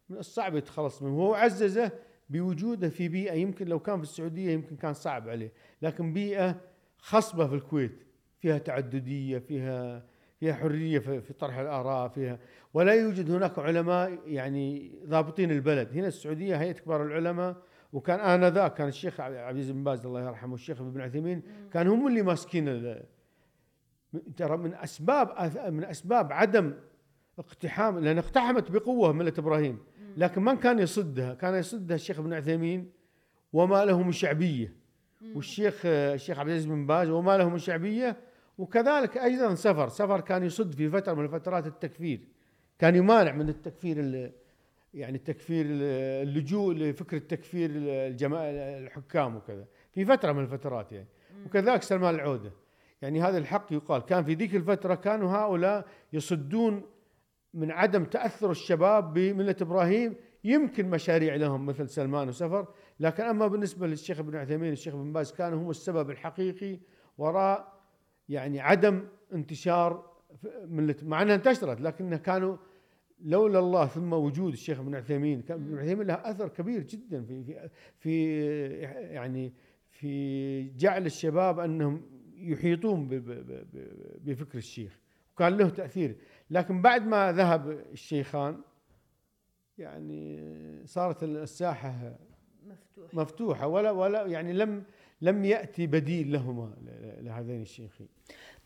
من 0.08 0.16
الصعب 0.18 0.56
يتخلص 0.56 1.02
منه. 1.02 1.18
وهو 1.18 1.34
عززه 1.34 1.92
بوجوده 2.30 2.88
في 2.88 3.08
بيئة 3.08 3.34
يمكن 3.34 3.68
لو 3.68 3.78
كان 3.78 3.96
في 3.96 4.02
السعودية 4.02 4.50
يمكن 4.50 4.76
كان 4.76 4.94
صعب 4.94 5.28
عليه 5.28 5.52
لكن 5.82 6.12
بيئة 6.12 6.60
خصبة 6.98 7.46
في 7.46 7.54
الكويت 7.54 8.02
فيها 8.38 8.58
تعددية 8.58 9.38
فيها 9.38 10.06
فيها 10.40 10.54
حرية 10.54 10.98
في 10.98 11.32
طرح 11.32 11.58
الآراء 11.58 12.08
فيها. 12.08 12.38
ولا 12.74 12.94
يوجد 12.94 13.30
هناك 13.30 13.58
علماء 13.58 14.18
يعني 14.26 14.92
ضابطين 15.06 15.50
البلد. 15.50 15.92
هنا 15.92 16.06
السعودية 16.06 16.56
هيئه 16.56 16.72
كبار 16.72 17.02
العلماء. 17.02 17.56
وكان 17.92 18.20
آنذاك 18.20 18.74
كان 18.74 18.88
الشيخ 18.88 19.20
عبد 19.20 19.34
العزيز 19.34 19.70
بن 19.70 19.84
باز 19.84 20.06
الله 20.06 20.20
يرحمه 20.20 20.52
والشيخ 20.52 20.80
ابن 20.80 21.00
عثيمين 21.00 21.42
كان 21.72 21.88
هم 21.88 22.06
اللي 22.06 22.22
ماسكين 22.22 22.94
ترى 24.36 24.56
من 24.56 24.74
أسباب 24.74 25.52
من 25.72 25.84
أسباب 25.84 26.32
عدم 26.32 26.74
اقتحام 27.38 27.98
لأن 27.98 28.18
اقتحمت 28.18 28.70
بقوة 28.70 29.12
ملة 29.12 29.32
إبراهيم. 29.38 29.78
لكن 30.16 30.42
من 30.44 30.56
كان 30.56 30.78
يصدها؟ 30.78 31.34
كان 31.34 31.54
يصدها 31.54 31.94
الشيخ 31.94 32.18
ابن 32.18 32.32
عثيمين 32.32 32.90
وما 33.52 33.84
له 33.84 34.02
من 34.02 34.12
شعبيه 34.12 34.76
والشيخ 35.34 35.82
الشيخ 35.86 36.38
عبد 36.38 36.48
العزيز 36.48 36.66
بن 36.66 36.86
باز 36.86 37.08
وما 37.08 37.38
له 37.38 37.48
من 37.48 37.58
شعبية 37.58 38.16
وكذلك 38.58 39.18
أيضا 39.18 39.54
سفر. 39.54 39.88
سفر 39.88 40.20
كان 40.20 40.44
يصد 40.44 40.74
في 40.74 40.90
فترة 40.90 41.14
من 41.14 41.28
فترات 41.28 41.66
التكفير. 41.66 42.20
كان 42.78 42.96
يمانع 42.96 43.32
من 43.32 43.48
التكفير 43.48 44.32
يعني 44.94 45.16
التكفير 45.16 45.66
اللجوء 45.68 46.74
لفكره 46.74 47.18
تكفير 47.18 47.70
الحكام 47.74 49.36
وكذا. 49.36 49.64
في 49.92 50.04
فترة 50.04 50.32
من 50.32 50.42
الفترات 50.42 50.92
يعني. 50.92 51.08
وكذلك 51.46 51.82
سلمان 51.82 52.14
العودة. 52.14 52.52
يعني 53.02 53.22
هذا 53.22 53.38
الحق 53.38 53.72
يقال. 53.72 54.02
كان 54.02 54.24
في 54.24 54.34
ذيك 54.34 54.54
الفترة 54.54 54.94
كانوا 54.94 55.30
هؤلاء 55.30 55.86
يصدون 56.12 56.82
من 57.54 57.70
عدم 57.70 58.04
تأثر 58.04 58.50
الشباب 58.50 59.14
بملة 59.14 59.56
إبراهيم. 59.60 60.14
يمكن 60.44 60.90
مشاريع 60.90 61.34
لهم 61.34 61.66
مثل 61.66 61.88
سلمان 61.88 62.28
وسفر. 62.28 62.66
لكن 63.00 63.22
أما 63.22 63.46
بالنسبة 63.46 63.86
للشيخ 63.86 64.18
ابن 64.18 64.36
عثيمين 64.36 64.68
والشيخ 64.68 64.94
ابن 64.94 65.12
باز 65.12 65.32
كانوا 65.32 65.58
هم 65.58 65.70
السبب 65.70 66.10
الحقيقي 66.10 66.78
وراء 67.18 67.75
يعني 68.28 68.60
عدم 68.60 69.08
انتشار 69.32 70.16
مله 70.64 70.96
مع 71.02 71.22
إنها 71.22 71.34
انتشرت 71.34 71.80
لكنها 71.80 72.18
كانوا 72.18 72.56
لولا 73.20 73.58
الله 73.58 73.86
ثم 73.86 74.12
وجود 74.12 74.52
الشيخ 74.52 74.80
ابن 74.80 74.94
عثيمين 74.94 75.42
كان 75.42 75.56
ابن 75.56 75.78
عثيمين 75.78 76.06
له 76.06 76.14
أثر 76.14 76.48
كبير 76.48 76.82
جدا 76.82 77.24
في 77.24 77.44
في 77.44 77.68
في 77.98 78.40
يعني 78.92 79.52
في 79.90 80.62
جعل 80.68 81.06
الشباب 81.06 81.58
أنهم 81.58 82.02
يحيطون 82.36 83.08
بفكر 84.24 84.58
الشيخ 84.58 84.98
وكان 85.34 85.56
له 85.56 85.68
تأثير. 85.68 86.16
لكن 86.50 86.82
بعد 86.82 87.06
ما 87.06 87.32
ذهب 87.32 87.70
الشيخان 87.92 88.60
يعني 89.78 90.42
صارت 90.84 91.22
الساحة 91.22 92.18
مفتوحة. 92.66 93.08
مفتوحة 93.12 93.66
ولا 93.66 93.90
ولا 93.90 94.26
يعني 94.26 94.52
لم 94.52 94.84
لم 95.20 95.44
يأتي 95.44 95.86
بديل 95.86 96.32
لهما 96.32 96.74
لهذين 97.20 97.62
الشيخين. 97.62 98.08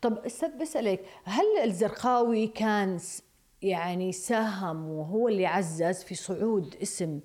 طب 0.01 0.17
أستاذ 0.17 0.61
بسالك 0.61 1.05
هل 1.23 1.45
الزرقاوي 1.63 2.47
كان 2.47 2.99
يعني 3.61 4.11
ساهم 4.11 4.89
وهو 4.89 5.27
اللي 5.27 5.45
عزز 5.45 6.03
في 6.03 6.15
صعود 6.15 6.75
اسم 6.81 7.19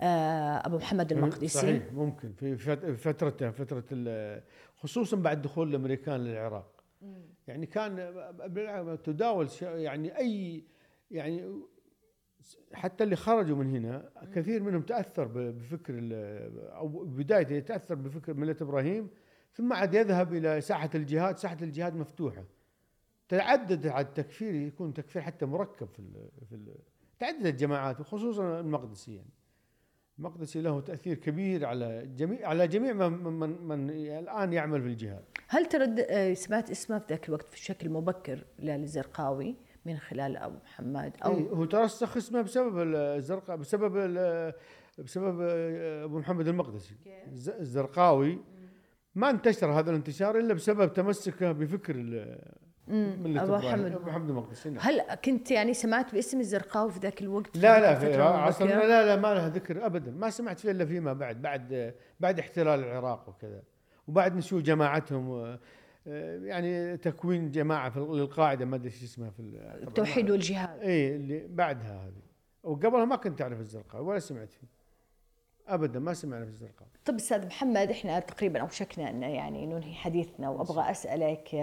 آه، 0.00 0.66
أبو 0.66 0.76
محمد 0.76 1.12
المقدسي؟ 1.12 1.48
صحيح 1.48 1.92
ممكن 1.92 2.32
في 2.32 2.56
فترته 2.96 3.50
فترة 3.50 3.84
خصوصا 4.76 5.16
بعد 5.16 5.42
دخول 5.42 5.68
الأمريكان 5.68 6.24
للعراق. 6.24 6.80
يعني 7.48 7.66
كان 7.66 8.12
تداول 9.04 9.48
يعني 9.62 10.18
أي 10.18 10.64
يعني 11.10 11.62
حتى 12.72 13.04
اللي 13.04 13.16
خرجوا 13.16 13.56
من 13.56 13.70
هنا 13.70 14.10
كثير 14.34 14.62
منهم 14.62 14.82
تأثر 14.82 15.24
بفكر 15.34 15.94
أو 16.76 16.88
بداية 16.88 17.46
يتأثر 17.56 17.94
بفكر 17.94 18.34
ملة 18.34 18.56
إبراهيم 18.60 19.08
ثم 19.52 19.72
عاد 19.72 19.94
يذهب 19.94 20.34
إلى 20.34 20.60
ساحة 20.60 20.90
الجهاد، 20.94 21.38
ساحة 21.38 21.56
الجهاد 21.62 21.96
مفتوحة. 21.96 22.44
تعدد 23.28 23.86
على 23.86 24.06
التكفير 24.06 24.54
يكون 24.54 24.94
تكفير 24.94 25.22
حتى 25.22 25.46
مركب 25.46 25.88
في 25.88 25.98
ال 25.98 26.28
في 26.48 26.54
ال 26.54 26.74
تعددت 27.18 27.46
الجماعات 27.46 28.00
وخصوصا 28.00 28.60
المقدسي 28.60 29.14
يعني. 29.14 29.30
المقدسي 30.18 30.60
له 30.60 30.80
تأثير 30.80 31.16
كبير 31.16 31.66
على 31.66 32.06
جميع 32.16 32.48
على 32.48 32.68
جميع 32.68 32.92
من 32.92 33.32
من, 33.32 33.62
من 33.62 33.90
الآن 33.90 34.52
يعمل 34.52 34.82
في 34.82 34.88
الجهاد. 34.88 35.24
هل 35.48 35.66
ترد 35.66 36.00
آه، 36.00 36.34
سمعت 36.34 36.70
اسمه 36.70 36.98
في 36.98 37.04
ذاك 37.08 37.28
الوقت 37.28 37.48
في 37.48 37.58
شكل 37.58 37.90
مبكر 37.90 38.44
للزرقاوي؟ 38.58 39.56
من 39.84 39.98
خلال 39.98 40.36
أبو 40.36 40.56
محمد 40.64 41.12
أو 41.24 41.36
إيه 41.36 41.48
هو 41.48 41.64
ترسخ 41.64 42.16
اسمه 42.16 42.42
بسبب 42.42 42.78
الزرقاء 42.94 43.56
بسبب 43.56 43.92
بسبب 44.98 45.40
أبو 46.04 46.18
محمد 46.18 46.48
المقدسي. 46.48 46.94
الزرقاوي 47.60 48.38
ما 49.14 49.30
انتشر 49.30 49.72
هذا 49.72 49.90
الانتشار 49.90 50.38
إلا 50.38 50.54
بسبب 50.54 50.92
تمسكه 50.92 51.52
بفكر 51.52 51.94
أبو 52.88 53.56
محمد. 53.56 53.92
أبو 53.92 54.06
محمد 54.06 54.30
المقدسي 54.30 54.70
نعم. 54.70 54.78
هل 54.82 55.00
كنت 55.24 55.50
يعني 55.50 55.74
سمعت 55.74 56.14
باسم 56.14 56.40
الزرقاوي 56.40 56.90
في 56.90 56.98
ذاك 56.98 57.22
الوقت؟ 57.22 57.56
لا 57.56 57.80
لا 57.80 57.94
في 57.94 58.22
عصر 58.22 58.66
لا 58.66 59.06
لا 59.06 59.16
ما 59.16 59.34
لها 59.34 59.48
ذكر 59.48 59.86
ابدا. 59.86 60.10
ما 60.10 60.30
سمعت 60.30 60.58
فيه 60.58 60.70
إلا 60.70 60.86
فيما 60.86 61.12
بعد 61.12 61.42
بعد 61.42 61.94
بعد 62.20 62.38
احتلال 62.38 62.80
العراق 62.80 63.28
وكذا. 63.28 63.62
وبعد 64.08 64.36
نشوء 64.36 64.60
جماعتهم 64.60 65.58
يعني 66.44 66.96
تكوين 66.96 67.50
جماعة 67.50 67.90
في 67.90 68.00
للقاعدة 68.00 68.64
ما 68.64 68.76
أدري 68.76 68.88
إيش 68.88 69.02
اسمها 69.02 69.30
في 69.30 69.40
التوحيد 69.82 70.30
والجهاد. 70.30 70.80
اي 70.80 71.16
اللي 71.16 71.46
بعدها 71.48 72.06
هذه. 72.06 72.22
وقبلها 72.62 73.04
ما 73.04 73.16
كنت 73.16 73.42
أعرف 73.42 73.60
الزرقاء 73.60 74.02
ولا 74.02 74.18
سمعت 74.18 74.52
فيه. 74.52 74.66
ابدا 75.68 75.98
ما 76.00 76.14
سمعنا 76.14 76.44
في 76.44 76.50
الزرقاء. 76.50 76.88
طيب 77.04 77.16
أستاذ 77.16 77.46
محمد 77.46 77.90
إحنا 77.90 78.20
تقريبا 78.20 78.60
أوشكنا 78.60 79.10
إن 79.10 79.22
يعني 79.22 79.66
ننهي 79.66 79.94
حديثنا 79.94 80.48
وأبغى 80.48 80.90
أسألك 80.90 81.54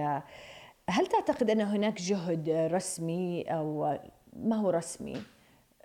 هل 0.89 1.07
تعتقد 1.07 1.49
أن 1.49 1.61
هناك 1.61 2.01
جهد 2.01 2.49
رسمي 2.49 3.43
أو 3.43 3.97
ما 4.33 4.55
هو 4.55 4.69
رسمي؟ 4.69 5.21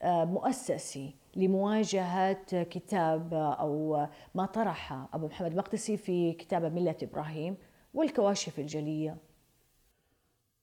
مؤسسي 0.04 1.14
لمواجهة 1.36 2.62
كتاب 2.62 3.34
أو 3.34 4.06
ما 4.34 4.46
طرح 4.46 4.92
أبو 5.14 5.26
محمد 5.26 5.50
المقدسي 5.50 5.96
في 5.96 6.32
كتابه 6.32 6.68
ملة 6.68 6.96
إبراهيم؟ 7.02 7.56
والكواشف 7.94 8.58
الجلية 8.58 9.16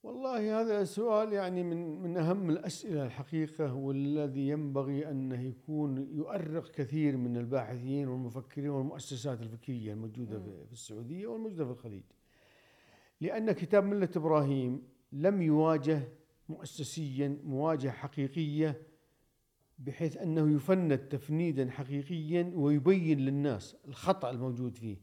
والله 0.03 0.61
هذا 0.61 0.83
سؤال 0.83 1.33
يعني 1.33 1.63
من 1.63 2.01
من 2.01 2.17
أهم 2.17 2.49
الأسئلة 2.49 3.05
الحقيقة 3.05 3.73
والذي 3.73 4.47
ينبغي 4.49 5.11
انه 5.11 5.41
يكون 5.41 6.07
يؤرق 6.11 6.71
كثير 6.71 7.17
من 7.17 7.37
الباحثين 7.37 8.07
والمفكرين 8.07 8.69
والمؤسسات 8.69 9.41
الفكرية 9.41 9.93
الموجودة 9.93 10.39
في 10.65 10.73
السعودية 10.73 11.27
والموجودة 11.27 11.65
في 11.65 11.71
الخليج. 11.71 12.03
لأن 13.21 13.51
كتاب 13.51 13.83
ملة 13.83 14.09
إبراهيم 14.15 14.83
لم 15.11 15.41
يواجه 15.41 16.01
مؤسسيا 16.49 17.39
مواجهة 17.43 17.91
حقيقية 17.91 18.81
بحيث 19.79 20.17
أنه 20.17 20.55
يفند 20.55 20.97
تفنيدا 20.97 21.69
حقيقيا 21.69 22.51
ويبين 22.55 23.19
للناس 23.19 23.75
الخطأ 23.87 24.29
الموجود 24.29 24.75
فيه. 24.77 24.97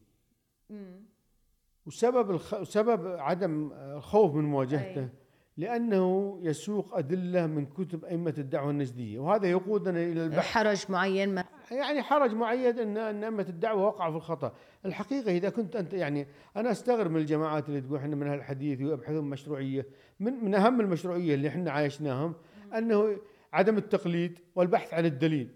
وسبب 1.87 2.31
الخ... 2.31 2.63
سبب 2.63 3.07
عدم 3.07 3.71
الخوف 3.73 4.35
من 4.35 4.43
مواجهته 4.43 5.01
أي. 5.01 5.09
لأنه 5.57 6.39
يسوق 6.41 6.97
أدلة 6.97 7.47
من 7.47 7.65
كتب 7.65 8.05
أئمة 8.05 8.33
الدعوة 8.37 8.69
النجدية 8.71 9.19
وهذا 9.19 9.47
يقودنا 9.47 10.03
إلى 10.03 10.23
البحث 10.23 10.45
حرج 10.45 10.85
معين 10.89 11.35
ما 11.35 11.43
يعني 11.71 12.01
حرج 12.01 12.33
معين 12.33 12.79
ان 12.79 12.97
إن 12.97 13.23
أئمة 13.23 13.45
الدعوة 13.49 13.85
وقعوا 13.85 14.11
في 14.11 14.17
الخطأ، 14.17 14.53
الحقيقة 14.85 15.31
إذا 15.31 15.49
كنت 15.49 15.75
أنت 15.75 15.93
يعني 15.93 16.27
أنا 16.57 16.71
أستغرب 16.71 17.11
من 17.11 17.17
الجماعات 17.17 17.69
اللي 17.69 17.81
تقول 17.81 17.97
إحنا 17.97 18.15
من 18.15 18.33
الحديث 18.33 18.81
ويبحثون 18.81 19.29
مشروعية، 19.29 19.85
من 20.19 20.33
من 20.33 20.55
أهم 20.55 20.81
المشروعية 20.81 21.35
اللي 21.35 21.47
إحنا 21.47 21.71
عايشناهم 21.71 22.33
أنه 22.77 23.17
عدم 23.53 23.77
التقليد 23.77 24.39
والبحث 24.55 24.93
عن 24.93 25.05
الدليل. 25.05 25.55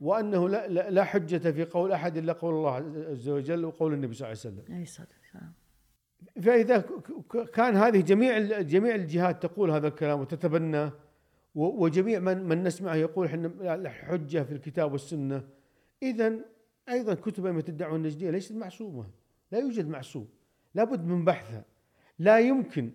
وأنه 0.00 0.48
لا 0.48 0.90
لا 0.90 1.04
حجة 1.04 1.50
في 1.50 1.64
قول 1.64 1.92
أحد 1.92 2.16
إلا 2.16 2.32
قول 2.32 2.54
الله 2.54 2.74
عز 3.10 3.28
وجل 3.28 3.64
وقول 3.64 3.94
النبي 3.94 4.14
صلى 4.14 4.28
الله 4.28 4.40
عليه 4.44 4.56
وسلم. 4.56 4.76
أي 4.76 4.84
صدق 4.84 5.06
فإذا 6.42 6.84
كان 7.54 7.76
هذه 7.76 8.00
جميع 8.00 8.60
جميع 8.60 8.94
الجهات 8.94 9.42
تقول 9.42 9.70
هذا 9.70 9.88
الكلام 9.88 10.20
وتتبناه 10.20 10.92
وجميع 11.54 12.18
من 12.18 12.44
من 12.44 12.62
نسمعه 12.62 12.94
يقول 12.94 13.26
إحنا 13.26 13.88
حجة 13.90 14.42
في 14.42 14.52
الكتاب 14.52 14.92
والسنة. 14.92 15.42
اذا 16.02 16.32
أيضا 16.88 17.14
كتب 17.14 17.46
أئمة 17.46 17.64
الدعوة 17.68 17.96
النجدية 17.96 18.30
ليست 18.30 18.52
معصومة 18.52 19.06
لا 19.52 19.58
يوجد 19.58 19.88
معصوم 19.88 20.28
لابد 20.74 21.04
من 21.06 21.24
بحثها 21.24 21.64
لا 22.18 22.38
يمكن 22.38 22.90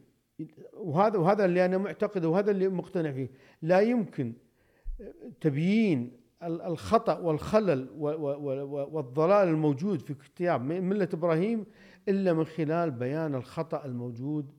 وهذا 0.73 1.17
وهذا 1.17 1.45
اللي 1.45 1.65
أنا 1.65 1.77
معتقده 1.77 2.29
وهذا 2.29 2.51
اللي 2.51 2.67
مقتنع 2.67 3.11
فيه 3.11 3.29
لا 3.61 3.79
يمكن 3.79 4.33
تبيين 5.41 6.11
ال- 6.43 6.61
الخطأ 6.61 7.19
والخلل 7.19 7.89
والضلال 8.91 9.47
الموجود 9.47 10.01
في 10.01 10.13
كتاب 10.13 10.61
ملة 10.61 11.09
إبراهيم 11.13 11.65
إلا 12.09 12.33
من 12.33 12.45
خلال 12.45 12.91
بيان 12.91 13.35
الخطأ 13.35 13.85
الموجود 13.85 14.51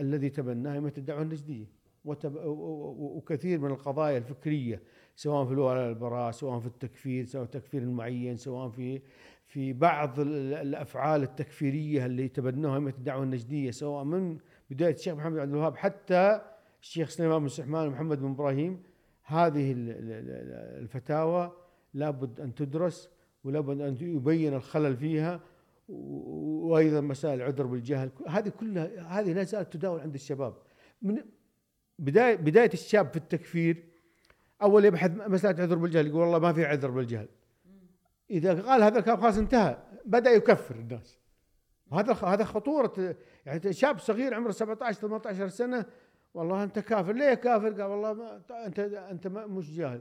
الذي 0.00 0.30
تبناه 0.30 0.74
أئمة 0.74 0.92
الدعوة 0.98 1.22
النجدية. 1.22 1.66
وكثير 2.04 3.58
من 3.60 3.70
القضايا 3.70 4.18
الفكرية 4.18 4.82
سواء 5.16 5.44
في 5.46 5.52
الولاء 5.52 5.88
البراء 5.88 6.30
سواء 6.30 6.58
في 6.58 6.66
التكفير 6.66 7.24
سواء 7.24 7.44
تكفير 7.46 7.82
المعين 7.82 8.36
سواء 8.36 8.68
في 8.68 9.02
في 9.46 9.72
بعض 9.72 10.20
ال- 10.20 10.54
الأفعال 10.54 11.22
التكفيرية 11.22 12.06
اللي 12.06 12.28
تبنوها 12.28 12.74
أئمة 12.74 12.94
الدعوة 12.98 13.22
النجدية 13.22 13.70
سواء 13.70 14.04
من 14.04 14.38
بداية 14.70 14.94
الشيخ 14.94 15.14
محمد 15.14 15.38
عبد 15.38 15.50
الوهاب 15.50 15.76
حتى 15.76 16.40
الشيخ 16.82 17.08
سليمان 17.08 17.40
بن 17.42 17.48
سحمان 17.48 17.88
ومحمد 17.88 18.18
بن 18.20 18.30
إبراهيم. 18.30 18.82
هذه 19.24 19.72
ال- 19.72 19.90
ال- 19.90 20.12
ال- 20.12 20.82
الفتاوى 20.82 21.52
لابد 21.94 22.40
أن 22.40 22.54
تدرس 22.54 23.10
ولابد 23.44 23.80
أن 23.80 23.96
يبين 24.00 24.54
الخلل 24.54 24.96
فيها 24.96 25.40
و- 25.88 26.68
وأيضا 26.68 27.00
مسائل 27.00 27.34
العذر 27.40 27.66
بالجهل. 27.66 28.10
هذه 28.28 28.48
كلها 28.48 29.02
هذه 29.20 29.32
لا 29.32 29.42
زالت 29.44 29.72
تداول 29.72 30.00
عند 30.00 30.14
الشباب. 30.14 30.54
من 31.02 31.22
بداية 31.98 32.34
بداية 32.36 32.70
الشاب 32.72 33.10
في 33.10 33.16
التكفير 33.16 33.84
أول 34.62 34.84
يبحث 34.84 35.10
مسألة 35.28 35.62
عذر 35.62 35.76
بالجهل 35.76 36.06
يقول 36.06 36.20
والله 36.20 36.38
ما 36.38 36.52
في 36.52 36.64
عذر 36.64 36.90
بالجهل. 36.90 37.28
إذا 38.30 38.62
قال 38.62 38.82
هذا 38.82 38.98
الكلام 38.98 39.20
خلاص 39.20 39.38
انتهى 39.38 39.78
بدأ 40.04 40.30
يكفر 40.30 40.74
الناس. 40.74 41.18
وهذا 41.90 42.12
هذا 42.12 42.44
خطورة 42.44 43.16
يعني 43.46 43.72
شاب 43.72 43.98
صغير 43.98 44.34
عمره 44.34 44.50
17 44.50 45.00
18 45.00 45.48
سنة 45.48 45.84
والله 46.34 46.64
أنت 46.64 46.78
كافر. 46.78 47.12
ليه 47.12 47.34
كافر؟ 47.34 47.68
قال 47.72 47.82
والله 47.82 48.12
ما 48.12 48.42
أنت 48.66 48.78
أنت 48.78 49.26
مش 49.26 49.76
جاهل. 49.76 50.00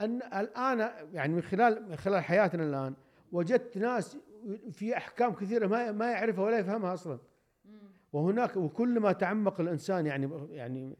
ان 0.00 0.16
الآن 0.22 0.90
يعني 1.12 1.34
من 1.34 1.42
خلال 1.42 1.88
من 1.88 1.96
خلال 1.96 2.24
حياتنا 2.24 2.64
الآن 2.64 2.94
وجدت 3.32 3.78
ناس 3.78 4.16
في 4.72 4.96
أحكام 4.96 5.32
كثيرة 5.32 5.66
ما 5.66 5.92
ما 5.92 6.10
يعرفها 6.10 6.44
ولا 6.44 6.58
يفهمها 6.58 6.94
أصلا 6.94 7.18
وهناك 8.12 8.56
وكل 8.56 9.00
ما 9.00 9.12
تعمق 9.12 9.60
الإنسان 9.60 10.06
يعني 10.06 10.30
يعني 10.50 10.96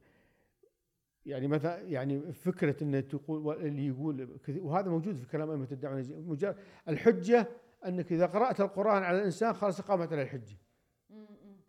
يعني 1.27 1.49
مثلا 1.49 1.81
يعني 1.81 2.33
فكرة 2.33 2.83
إنه 2.83 3.01
تقول 3.01 3.57
اللي 3.57 3.87
يقول 3.87 4.39
وهذا 4.49 4.89
موجود 4.89 5.15
في 5.15 5.27
كلام 5.27 5.51
أئمة 5.51 5.69
الدعوة 5.73 5.95
النجدية. 5.95 6.21
مجرد 6.21 6.57
الحجة 6.89 7.49
أنك 7.87 8.13
إذا 8.13 8.27
قرأت 8.27 8.61
القرآن 8.61 9.03
على 9.03 9.19
الإنسان 9.19 9.53
خلاص 9.53 9.81
قامت 9.81 10.13
عليه 10.13 10.23
الحجة 10.23 10.57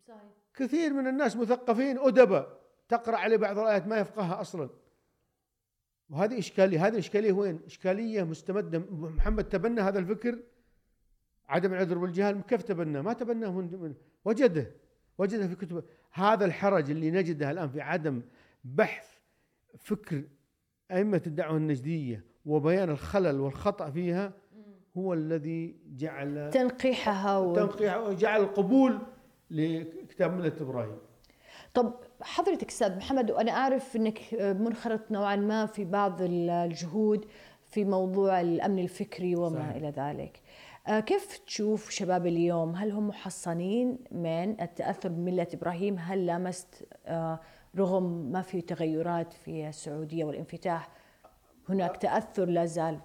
صحيح 0.07 0.21
كثير 0.53 0.93
من 0.93 1.07
الناس 1.07 1.37
مثقفين 1.37 1.97
أدباء 1.99 2.59
تقرأ 2.89 3.17
عليه 3.17 3.37
بعض 3.37 3.59
الآيات 3.59 3.87
ما 3.87 3.97
يفقهها 3.97 4.41
أصلا 4.41 4.69
وهذه 6.09 6.39
إشكالية 6.39 6.87
هذه 6.87 6.97
إشكالية 6.97 7.31
وين؟ 7.31 7.59
إشكالية 7.65 8.23
مستمدة 8.23 8.79
محمد 8.79 9.43
تبنى 9.43 9.81
هذا 9.81 9.99
الفكر 9.99 10.39
عدم 11.49 11.73
العذر 11.73 11.97
بالجهل 11.97 12.41
كيف 12.41 12.61
تبناه؟ 12.61 13.01
ما 13.01 13.13
تبناه 13.13 13.51
من, 13.51 13.93
وجده 14.25 14.71
وجده 15.17 15.47
في 15.47 15.55
كتبه 15.55 15.83
هذا 16.11 16.45
الحرج 16.45 16.91
اللي 16.91 17.11
نجده 17.11 17.51
الآن 17.51 17.69
في 17.69 17.81
عدم 17.81 18.21
بحث 18.63 19.07
فكر 19.79 20.23
أئمة 20.91 21.21
الدعوة 21.27 21.57
النجدية 21.57 22.25
وبيان 22.45 22.89
الخلل 22.89 23.39
والخطأ 23.39 23.89
فيها 23.89 24.33
هو 24.97 25.13
الذي 25.13 25.75
جعل 25.85 26.49
تنقيحها 26.53 27.37
و... 27.37 27.55
تنقيح 27.55 27.97
وجعل 27.97 28.41
القبول 28.41 28.99
لكتاب 29.51 30.33
ملة 30.33 30.53
إبراهيم 30.61 30.97
طب 31.73 31.93
حضرتك 32.21 32.67
أستاذ 32.67 32.97
محمد 32.97 33.31
وأنا 33.31 33.51
أعرف 33.51 33.95
إنك 33.95 34.19
منخرط 34.33 35.11
نوعا 35.11 35.35
ما 35.35 35.65
في 35.65 35.85
بعض 35.85 36.17
الجهود 36.21 37.25
في 37.67 37.85
موضوع 37.85 38.41
الأمن 38.41 38.79
الفكري 38.79 39.35
وما 39.35 39.59
صحيح. 39.59 39.75
إلى 39.75 39.89
ذلك. 39.89 40.41
آه، 40.87 40.99
كيف 40.99 41.37
تشوف 41.37 41.89
شباب 41.89 42.27
اليوم؟ 42.27 42.75
هل 42.75 42.91
هم 42.91 43.07
محصنين 43.07 43.99
من 44.11 44.61
التأثر 44.61 45.09
بملة 45.09 45.47
إبراهيم؟ 45.53 45.95
هل 45.99 46.25
لامست 46.25 46.87
آه، 47.05 47.39
رغم 47.77 48.31
ما 48.31 48.41
في 48.41 48.61
تغيرات 48.61 49.33
في 49.33 49.67
السعودية 49.67 50.25
والانفتاح 50.25 50.89
هناك 51.69 51.97
تأثر 51.97 52.45
لا 52.45 52.65
زال 52.65 52.99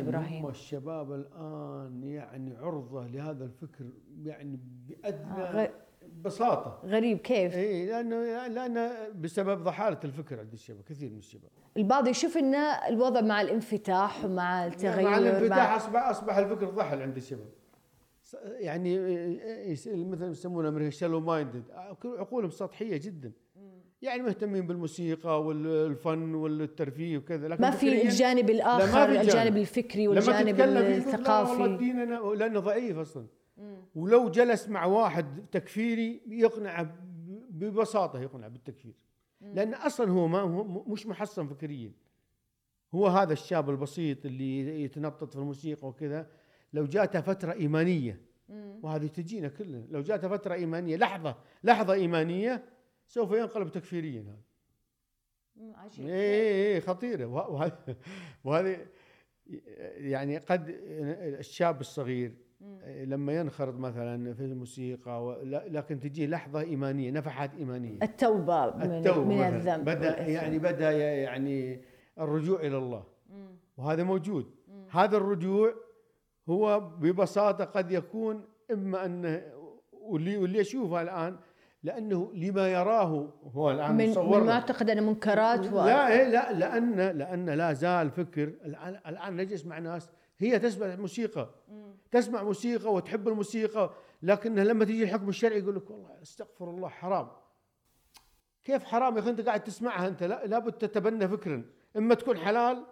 إبراهيم؟ 0.00 0.44
هم 0.44 0.50
الشباب 0.50 1.12
الآن 1.12 2.02
يعني 2.04 2.56
عرضة 2.56 3.06
لهذا 3.06 3.44
الفكر 3.44 3.84
يعني 4.22 4.58
بأدنى 4.88 5.68
بساطه 6.22 6.78
غريب 6.84 7.18
كيف؟ 7.18 7.54
اي 7.54 7.86
لأنه 7.86 8.46
لأنه 8.46 8.92
بسبب 9.20 9.62
ضحالة 9.64 9.98
الفكر 10.04 10.38
عند 10.40 10.52
الشباب 10.52 10.82
كثير 10.82 11.10
من 11.10 11.18
الشباب. 11.18 11.50
البعض 11.76 12.08
يشوف 12.08 12.36
إن 12.36 12.54
الوضع 12.88 13.20
مع 13.20 13.40
الانفتاح 13.40 14.24
ومع 14.24 14.66
التغير 14.66 15.08
مع 15.10 15.18
الانفتاح 15.18 15.58
مع 15.58 15.76
اصبح 15.76 16.08
أصبح 16.08 16.36
الفكر 16.36 16.70
ضحل 16.70 17.02
عند 17.02 17.16
الشباب. 17.16 17.48
يعني 18.44 18.94
يس- 19.72 19.88
مثل 19.88 20.30
يسمونه 20.30 20.68
أمريكا 20.68 20.90
shallow 20.90 21.20
minded 21.20 21.62
عقولهم 22.04 22.50
سطحية 22.50 22.96
جدا. 22.96 23.32
يعني 24.02 24.22
مهتمين 24.22 24.66
بالموسيقى 24.66 25.42
والفن 25.44 26.34
والترفيه 26.34 27.18
وكذا 27.18 27.48
لكن 27.48 27.62
ما 27.62 27.70
في 27.70 27.76
فكرياً 27.86 28.02
الجانب 28.02 28.50
الآخر 28.50 29.06
في 29.06 29.12
جانب. 29.14 29.20
الجانب 29.28 29.56
الفكري 29.56 30.06
لما 30.06 30.14
والجانب 30.14 30.58
يقول 30.58 30.74
لا 30.74 30.80
والله 30.80 30.96
الثقافي 30.96 31.64
أنا 31.90 32.20
لأنه 32.36 32.60
ضعيف 32.60 32.98
أصلا. 32.98 33.26
ولو 33.94 34.28
جلس 34.30 34.68
مع 34.68 34.84
واحد 34.84 35.44
تكفيري 35.52 36.22
يقنع 36.28 36.82
ب- 36.82 36.94
ببساطة 37.50 38.20
يقنع 38.20 38.48
بالتكفير. 38.48 38.94
لأن 39.40 39.74
أصلا 39.74 40.10
هو 40.10 40.28
ما 40.28 40.40
هو 40.40 40.64
مش 40.84 41.06
محصن 41.06 41.46
فكريا. 41.46 41.92
هو 42.94 43.06
هذا 43.06 43.32
الشاب 43.32 43.70
البسيط 43.70 44.26
اللي 44.26 44.82
يتنطط 44.84 45.32
في 45.32 45.38
الموسيقى 45.38 45.88
وكذا 45.88 46.30
لو 46.72 46.84
جاته 46.86 47.20
فترة 47.20 47.52
إيمانية 47.52 48.20
وهذه 48.82 49.06
تجينا 49.06 49.48
كلنا 49.48 49.86
لو 49.90 50.00
جاته 50.00 50.28
فترة 50.28 50.54
إيمانية 50.54 50.96
لحظة 50.96 51.36
لحظة 51.64 51.92
إيمانية 51.92 52.64
سوف 53.06 53.32
ينقلب 53.32 53.68
تكفيريا 53.70 54.20
هذا. 54.20 54.38
عجيب. 55.74 56.06
اي 56.06 56.74
اي 56.74 56.80
خطيرة. 56.80 57.24
وه- 57.26 57.50
وهذه 57.50 57.96
وهذه 58.44 58.86
يعني 59.96 60.38
قد 60.38 60.64
الشاب 61.38 61.80
الصغير 61.80 62.32
لما 63.04 63.32
ينخرط 63.32 63.74
مثلا 63.74 64.34
في 64.34 64.44
الموسيقى 64.44 65.38
لكن 65.68 66.00
تجي 66.00 66.26
لحظة 66.26 66.60
إيمانية 66.60 67.10
نفحات 67.10 67.54
إيمانية. 67.54 67.98
التوبة 68.02 68.76
من, 68.76 68.82
التوبة 68.82 69.24
من. 69.24 69.54
الذنب 69.54 69.84
بدأ. 69.84 70.26
يعني 70.26 70.58
بدأ 70.58 70.90
يعني 71.22 71.80
الرجوع 72.18 72.60
إلى 72.60 72.78
الله. 72.78 73.04
وهذا 73.76 74.02
موجود. 74.02 74.46
هذا 74.90 75.16
الرجوع 75.16 75.74
هو 76.48 76.80
ببساطة 76.80 77.64
قد 77.64 77.90
يكون 77.90 78.44
إما 78.72 79.04
انه 79.04 79.42
واللي 79.92 80.36
واللي 80.36 80.58
يشوفه 80.58 81.02
الآن 81.02 81.36
لأنه 81.82 82.32
لما 82.34 82.68
يراه 82.68 83.32
هو 83.54 83.70
الآن 83.70 83.96
من, 83.96 84.10
مصور 84.10 84.40
من. 84.40 84.46
معتقد 84.46 84.90
ان 84.90 85.02
منكرات 85.02 85.72
و... 85.72 85.76
لا 85.76 86.08
إيه 86.08 86.28
لا 86.28 86.52
لأن 86.52 86.96
لأن 87.18 87.50
لا 87.50 87.72
زال 87.72 88.10
فكر. 88.10 88.52
الان 88.64 89.00
الآن 89.06 89.36
نجلس 89.36 89.66
مع 89.66 89.78
ناس 89.78 90.10
هي 90.40 90.58
تسمع 90.58 90.96
موسيقى 90.96 91.54
تسمع 92.10 92.42
موسيقى 92.42 92.92
وتحب 92.92 93.28
الموسيقى 93.28 93.94
لكنها 94.22 94.64
لما 94.64 94.84
تيجي 94.84 95.02
الحكم 95.02 95.28
الشرعي 95.28 95.58
يقول 95.58 95.76
لك 95.76 95.90
والله 95.90 96.22
استغفر 96.22 96.70
الله 96.70 96.88
حرام. 96.88 97.28
كيف 98.64 98.84
حرام 98.84 99.16
يا 99.16 99.20
أخي 99.20 99.30
أنت 99.30 99.40
قاعد 99.40 99.64
تسمعها 99.64 100.08
أنت؟ 100.08 100.22
لا 100.22 100.46
لابد 100.46 100.72
تتبنى 100.72 101.28
فكرا. 101.28 101.64
إما 101.96 102.14
تكون 102.14 102.38
حلال 102.38 102.86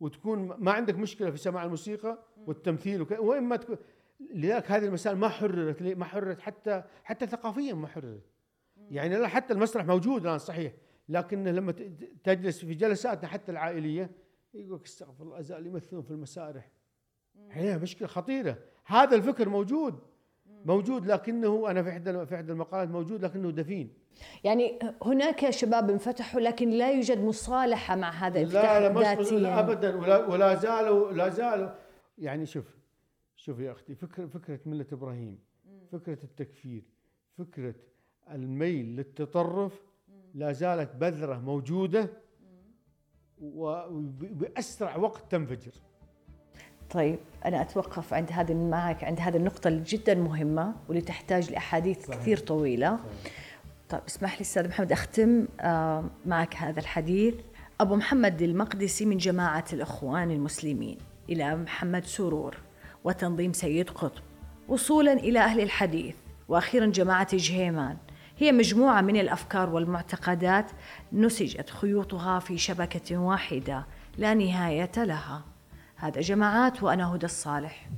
وتكون 0.00 0.38
ما 0.58 0.72
عندك 0.72 0.94
مشكلة 0.94 1.30
في 1.30 1.36
سماع 1.36 1.64
الموسيقى 1.64 2.18
والتمثيل 2.46 3.02
وك... 3.02 3.10
وإما 3.10 3.56
تكون 3.56 3.76
لذلك 4.20 4.70
هذه 4.70 4.84
المسائل 4.84 5.16
ما 5.16 5.28
حررت؟ 5.28 5.82
ما 5.82 6.04
حررت 6.04 6.40
حتى 6.40 6.82
حتى 7.04 7.26
ثقافيا 7.26 7.74
ما 7.74 7.86
حررت. 7.86 8.26
يعني 8.90 9.16
لا 9.16 9.28
حتى 9.28 9.52
المسرح 9.52 9.84
موجود 9.84 10.26
الآن 10.26 10.38
صحيح 10.38 10.72
لكن 11.08 11.44
لما 11.44 11.72
تجلس 12.24 12.64
في 12.64 12.74
جلساتنا 12.74 13.28
حتى 13.28 13.52
العائلية 13.52 14.10
يقول 14.60 14.74
لك 14.74 14.84
استغفر 14.84 15.24
الله 15.24 15.40
أزال 15.40 15.66
يمثلون 15.66 16.02
في 16.02 16.10
المسارح. 16.10 16.70
هي 17.50 17.78
مشكلة 17.78 18.08
خطيرة. 18.08 18.58
هذا 18.84 19.16
الفكر 19.16 19.48
موجود. 19.48 19.98
موجود 20.64 21.06
لكنه 21.06 21.70
أنا 21.70 21.82
في 21.82 21.88
إحدى 21.88 22.26
في 22.26 22.34
إحدى 22.34 22.52
المقالات 22.52 22.88
موجود 22.88 23.24
لكنه 23.24 23.50
دفين. 23.50 23.92
يعني 24.44 24.78
هناك 25.02 25.50
شباب 25.50 25.90
انفتحوا 25.90 26.40
لكن 26.40 26.70
لا 26.70 26.92
يوجد 26.92 27.18
مصالحة 27.18 27.96
مع 27.96 28.10
هذا 28.10 28.38
الانفتاح 28.38 28.72
لا 28.76 28.88
لا 28.88 29.20
مش 29.20 29.32
لا 29.32 29.60
ابدا. 29.60 29.96
ولا, 29.96 30.26
ولا 30.26 30.54
زالوا 30.54 31.12
لا 31.12 31.28
زالوا. 31.28 31.70
يعني 32.18 32.46
شوف 32.46 32.76
شوف 33.36 33.58
يا 33.58 33.72
أختي 33.72 33.94
فكره 33.94 34.26
فكرة 34.26 34.60
ملة 34.66 34.86
إبراهيم 34.92 35.38
فكرة 35.92 36.18
التكفير 36.24 36.82
فكرة 37.38 37.74
الميل 38.30 38.96
للتطرف 38.96 39.82
لا 40.34 40.52
زالت 40.52 40.90
بذرة 40.94 41.38
موجودة. 41.38 42.10
وباسرع 43.42 44.96
وقت 44.96 45.22
تنفجر. 45.30 45.72
طيب 46.90 47.18
أنا 47.44 47.62
أتوقف 47.62 48.14
عند 48.14 48.32
هذه 48.32 48.54
معك 48.54 49.04
عند 49.04 49.20
هذه 49.20 49.36
النقطة 49.36 49.68
اللي 49.68 49.82
جدا 49.82 50.14
مهمة 50.14 50.74
واللي 50.88 51.02
تحتاج 51.02 51.50
لأحاديث 51.50 52.06
صحيح. 52.06 52.20
كثير 52.20 52.38
طويلة. 52.38 52.98
طيب 53.88 54.00
اسمح 54.08 54.34
لي 54.34 54.40
أستاذ 54.40 54.68
محمد 54.68 54.92
أختم 54.92 55.46
آه، 55.60 56.04
معك 56.26 56.56
هذا 56.56 56.80
الحديث. 56.80 57.34
أبو 57.80 57.96
محمد 57.96 58.42
المقدسي 58.42 59.04
من 59.06 59.16
جماعة 59.16 59.64
الإخوان 59.72 60.30
المسلمين 60.30 60.98
إلى 61.28 61.56
محمد 61.56 62.04
سرور 62.04 62.56
وتنظيم 63.04 63.52
سيد 63.52 63.90
قطب. 63.90 64.22
وصولا 64.68 65.12
إلى 65.12 65.38
أهل 65.38 65.60
الحديث 65.60 66.14
وأخيرا 66.48 66.86
جماعة 66.86 67.36
جهيمان. 67.36 67.96
هي 68.38 68.52
مجموعة 68.52 69.00
من 69.00 69.16
الأفكار 69.16 69.70
والمعتقدات 69.70 70.70
نسجت 71.12 71.70
خيوطها 71.70 72.38
في 72.38 72.58
شبكة 72.58 73.16
واحدة 73.16 73.86
لا 74.18 74.34
نهاية 74.34 74.92
لها. 74.96 75.44
هذا 75.96 76.20
جماعات 76.20 76.82
وأنا 76.82 77.14
هدى 77.14 77.26
الصالح. 77.26 77.88